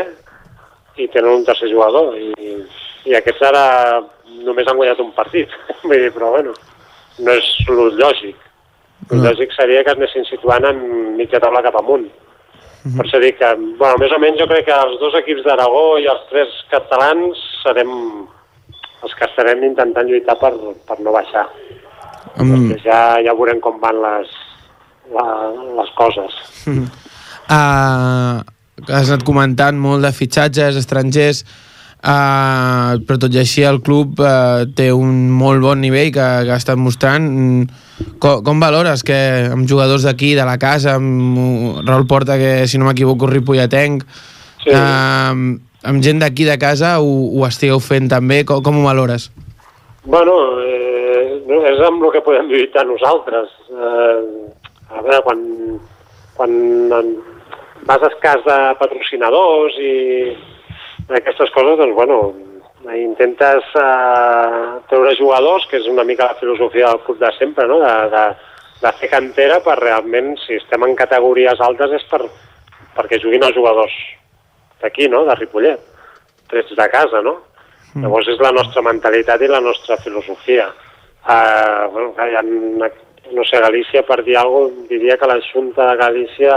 i 0.98 1.06
tenen 1.12 1.30
un 1.38 1.44
tercer 1.46 1.68
jugador. 1.70 2.16
I, 2.18 2.32
i 3.06 3.14
aquests 3.18 3.42
ara 3.48 3.64
només 4.46 4.66
han 4.68 4.76
guanyat 4.80 5.00
un 5.04 5.12
partit. 5.16 5.52
Vull 5.84 5.98
dir, 5.98 6.10
però 6.14 6.32
bueno, 6.36 6.54
no 7.22 7.36
és 7.38 7.52
el 7.68 7.84
lògic. 8.00 8.36
El 9.10 9.18
No. 9.18 9.24
lògic 9.30 9.50
seria 9.56 9.82
que 9.84 9.90
es 9.90 9.96
anessin 9.98 10.24
situant 10.28 10.64
en 10.68 10.78
mitja 11.18 11.40
taula 11.42 11.62
cap 11.62 11.74
amunt. 11.80 12.04
Per 12.82 13.04
això 13.04 13.18
dic 13.22 13.36
que, 13.38 13.48
bueno, 13.78 13.94
més 14.02 14.10
o 14.14 14.18
menys 14.18 14.38
jo 14.40 14.46
crec 14.50 14.64
que 14.66 14.74
els 14.74 14.98
dos 15.00 15.14
equips 15.20 15.44
d'Aragó 15.46 15.98
i 16.02 16.06
els 16.10 16.22
tres 16.30 16.50
catalans 16.70 17.38
serem 17.62 17.90
els 19.02 19.14
que 19.18 19.26
estarem 19.28 19.62
intentant 19.66 20.06
lluitar 20.08 20.34
per, 20.40 20.50
per 20.86 20.98
no 21.00 21.12
baixar. 21.14 21.44
Um, 22.42 22.70
Ja, 22.84 23.18
ja 23.22 23.34
veurem 23.38 23.60
com 23.62 23.78
van 23.82 23.98
les, 24.02 24.30
la, 25.14 25.26
les 25.78 25.90
coses. 25.98 26.38
Uh, 26.66 28.42
has 28.92 29.10
anat 29.10 29.22
comentant 29.26 29.78
molt 29.78 30.02
de 30.02 30.10
fitxatges 30.16 30.78
estrangers, 30.80 31.44
uh, 32.02 32.98
però 33.06 33.18
tot 33.22 33.34
i 33.34 33.40
així 33.42 33.62
el 33.68 33.78
club 33.84 34.20
uh, 34.22 34.64
té 34.76 34.90
un 34.94 35.28
molt 35.30 35.62
bon 35.62 35.80
nivell 35.84 36.10
que, 36.14 36.26
que 36.46 36.52
ha 36.54 36.60
estat 36.60 36.80
mostrant. 36.80 37.28
Mm, 37.30 37.78
Com, 38.18 38.40
com 38.42 38.58
valores 38.58 39.04
que 39.06 39.14
amb 39.52 39.68
jugadors 39.70 40.02
d'aquí, 40.02 40.32
de 40.34 40.42
la 40.48 40.56
casa, 40.58 40.96
amb 40.98 41.36
uh, 41.38 41.82
Raül 41.86 42.08
Porta, 42.10 42.34
que 42.40 42.64
si 42.66 42.78
no 42.80 42.88
m'equivoco 42.88 43.28
ripolletenc, 43.30 44.02
Sí. 44.62 44.70
uh, 44.70 45.34
amb 45.90 46.02
gent 46.06 46.20
d'aquí 46.22 46.44
de 46.46 46.54
casa 46.58 46.92
ho, 47.02 47.06
ho 47.34 47.46
estigueu 47.48 47.80
fent 47.82 48.06
també, 48.10 48.44
com, 48.46 48.60
com 48.62 48.76
ho 48.78 48.84
valores? 48.86 49.24
Bueno, 50.04 50.34
eh, 50.62 50.91
és 51.68 51.80
amb 51.86 52.04
el 52.04 52.12
que 52.14 52.22
podem 52.24 52.48
lluitar 52.50 52.84
nosaltres. 52.88 53.50
Eh, 53.70 54.20
a 54.92 55.02
veure, 55.02 55.20
quan, 55.26 55.42
quan 56.36 56.52
en- 57.00 57.16
vas 57.88 58.02
escàs 58.08 58.44
de 58.46 58.56
patrocinadors 58.78 59.76
i 59.82 59.92
aquestes 61.10 61.50
coses, 61.50 61.76
doncs, 61.80 61.94
bueno, 61.96 62.18
intentes 62.96 63.64
eh, 63.78 64.62
treure 64.90 65.14
jugadors, 65.18 65.66
que 65.70 65.78
és 65.80 65.86
una 65.90 66.04
mica 66.04 66.30
la 66.30 66.38
filosofia 66.40 66.88
del 66.88 67.02
club 67.06 67.18
de 67.18 67.30
sempre, 67.38 67.66
no? 67.68 67.78
de, 67.82 67.92
de, 68.14 68.24
de 68.82 68.92
fer 69.00 69.10
cantera 69.10 69.60
per 69.64 69.78
realment, 69.80 70.34
si 70.46 70.56
estem 70.58 70.82
en 70.88 70.96
categories 70.98 71.60
altes, 71.60 71.92
és 72.00 72.04
per, 72.10 72.22
perquè 72.96 73.20
juguin 73.22 73.44
els 73.46 73.54
jugadors 73.56 73.94
d'aquí, 74.82 75.08
no? 75.08 75.24
de 75.28 75.34
Ripollet, 75.38 75.80
trets 76.50 76.74
de 76.76 76.88
casa, 76.90 77.22
no? 77.22 77.38
Mm. 77.94 78.02
Llavors 78.06 78.28
és 78.32 78.40
la 78.40 78.50
nostra 78.56 78.82
mentalitat 78.82 79.42
i 79.44 79.48
la 79.52 79.60
nostra 79.60 79.98
filosofia. 80.00 80.70
Uh, 81.22 81.86
bueno, 81.92 82.14
hi 82.18 82.34
ha, 82.34 82.42
no 82.42 83.44
sé, 83.44 83.60
Galícia, 83.60 84.02
per 84.02 84.24
dir 84.26 84.36
alguna 84.36 84.70
cosa, 84.72 84.88
diria 84.88 85.16
que 85.16 85.28
la 85.30 85.38
Junta 85.52 85.90
de 85.90 85.96
Galícia 86.00 86.56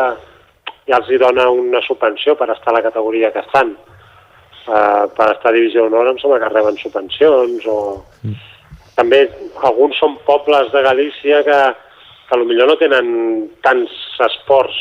ja 0.88 0.98
els 0.98 1.10
hi 1.10 1.20
dona 1.22 1.48
una 1.54 1.82
subvenció 1.86 2.36
per 2.38 2.50
estar 2.54 2.74
a 2.74 2.78
la 2.80 2.84
categoria 2.86 3.32
que 3.34 3.44
estan. 3.46 3.76
Uh, 4.66 5.06
per 5.14 5.30
estar 5.36 5.52
a 5.52 5.54
Divisió 5.54 5.84
d'Honor 5.86 6.10
em 6.10 6.20
sembla 6.22 6.42
que 6.42 6.52
reben 6.54 6.78
subvencions 6.82 7.68
o... 7.70 7.80
Mm. 8.26 8.38
També 8.96 9.26
alguns 9.68 9.98
són 10.00 10.16
pobles 10.26 10.70
de 10.72 10.82
Galícia 10.82 11.42
que, 11.44 11.58
que 12.30 12.38
potser 12.40 12.68
no 12.70 12.78
tenen 12.80 13.10
tants 13.66 13.92
esports 14.24 14.78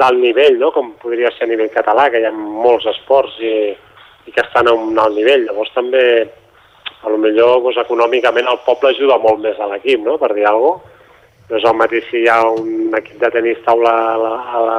d'alt 0.00 0.18
nivell, 0.18 0.56
no? 0.58 0.70
com 0.72 0.94
podria 1.02 1.30
ser 1.36 1.44
a 1.44 1.50
nivell 1.50 1.70
català, 1.74 2.08
que 2.10 2.22
hi 2.22 2.26
ha 2.26 2.32
molts 2.32 2.88
esports 2.88 3.36
i, 3.44 3.54
i 4.24 4.32
que 4.32 4.42
estan 4.42 4.70
a 4.70 4.74
un 4.74 4.98
alt 4.98 5.18
nivell. 5.18 5.44
Llavors 5.46 5.70
també, 5.76 6.02
a 7.02 7.08
lo 7.08 7.18
millor 7.18 7.62
doncs, 7.64 7.80
econòmicament 7.80 8.48
el 8.50 8.60
poble 8.66 8.92
ajuda 8.92 9.18
molt 9.22 9.40
més 9.44 9.58
a 9.60 9.68
l'equip, 9.70 10.02
no? 10.04 10.18
per 10.20 10.34
dir 10.36 10.46
alguna 10.48 10.78
cosa. 10.78 10.96
No 11.50 11.58
és 11.58 11.64
el 11.66 11.74
mateix 11.74 12.04
si 12.06 12.20
hi 12.22 12.28
ha 12.30 12.44
un 12.46 12.92
equip 12.94 13.18
de 13.18 13.28
tenis 13.34 13.58
taula 13.64 13.90
a 14.12 14.18
la, 14.20 14.34
a 14.54 14.60
la 14.62 14.76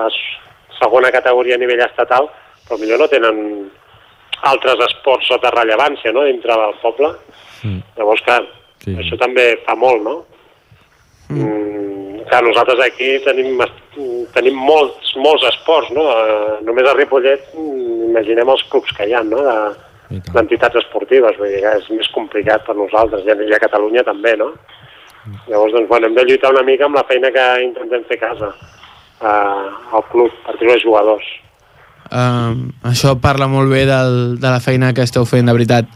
segona 0.77 1.09
categoria 1.11 1.57
a 1.57 1.59
nivell 1.59 1.83
estatal, 1.83 2.29
però 2.63 2.77
millor 2.79 3.01
no 3.01 3.07
tenen 3.11 3.41
altres 4.47 4.79
esports 4.87 5.27
sota 5.27 5.51
rellevància 5.51 6.13
no? 6.15 6.23
dintre 6.29 6.55
del 6.61 6.77
poble. 6.81 7.11
Mm. 7.65 7.81
Llavors, 7.97 8.23
clar, 8.25 8.45
sí. 8.85 8.95
això 9.03 9.19
també 9.19 9.49
fa 9.65 9.75
molt, 9.75 10.01
no? 10.05 10.15
Mm. 11.27 11.43
Mm, 11.43 12.23
clar, 12.31 12.41
nosaltres 12.47 12.81
aquí 12.87 13.11
tenim, 13.25 13.59
tenim 14.35 14.63
molts, 14.71 15.11
molts 15.19 15.45
esports, 15.51 15.91
no? 15.95 16.07
Uh, 16.07 16.57
només 16.65 16.87
a 16.87 16.95
Ripollet 16.95 17.51
imaginem 17.59 18.55
els 18.55 18.63
clubs 18.71 18.95
que 18.95 19.07
hi 19.09 19.15
ha, 19.17 19.25
no? 19.27 19.43
De, 19.45 19.57
d'entitats 20.11 20.81
esportives, 20.81 21.37
vull 21.39 21.51
dir 21.53 21.61
que 21.63 21.73
és 21.79 21.89
més 21.93 22.09
complicat 22.15 22.65
per 22.67 22.75
nosaltres, 22.77 23.25
i 23.25 23.55
a 23.55 23.61
Catalunya 23.63 24.03
també, 24.07 24.35
no? 24.39 24.51
Llavors, 25.47 25.73
doncs, 25.75 25.87
bueno, 25.87 26.07
hem 26.07 26.17
de 26.17 26.25
lluitar 26.25 26.51
una 26.51 26.65
mica 26.65 26.87
amb 26.87 26.97
la 26.97 27.05
feina 27.09 27.29
que 27.33 27.45
intentem 27.63 28.03
fer 28.09 28.17
a 28.17 28.23
casa, 28.25 28.49
uh, 29.21 29.95
al 29.97 30.05
club, 30.11 30.33
per 30.45 30.57
treure 30.57 30.81
jugadors. 30.81 31.27
Uh, 32.11 32.71
això 32.89 33.13
parla 33.21 33.47
molt 33.47 33.71
bé 33.71 33.85
del, 33.87 34.39
de 34.41 34.49
la 34.49 34.59
feina 34.63 34.91
que 34.97 35.05
esteu 35.05 35.27
fent, 35.29 35.47
de 35.47 35.55
veritat. 35.55 35.91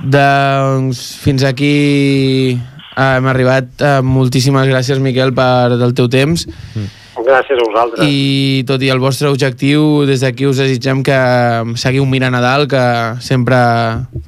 Doncs 0.00 1.02
fins 1.22 1.44
aquí 1.46 2.56
hem 2.96 3.28
arribat. 3.28 3.68
Uh, 3.76 4.00
moltíssimes 4.04 4.68
gràcies, 4.72 5.00
Miquel, 5.04 5.34
per 5.36 5.76
del 5.76 5.94
teu 5.96 6.08
temps. 6.12 6.48
Mm. 6.74 7.05
Gràcies 7.16 7.56
a 7.56 7.64
vosaltres. 7.64 8.04
I 8.04 8.64
tot 8.68 8.82
i 8.84 8.90
el 8.92 9.00
vostre 9.00 9.30
objectiu, 9.32 10.04
des 10.08 10.20
d'aquí 10.20 10.46
us 10.46 10.60
desitgem 10.60 11.02
que 11.06 11.16
seguiu 11.80 12.04
mirant 12.06 12.36
a 12.36 12.42
dalt, 12.44 12.68
que 12.70 12.84
sempre 13.24 13.56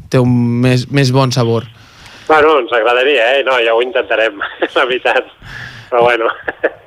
té 0.09 0.20
un 0.22 0.32
més, 0.64 0.86
més 0.91 1.12
bon 1.12 1.32
sabor. 1.34 1.68
Bueno, 2.28 2.59
ens 2.62 2.72
agradaria, 2.72 3.28
eh? 3.36 3.45
No, 3.45 3.57
ja 3.64 3.74
ho 3.76 3.82
intentarem, 3.84 4.41
la 4.76 4.84
veritat. 4.84 5.28
Però 5.89 6.03
bueno. 6.05 6.32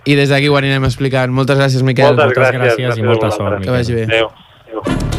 I 0.06 0.18
des 0.18 0.30
d'aquí 0.30 0.50
ho 0.50 0.58
anirem 0.58 0.86
explicant. 0.90 1.34
Moltes 1.34 1.58
gràcies, 1.58 1.86
Miquel. 1.86 2.14
Moltes, 2.14 2.34
Moltes 2.34 2.42
gràcies, 2.42 2.62
gràcies, 2.62 2.86
gràcies 2.90 3.06
i 3.06 3.10
molta 3.10 3.32
sort, 3.34 3.58
Miquel. 3.60 3.70
Que 3.70 3.78
vagi 3.80 3.98
bé. 3.98 4.10
Adéu. 4.10 4.30
Adéu. 4.68 5.11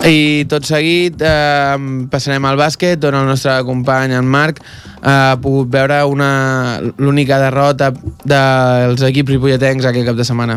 I 0.00 0.46
tot 0.48 0.64
seguit 0.64 1.20
eh, 1.20 1.76
passarem 2.08 2.44
al 2.48 2.56
bàsquet, 2.56 3.02
on 3.04 3.18
el 3.18 3.26
nostre 3.28 3.58
company, 3.68 4.14
en 4.16 4.24
Marc, 4.24 4.62
eh, 4.62 5.10
ha 5.10 5.36
pogut 5.42 5.68
veure 5.68 5.98
l'única 6.96 7.36
derrota 7.42 7.90
dels 8.24 9.02
equips 9.10 9.34
ripolletens 9.34 9.84
aquest 9.84 10.08
cap 10.08 10.16
de 10.16 10.24
setmana. 10.24 10.56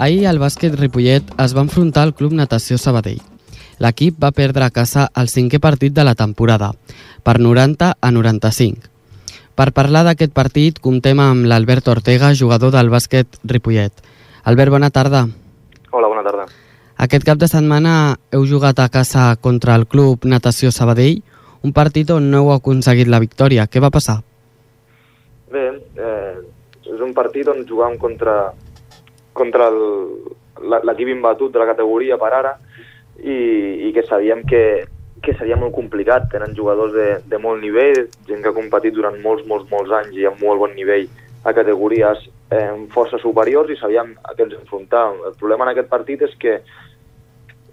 Ahir 0.00 0.24
el 0.30 0.40
bàsquet 0.40 0.78
Ripollet 0.80 1.28
es 1.44 1.52
va 1.52 1.66
enfrontar 1.66 2.06
al 2.06 2.14
Club 2.16 2.32
Natació 2.32 2.78
Sabadell. 2.80 3.20
L'equip 3.84 4.16
va 4.22 4.32
perdre 4.32 4.64
a 4.64 4.72
casa 4.72 5.10
el 5.20 5.28
cinquè 5.28 5.60
partit 5.60 5.92
de 5.92 6.06
la 6.08 6.16
temporada, 6.16 6.72
per 7.22 7.36
90 7.40 7.92
a 8.00 8.10
95. 8.10 8.88
Per 9.52 9.68
parlar 9.76 10.06
d'aquest 10.08 10.32
partit, 10.32 10.80
comptem 10.80 11.20
amb 11.20 11.44
l'Albert 11.44 11.92
Ortega, 11.92 12.32
jugador 12.32 12.72
del 12.72 12.88
bàsquet 12.88 13.36
Ripollet. 13.44 13.92
Albert, 14.48 14.72
bona 14.72 14.88
tarda. 14.88 15.26
Hola, 15.92 16.08
bona 16.08 16.24
tarda. 16.24 16.48
Aquest 17.00 17.24
cap 17.24 17.38
de 17.40 17.46
setmana 17.48 17.92
heu 18.36 18.42
jugat 18.44 18.80
a 18.82 18.90
casa 18.92 19.22
contra 19.40 19.72
el 19.78 19.86
Club 19.88 20.26
Natació 20.28 20.68
Sabadell, 20.68 21.22
un 21.64 21.72
partit 21.72 22.10
on 22.12 22.26
no 22.28 22.42
heu 22.42 22.50
aconseguit 22.52 23.08
la 23.08 23.20
victòria. 23.22 23.64
Què 23.72 23.80
va 23.80 23.88
passar? 23.94 24.18
Bé, 25.48 25.62
eh, 25.96 26.34
és 26.92 27.00
un 27.00 27.14
partit 27.16 27.48
on 27.48 27.62
jugàvem 27.64 27.96
contra, 28.02 28.34
contra 29.32 29.70
l'equip 29.72 31.08
imbatut 31.14 31.54
de 31.54 31.62
la 31.62 31.70
categoria 31.70 32.20
per 32.20 32.30
ara 32.36 32.52
i, 33.16 33.38
i 33.88 33.94
que 33.96 34.04
sabíem 34.04 34.44
que, 34.44 34.62
que 35.24 35.36
seria 35.40 35.56
molt 35.56 35.72
complicat. 35.78 36.28
Tenen 36.36 36.52
jugadors 36.58 36.92
de, 36.92 37.08
de 37.32 37.40
molt 37.40 37.64
nivell, 37.64 38.10
gent 38.28 38.44
que 38.44 38.52
ha 38.52 38.58
competit 38.60 38.92
durant 38.92 39.16
molts, 39.24 39.48
molts, 39.48 39.72
molts 39.72 39.96
anys 40.02 40.20
i 40.20 40.28
amb 40.28 40.44
molt 40.44 40.66
bon 40.66 40.76
nivell 40.76 41.08
a 41.48 41.56
categories 41.56 42.28
eh, 42.52 42.76
força 42.92 43.16
superiors 43.24 43.72
i 43.72 43.80
sabíem 43.80 44.12
a 44.20 44.36
què 44.36 44.44
ens 44.44 44.60
enfrontàvem. 44.60 45.24
El 45.32 45.40
problema 45.40 45.64
en 45.64 45.72
aquest 45.72 45.88
partit 45.88 46.28
és 46.28 46.36
que 46.36 46.58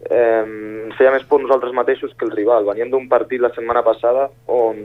eh, 0.09 0.89
feia 0.97 1.11
més 1.13 1.25
por 1.27 1.41
nosaltres 1.41 1.73
mateixos 1.75 2.13
que 2.17 2.25
el 2.25 2.33
rival. 2.35 2.65
Veníem 2.67 2.91
d'un 2.91 3.07
partit 3.11 3.41
la 3.41 3.53
setmana 3.55 3.83
passada 3.85 4.27
on, 4.47 4.83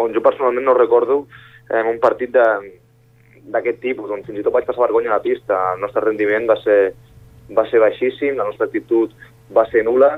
on 0.00 0.14
jo 0.14 0.22
personalment 0.24 0.66
no 0.66 0.76
recordo 0.76 1.22
eh, 1.68 1.82
un 1.82 2.00
partit 2.02 2.32
d'aquest 2.34 3.80
tipus, 3.82 4.10
on 4.10 4.24
fins 4.26 4.40
i 4.40 4.44
tot 4.46 4.54
vaig 4.54 4.68
passar 4.68 4.86
vergonya 4.86 5.12
a 5.12 5.18
la 5.18 5.24
pista. 5.24 5.60
El 5.74 5.84
nostre 5.84 6.04
rendiment 6.06 6.48
va 6.50 6.58
ser, 6.64 6.80
va 7.56 7.66
ser 7.70 7.82
baixíssim, 7.82 8.36
la 8.38 8.48
nostra 8.48 8.68
actitud 8.70 9.14
va 9.54 9.66
ser 9.70 9.84
nula 9.84 10.16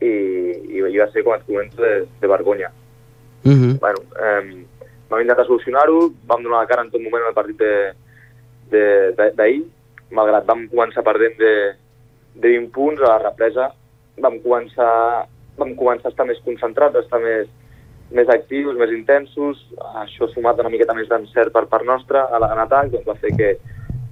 i, 0.00 0.08
i, 0.08 0.80
i 0.80 0.98
va 0.98 1.10
ser, 1.12 1.24
com 1.24 1.34
et 1.36 1.46
comento, 1.48 1.82
de, 1.82 2.06
de 2.20 2.30
vergonya. 2.30 2.70
Uh 3.44 3.50
mhm. 3.50 3.62
-huh. 3.62 3.78
bueno, 3.80 4.00
eh, 4.24 4.64
vam 5.10 5.20
intentar 5.20 5.46
solucionar-ho, 5.46 6.10
vam 6.26 6.42
donar 6.42 6.60
la 6.60 6.66
cara 6.66 6.82
en 6.82 6.90
tot 6.90 7.00
moment 7.00 7.22
en 7.22 7.28
el 7.28 7.34
partit 7.34 7.58
d'ahir, 9.36 9.64
malgrat 10.10 10.46
vam 10.46 10.68
començar 10.68 11.04
perdent 11.04 11.36
de, 11.38 11.74
de 12.34 12.48
20 12.48 12.72
punts, 12.74 13.02
a 13.02 13.14
la 13.14 13.22
represa 13.22 13.70
vam 14.22 14.38
començar, 14.42 15.26
vam 15.58 15.74
començar 15.78 16.10
a 16.10 16.14
estar 16.14 16.26
més 16.26 16.40
concentrats, 16.46 16.96
a 16.96 17.02
estar 17.04 17.20
més, 17.22 17.48
més 18.14 18.30
actius, 18.30 18.76
més 18.78 18.92
intensos, 18.94 19.60
això 20.02 20.28
sumat 20.30 20.60
una 20.62 20.72
miqueta 20.72 20.94
més 20.94 21.08
d'encert 21.10 21.54
per 21.54 21.66
part 21.70 21.86
nostra 21.86 22.26
a 22.30 22.40
l'atac, 22.42 22.92
doncs 22.92 23.08
va 23.08 23.18
fer 23.22 23.34
que, 23.38 23.52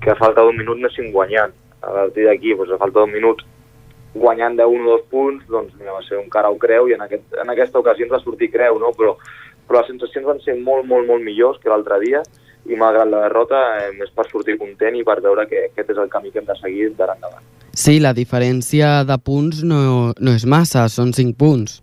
que 0.03 0.13
a 0.13 0.19
falta 0.19 0.43
d'un 0.43 0.59
minut 0.59 0.81
anéssim 0.81 1.13
guanyant. 1.15 1.55
A 1.83 1.91
partir 1.91 2.27
d'aquí, 2.29 2.55
doncs, 2.55 2.75
a 2.75 2.81
falta 2.83 3.03
d'un 3.03 3.15
minut 3.15 3.43
guanyant 4.15 4.59
de 4.59 4.67
un 4.69 4.87
o 4.87 4.97
dos 4.97 5.07
punts, 5.11 5.45
doncs 5.49 5.73
mira, 5.79 5.95
va 5.97 6.03
ser 6.07 6.19
un 6.19 6.29
cara 6.31 6.51
o 6.53 6.59
creu 6.61 6.89
i 6.89 6.97
en, 6.97 7.07
aquest, 7.07 7.25
en 7.43 7.51
aquesta 7.51 7.81
ocasió 7.81 8.07
ens 8.07 8.13
va 8.13 8.21
sortir 8.23 8.51
creu, 8.53 8.79
no? 8.79 8.93
però, 8.99 9.17
però 9.67 9.81
les 9.81 9.89
sensacions 9.95 10.29
van 10.29 10.43
ser 10.45 10.59
molt, 10.61 10.85
molt, 10.87 11.09
molt 11.09 11.25
millors 11.25 11.59
que 11.63 11.73
l'altre 11.73 11.99
dia 12.03 12.21
i 12.69 12.79
malgrat 12.79 13.09
la 13.11 13.25
derrota 13.25 13.63
eh, 13.81 13.91
és 14.05 14.13
per 14.15 14.29
sortir 14.29 14.59
content 14.61 14.95
i 14.99 15.03
per 15.07 15.19
veure 15.25 15.49
que 15.51 15.67
aquest 15.71 15.95
és 15.95 15.99
el 15.99 16.13
camí 16.13 16.31
que 16.31 16.43
hem 16.43 16.49
de 16.51 16.59
seguir 16.61 16.93
d'ara 16.99 17.17
endavant. 17.17 17.62
Sí, 17.73 17.97
la 18.05 18.13
diferència 18.13 19.01
de 19.09 19.17
punts 19.17 19.63
no, 19.65 20.13
no 20.21 20.35
és 20.37 20.45
massa, 20.45 20.85
són 20.93 21.15
5 21.17 21.33
punts, 21.41 21.79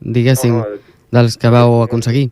diguéssim, 0.00 0.56
no, 0.56 0.64
no, 0.64 0.94
dels 1.12 1.36
que 1.40 1.50
vau 1.52 1.82
aconseguir. 1.84 2.30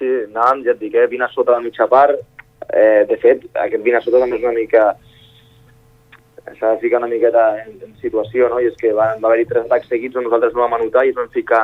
Sí, 0.00 0.08
anàvem, 0.32 0.64
ja 0.66 0.74
et 0.74 0.80
dic, 0.82 0.96
eh, 0.98 1.06
20 1.12 1.28
a 1.28 1.30
sota 1.30 1.54
la 1.54 1.62
mitja 1.62 1.86
part. 1.90 2.18
Eh, 2.66 3.04
de 3.06 3.20
fet, 3.22 3.46
aquest 3.54 3.86
20 3.86 4.00
a 4.00 4.02
sota 4.02 4.24
també 4.24 4.40
és 4.40 4.46
una 4.48 4.56
mica... 4.58 4.88
S'ha 6.58 6.74
de 6.74 6.80
ficar 6.82 6.98
una 7.00 7.08
miqueta 7.08 7.46
en, 7.62 7.78
en 7.86 7.94
situació, 8.02 8.50
no? 8.50 8.58
I 8.60 8.66
és 8.68 8.74
que 8.82 8.90
va, 8.92 9.12
va 9.22 9.30
haver-hi 9.30 9.46
tres 9.48 9.64
atacs 9.64 9.88
seguits 9.88 10.18
on 10.18 10.26
nosaltres 10.26 10.52
no 10.52 10.66
vam 10.66 10.74
anotar 10.76 11.06
i 11.06 11.14
ens 11.14 11.16
vam 11.16 11.30
ficar 11.32 11.62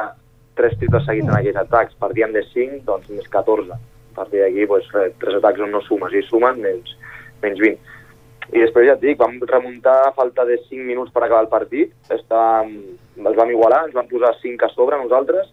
tres 0.57 0.79
triples 0.81 1.05
seguits 1.05 1.29
en 1.29 1.37
aquells 1.37 1.59
atacs. 1.67 1.99
Partíem 2.01 2.33
de 2.33 2.47
5, 2.47 2.85
doncs 2.87 3.11
més 3.13 3.27
14. 3.35 3.75
A 3.75 4.17
partir 4.23 4.41
d'aquí, 4.41 4.65
doncs, 4.71 4.89
tres 5.21 5.37
atacs 5.43 5.67
on 5.67 5.75
no 5.75 5.83
sumes, 5.85 6.15
i 6.15 6.23
sumen 6.31 6.63
menys, 6.63 6.95
menys 7.43 7.61
20 7.67 7.99
i 8.51 8.59
després 8.59 8.89
ja 8.89 8.97
et 8.97 9.03
dic, 9.03 9.19
vam 9.21 9.39
remuntar 9.47 9.97
a 10.09 10.13
falta 10.17 10.45
de 10.49 10.57
5 10.67 10.83
minuts 10.87 11.13
per 11.15 11.23
acabar 11.25 11.45
el 11.45 11.53
partit, 11.53 11.93
Estàvem, 12.11 12.73
els 13.21 13.39
vam 13.39 13.53
igualar, 13.55 13.85
ens 13.87 13.95
vam 13.95 14.09
posar 14.11 14.33
5 14.43 14.67
a 14.67 14.71
sobre 14.75 14.99
nosaltres, 14.99 15.53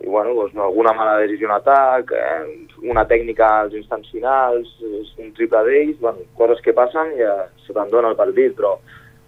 i 0.00 0.08
bueno, 0.08 0.32
doncs, 0.34 0.56
alguna 0.56 0.94
mala 0.96 1.18
decisió 1.20 1.46
en 1.48 1.54
atac, 1.54 2.12
eh, 2.16 2.66
una 2.90 3.04
tècnica 3.06 3.48
als 3.60 3.74
instants 3.76 4.10
finals, 4.10 4.70
un 5.20 5.32
triple 5.36 5.62
d'ells, 5.68 5.98
bueno, 6.00 6.24
coses 6.38 6.62
que 6.64 6.74
passen 6.74 7.12
i 7.18 7.22
eh, 7.26 7.46
se 7.66 7.76
te'n 7.76 7.92
dona 7.92 8.10
el 8.12 8.18
partit, 8.18 8.56
però, 8.58 8.76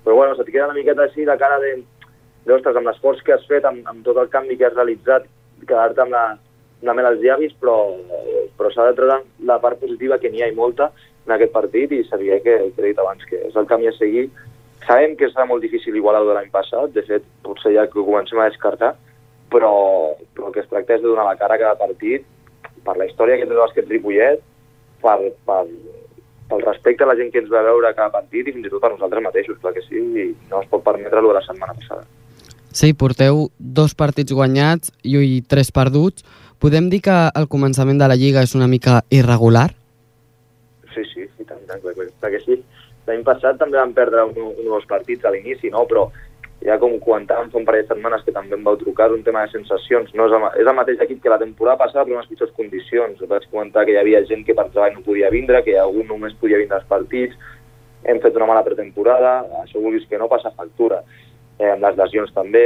però 0.04 0.16
bueno, 0.16 0.34
se't 0.38 0.50
queda 0.50 0.70
una 0.70 0.78
miqueta 0.78 1.04
així 1.04 1.28
la 1.28 1.38
cara 1.40 1.60
de, 1.62 1.76
de 2.46 2.56
ostres, 2.56 2.76
amb 2.80 2.88
l'esforç 2.90 3.22
que 3.26 3.36
has 3.36 3.46
fet, 3.50 3.66
amb, 3.68 3.84
amb 3.90 4.02
tot 4.06 4.18
el 4.22 4.32
canvi 4.32 4.56
que 4.58 4.66
has 4.66 4.76
realitzat, 4.76 5.28
quedar-te 5.68 6.02
amb 6.04 6.16
la, 6.16 6.24
la 6.84 6.94
mel 6.96 7.10
als 7.12 7.22
llavis, 7.22 7.54
però, 7.60 7.76
però 8.58 8.72
s'ha 8.72 8.88
de 8.88 8.96
treure 8.98 9.20
la 9.46 9.60
part 9.62 9.78
positiva, 9.80 10.18
que 10.18 10.32
n'hi 10.32 10.42
ha 10.42 10.50
i 10.50 10.56
molta, 10.56 10.90
en 11.26 11.36
aquest 11.36 11.52
partit, 11.54 11.92
i 11.92 12.04
sabia 12.08 12.40
que, 12.44 12.56
que 12.74 12.82
he 12.82 12.90
dit 12.90 13.00
abans, 13.00 13.24
que 13.28 13.40
és 13.48 13.56
el 13.56 13.68
camí 13.70 13.88
a 13.88 13.96
seguir. 13.96 14.28
Sabem 14.84 15.16
que 15.16 15.30
serà 15.32 15.46
molt 15.48 15.64
difícil 15.64 15.96
igualar 15.96 16.24
de 16.26 16.36
l'any 16.36 16.50
passat, 16.52 16.92
de 16.92 17.04
fet, 17.06 17.24
potser 17.44 17.72
ja 17.76 17.86
que 17.88 17.98
ho 18.00 18.06
comencem 18.06 18.40
a 18.40 18.50
descartar, 18.50 18.94
però, 19.52 19.72
però 20.36 20.48
el 20.50 20.56
que 20.56 20.64
es 20.64 20.70
tracta 20.70 20.96
és 20.96 21.02
de 21.02 21.08
donar 21.08 21.24
la 21.28 21.38
cara 21.40 21.56
a 21.56 21.62
cada 21.62 21.78
partit 21.80 22.26
per 22.84 22.96
la 22.98 23.06
història 23.08 23.38
que 23.38 23.46
té 23.48 23.54
el 23.54 23.62
bàsquet 23.62 23.88
Ripollet, 23.88 24.42
per, 25.04 25.16
per, 25.48 25.62
pel 26.50 26.64
respecte 26.64 27.04
a 27.04 27.08
la 27.08 27.16
gent 27.18 27.32
que 27.32 27.40
ens 27.42 27.52
va 27.52 27.64
veure 27.64 27.94
cada 27.96 28.12
partit 28.12 28.48
i 28.48 28.54
fins 28.56 28.68
i 28.68 28.72
tot 28.72 28.84
a 28.84 28.92
nosaltres 28.92 29.24
mateixos, 29.24 29.60
clar 29.62 29.72
que 29.76 29.84
sí, 29.86 30.00
i 30.00 30.26
no 30.50 30.60
es 30.62 30.68
pot 30.70 30.84
permetre 30.84 31.22
el 31.22 31.30
de 31.30 31.38
la 31.38 31.44
setmana 31.46 31.76
passada. 31.78 32.04
Sí, 32.74 32.90
porteu 32.98 33.46
dos 33.58 33.94
partits 33.94 34.34
guanyats 34.34 34.90
i 35.06 35.40
tres 35.48 35.70
perduts. 35.70 36.24
Podem 36.58 36.88
dir 36.90 37.00
que 37.06 37.16
el 37.38 37.46
començament 37.50 38.00
de 38.00 38.08
la 38.10 38.18
Lliga 38.18 38.42
és 38.42 38.54
una 38.58 38.66
mica 38.70 39.02
irregular? 39.14 39.68
Sí, 40.94 41.04
sí, 41.12 41.28
sí 41.36 41.46
tant, 41.46 41.62
tant, 41.68 41.80
clar, 41.82 41.94
clar 41.94 42.08
que 42.32 42.42
sí. 42.44 42.60
L'any 43.08 43.24
passat 43.24 43.58
també 43.60 43.76
vam 43.76 43.92
perdre 43.96 44.24
un, 44.30 44.38
un 44.54 44.70
dos 44.70 44.86
partits 44.88 45.24
a 45.24 45.32
l'inici, 45.34 45.70
no? 45.72 45.84
però 45.90 46.06
ja 46.64 46.78
com 46.80 46.94
comentàvem 47.02 47.50
fa 47.52 47.58
un 47.60 47.66
parell 47.68 47.84
de 47.84 47.90
setmanes 47.92 48.22
que 48.24 48.32
també 48.32 48.56
em 48.56 48.62
vau 48.64 48.78
trucar, 48.80 49.10
un 49.12 49.24
tema 49.26 49.42
de 49.44 49.52
sensacions. 49.52 50.14
No 50.16 50.28
és, 50.30 50.36
el, 50.36 50.46
és 50.62 50.70
el 50.70 50.78
mateix 50.78 51.02
equip 51.04 51.20
que 51.22 51.32
la 51.32 51.40
temporada 51.42 51.82
passada, 51.82 52.06
però 52.06 52.16
en 52.16 52.22
les 52.22 52.30
pitjors 52.30 52.54
condicions. 52.56 53.20
Vaig 53.28 53.44
comentar 53.50 53.84
que 53.84 53.92
hi 53.92 54.00
havia 54.00 54.24
gent 54.30 54.46
que 54.46 54.56
per 54.56 54.70
treball 54.70 54.96
no 54.96 55.04
podia 55.04 55.32
vindre, 55.34 55.60
que 55.66 55.76
algú 55.80 56.06
només 56.08 56.36
podia 56.40 56.62
vindre 56.62 56.80
als 56.80 56.88
partits, 56.88 57.36
hem 58.04 58.20
fet 58.20 58.36
una 58.36 58.48
mala 58.48 58.64
pretemporada, 58.64 59.36
això 59.62 59.80
vulguis 59.80 60.08
que 60.08 60.20
no 60.20 60.30
passa 60.32 60.52
factura. 60.56 61.02
Eh, 61.58 61.70
amb 61.70 61.84
les 61.84 62.00
lesions 62.00 62.32
també. 62.34 62.64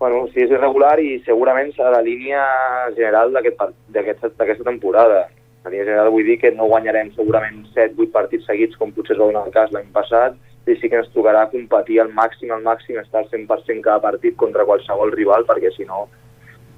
Bueno, 0.00 0.24
sí, 0.32 0.40
és 0.46 0.52
irregular 0.52 0.94
i 1.04 1.18
segurament 1.26 1.74
serà 1.76 1.92
la 1.92 2.04
línia 2.04 2.40
general 2.96 3.34
d'aquesta 3.36 3.68
aquest, 3.92 4.64
temporada. 4.64 5.26
La 5.64 5.70
línia 5.70 5.84
general 5.84 6.08
vull 6.14 6.24
dir 6.24 6.38
que 6.40 6.52
no 6.56 6.68
guanyarem 6.70 7.10
segurament 7.16 7.66
7-8 7.74 8.12
partits 8.14 8.46
seguits 8.48 8.78
com 8.80 8.94
potser 8.96 9.16
es 9.16 9.20
va 9.20 9.28
donar 9.28 9.44
el 9.46 9.52
cas 9.52 9.74
l'any 9.74 9.90
passat, 9.92 10.38
i 10.70 10.76
sí 10.78 10.88
que 10.88 11.00
ens 11.00 11.10
tocarà 11.14 11.46
competir 11.50 12.00
al 12.00 12.12
màxim, 12.14 12.52
al 12.54 12.62
màxim, 12.64 12.98
estar 13.00 13.22
al 13.22 13.28
100% 13.32 13.84
cada 13.84 14.00
partit 14.04 14.36
contra 14.40 14.64
qualsevol 14.68 15.12
rival, 15.12 15.44
perquè 15.48 15.72
si 15.74 15.86
no 15.88 16.06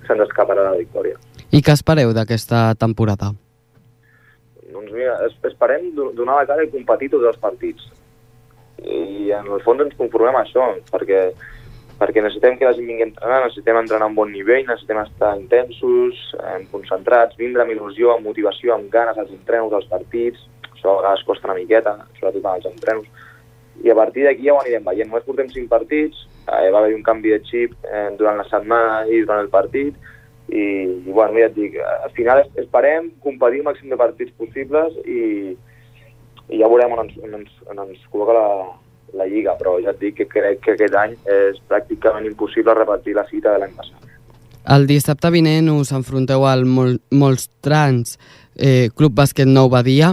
se'ns 0.06 0.24
escaparà 0.26 0.64
la 0.66 0.78
victòria. 0.78 1.18
I 1.52 1.60
què 1.62 1.74
espereu 1.76 2.14
d'aquesta 2.16 2.72
temporada? 2.80 3.32
Doncs 4.72 4.92
mira, 4.94 5.18
esperem 5.28 5.90
donar 5.94 6.40
la 6.40 6.46
cara 6.48 6.64
i 6.64 6.70
competir 6.72 7.10
tots 7.12 7.28
els 7.28 7.40
partits. 7.42 7.90
I 8.82 9.30
en 9.36 9.50
el 9.52 9.60
fons 9.62 9.84
ens 9.84 9.98
conformem 9.98 10.38
a 10.38 10.46
això, 10.46 10.70
perquè, 10.90 11.26
perquè 12.02 12.22
necessitem 12.22 12.56
que 12.58 12.66
la 12.66 12.74
gent 12.74 12.88
vingui 12.88 13.04
a 13.04 13.06
entrenar, 13.06 13.40
necessitem 13.44 13.78
entrenar 13.78 14.08
a 14.08 14.10
un 14.10 14.16
bon 14.18 14.32
nivell, 14.34 14.64
necessitem 14.66 14.98
estar 15.04 15.36
intensos, 15.38 16.22
eh, 16.42 16.58
concentrats, 16.72 17.38
vindre 17.38 17.62
amb 17.62 17.74
il·lusió, 17.76 18.16
amb 18.16 18.26
motivació, 18.26 18.74
amb 18.74 18.90
ganes 18.90 19.18
als 19.22 19.30
entrenos, 19.30 19.76
als 19.76 19.86
partits, 19.86 20.42
això 20.72 20.96
a 20.96 20.96
vegades 20.98 21.26
costa 21.28 21.50
una 21.50 21.58
miqueta, 21.60 21.94
sobretot 22.18 22.48
als 22.50 22.66
entrenos, 22.72 23.06
i 23.84 23.90
a 23.90 23.94
partir 23.94 24.26
d'aquí 24.26 24.48
ja 24.48 24.56
ho 24.56 24.60
anirem 24.60 24.84
veient. 24.84 25.10
Només 25.10 25.28
portem 25.28 25.48
cinc 25.54 25.70
partits, 25.70 26.26
eh, 26.48 26.70
va 26.74 26.82
haver 26.82 26.96
un 26.96 27.06
canvi 27.06 27.30
de 27.30 27.40
xip 27.46 27.76
eh, 27.86 28.08
durant 28.18 28.36
la 28.36 28.48
setmana 28.50 29.06
i 29.06 29.22
durant 29.22 29.46
el 29.46 29.52
partit, 29.54 29.94
i, 30.50 30.64
i 31.06 31.10
bueno, 31.10 31.38
ja 31.38 31.46
et 31.46 31.54
dic, 31.54 31.78
al 31.78 32.10
final 32.18 32.42
esperem 32.58 33.12
competir 33.22 33.62
el 33.62 33.68
màxim 33.70 33.92
de 33.92 33.96
partits 34.00 34.34
possibles 34.36 34.98
i, 35.06 35.54
i 36.50 36.58
ja 36.58 36.68
veurem 36.68 36.98
on 36.98 37.06
ens, 37.06 37.14
on 37.22 37.38
ens, 37.38 37.60
on 37.70 37.78
ens 37.86 38.02
col·loca 38.10 38.34
la, 38.36 38.48
la 39.18 39.26
Lliga, 39.28 39.56
però 39.58 39.76
ja 39.82 39.92
et 39.92 40.00
dic 40.00 40.16
que 40.20 40.28
crec 40.30 40.62
que 40.64 40.76
aquest 40.76 40.96
any 40.96 41.16
és 41.28 41.60
pràcticament 41.68 42.26
impossible 42.28 42.74
repetir 42.78 43.16
la 43.18 43.26
cita 43.28 43.52
de 43.52 43.62
l'any 43.62 43.76
passat. 43.76 44.08
El 44.72 44.86
dissabte 44.86 45.30
vinent 45.34 45.68
us 45.74 45.90
enfronteu 45.92 46.46
al 46.46 46.64
Mol 46.64 47.00
Molstrans 47.10 48.18
eh, 48.56 48.88
Club 48.94 49.16
Bàsquet 49.18 49.48
Nou 49.50 49.68
Badia. 49.72 50.12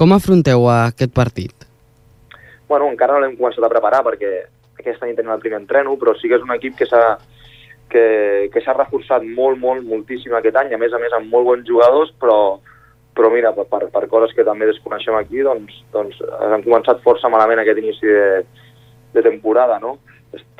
Com 0.00 0.14
afronteu 0.16 0.64
aquest 0.72 1.12
partit? 1.12 1.70
bueno, 2.70 2.86
encara 2.86 3.16
no 3.16 3.24
l'hem 3.24 3.34
començat 3.34 3.64
a 3.66 3.72
preparar 3.72 4.04
perquè 4.06 4.28
aquest 4.78 5.02
any 5.02 5.16
tenim 5.18 5.32
el 5.34 5.42
primer 5.42 5.58
entreno, 5.58 5.96
però 5.98 6.14
sí 6.14 6.30
que 6.30 6.38
és 6.38 6.44
un 6.46 6.52
equip 6.54 6.76
que 6.78 6.86
s'ha 6.86 7.02
que, 7.90 8.02
que 8.54 8.62
s'ha 8.62 8.76
reforçat 8.76 9.24
molt, 9.26 9.58
molt, 9.58 9.82
moltíssim 9.82 10.36
aquest 10.38 10.60
any, 10.60 10.70
a 10.70 10.78
més 10.78 10.94
a 10.94 11.00
més 11.02 11.16
amb 11.16 11.26
molt 11.34 11.48
bons 11.48 11.66
jugadors, 11.66 12.12
però, 12.22 12.60
però 13.14 13.30
mira, 13.32 13.52
per, 13.56 13.66
per, 13.70 13.88
per 13.92 14.06
coses 14.08 14.34
que 14.36 14.46
també 14.46 14.68
desconeixem 14.70 15.16
aquí, 15.18 15.42
doncs, 15.46 15.82
doncs 15.94 16.20
han 16.40 16.64
començat 16.66 17.02
força 17.04 17.30
malament 17.32 17.62
aquest 17.62 17.82
inici 17.82 18.06
de, 18.06 18.44
de 19.16 19.24
temporada, 19.26 19.80
no? 19.82 19.98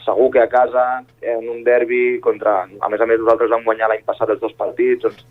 Segur 0.05 0.31
que 0.35 0.41
a 0.43 0.49
casa, 0.51 1.05
en 1.23 1.47
un 1.49 1.61
derbi 1.63 2.19
contra... 2.25 2.65
A 2.67 2.89
més 2.91 3.01
a 3.01 3.07
més, 3.07 3.21
nosaltres 3.21 3.53
vam 3.53 3.63
guanyar 3.67 3.91
l'any 3.93 4.03
passat 4.07 4.33
els 4.33 4.41
dos 4.43 4.57
partits, 4.59 5.05
doncs 5.05 5.27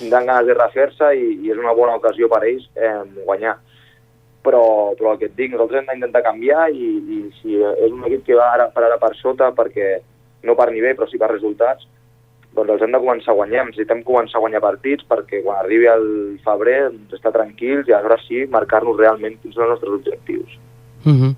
tindran 0.00 0.26
ganes 0.26 0.48
de 0.48 0.56
refer-se 0.56 1.12
i, 1.14 1.28
i 1.44 1.52
és 1.52 1.60
una 1.60 1.74
bona 1.76 1.94
ocasió 2.00 2.28
per 2.32 2.42
ells 2.48 2.64
eh, 2.74 2.96
guanyar 3.26 3.58
però, 4.42 4.62
però 4.98 5.12
el 5.12 5.20
que 5.20 5.28
et 5.30 5.36
dic, 5.38 5.52
nosaltres 5.52 5.82
hem 5.82 5.90
d'intentar 5.92 6.24
canviar 6.26 6.66
i, 6.74 6.88
i 6.98 7.18
si 7.38 7.58
és 7.60 7.92
un 7.92 8.02
equip 8.08 8.24
que 8.26 8.38
va 8.38 8.48
ara 8.56 8.68
per 8.74 8.86
ara 8.88 8.98
per 9.02 9.12
sota 9.20 9.52
perquè 9.54 9.94
no 10.48 10.56
per 10.58 10.70
nivell 10.72 10.96
però 10.98 11.08
sí 11.10 11.20
per 11.20 11.30
resultats 11.30 11.86
doncs 12.56 12.74
els 12.74 12.82
hem 12.84 12.92
de 12.92 13.00
començar 13.00 13.32
a 13.32 13.38
guanyar, 13.38 13.64
necessitem 13.68 14.02
començar 14.06 14.38
a 14.38 14.44
guanyar 14.44 14.60
partits 14.64 15.06
perquè 15.08 15.40
quan 15.44 15.62
arribi 15.62 15.88
el 15.92 16.04
febrer 16.44 16.80
doncs, 16.90 17.14
estar 17.16 17.32
tranquils 17.32 17.88
i 17.88 17.94
aleshores 17.96 18.26
sí 18.28 18.44
marcar-nos 18.52 18.98
realment 19.00 19.38
quins 19.40 19.56
són 19.56 19.64
els 19.66 19.74
nostres 19.74 19.98
objectius. 20.00 20.58
Mm 21.04 21.16
-hmm. 21.16 21.34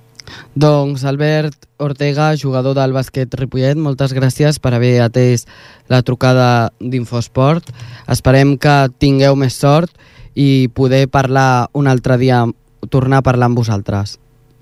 Doncs 0.55 1.05
Albert 1.05 1.67
Ortega, 1.79 2.33
jugador 2.37 2.75
del 2.75 2.93
bàsquet 2.93 3.35
Ripollet, 3.35 3.77
moltes 3.77 4.15
gràcies 4.15 4.59
per 4.59 4.75
haver 4.75 5.01
atès 5.03 5.47
la 5.89 6.03
trucada 6.03 6.71
d'Infosport. 6.81 7.65
Esperem 8.09 8.57
que 8.59 8.89
tingueu 8.99 9.37
més 9.37 9.55
sort 9.55 9.91
i 10.35 10.69
poder 10.75 11.09
parlar 11.09 11.69
un 11.73 11.87
altre 11.87 12.17
dia 12.19 12.45
tornar 12.91 13.19
a 13.19 13.23
parlar 13.23 13.47
amb 13.47 13.59
vosaltres. 13.59 14.19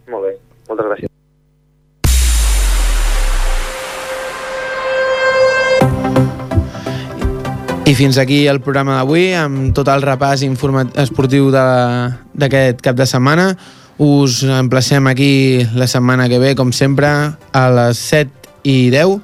Molt 0.08 0.24
bé, 0.24 0.36
moltes 0.68 0.86
gràcies. 0.86 1.21
I 7.92 7.94
fins 7.94 8.16
aquí 8.16 8.46
el 8.48 8.62
programa 8.64 8.94
d'avui, 8.96 9.34
amb 9.36 9.74
tot 9.76 9.90
el 9.92 10.00
repàs 10.00 10.40
esportiu 11.02 11.50
d'aquest 11.52 12.80
cap 12.80 12.96
de 12.96 13.04
setmana. 13.04 13.50
Us 14.00 14.38
emplacem 14.48 15.10
aquí 15.10 15.60
la 15.76 15.84
setmana 15.84 16.30
que 16.32 16.40
ve, 16.40 16.54
com 16.56 16.72
sempre, 16.72 17.10
a 17.52 17.64
les 17.76 18.00
7 18.00 18.32
i 18.64 18.88
10 18.96 19.20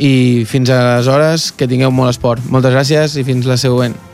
i 0.00 0.14
fins 0.48 0.72
aleshores 0.72 1.50
que 1.52 1.68
tingueu 1.68 1.92
molt 1.92 2.16
esport. 2.16 2.48
Moltes 2.48 2.72
gràcies 2.72 3.20
i 3.20 3.28
fins 3.28 3.44
la 3.44 3.60
següent. 3.60 4.07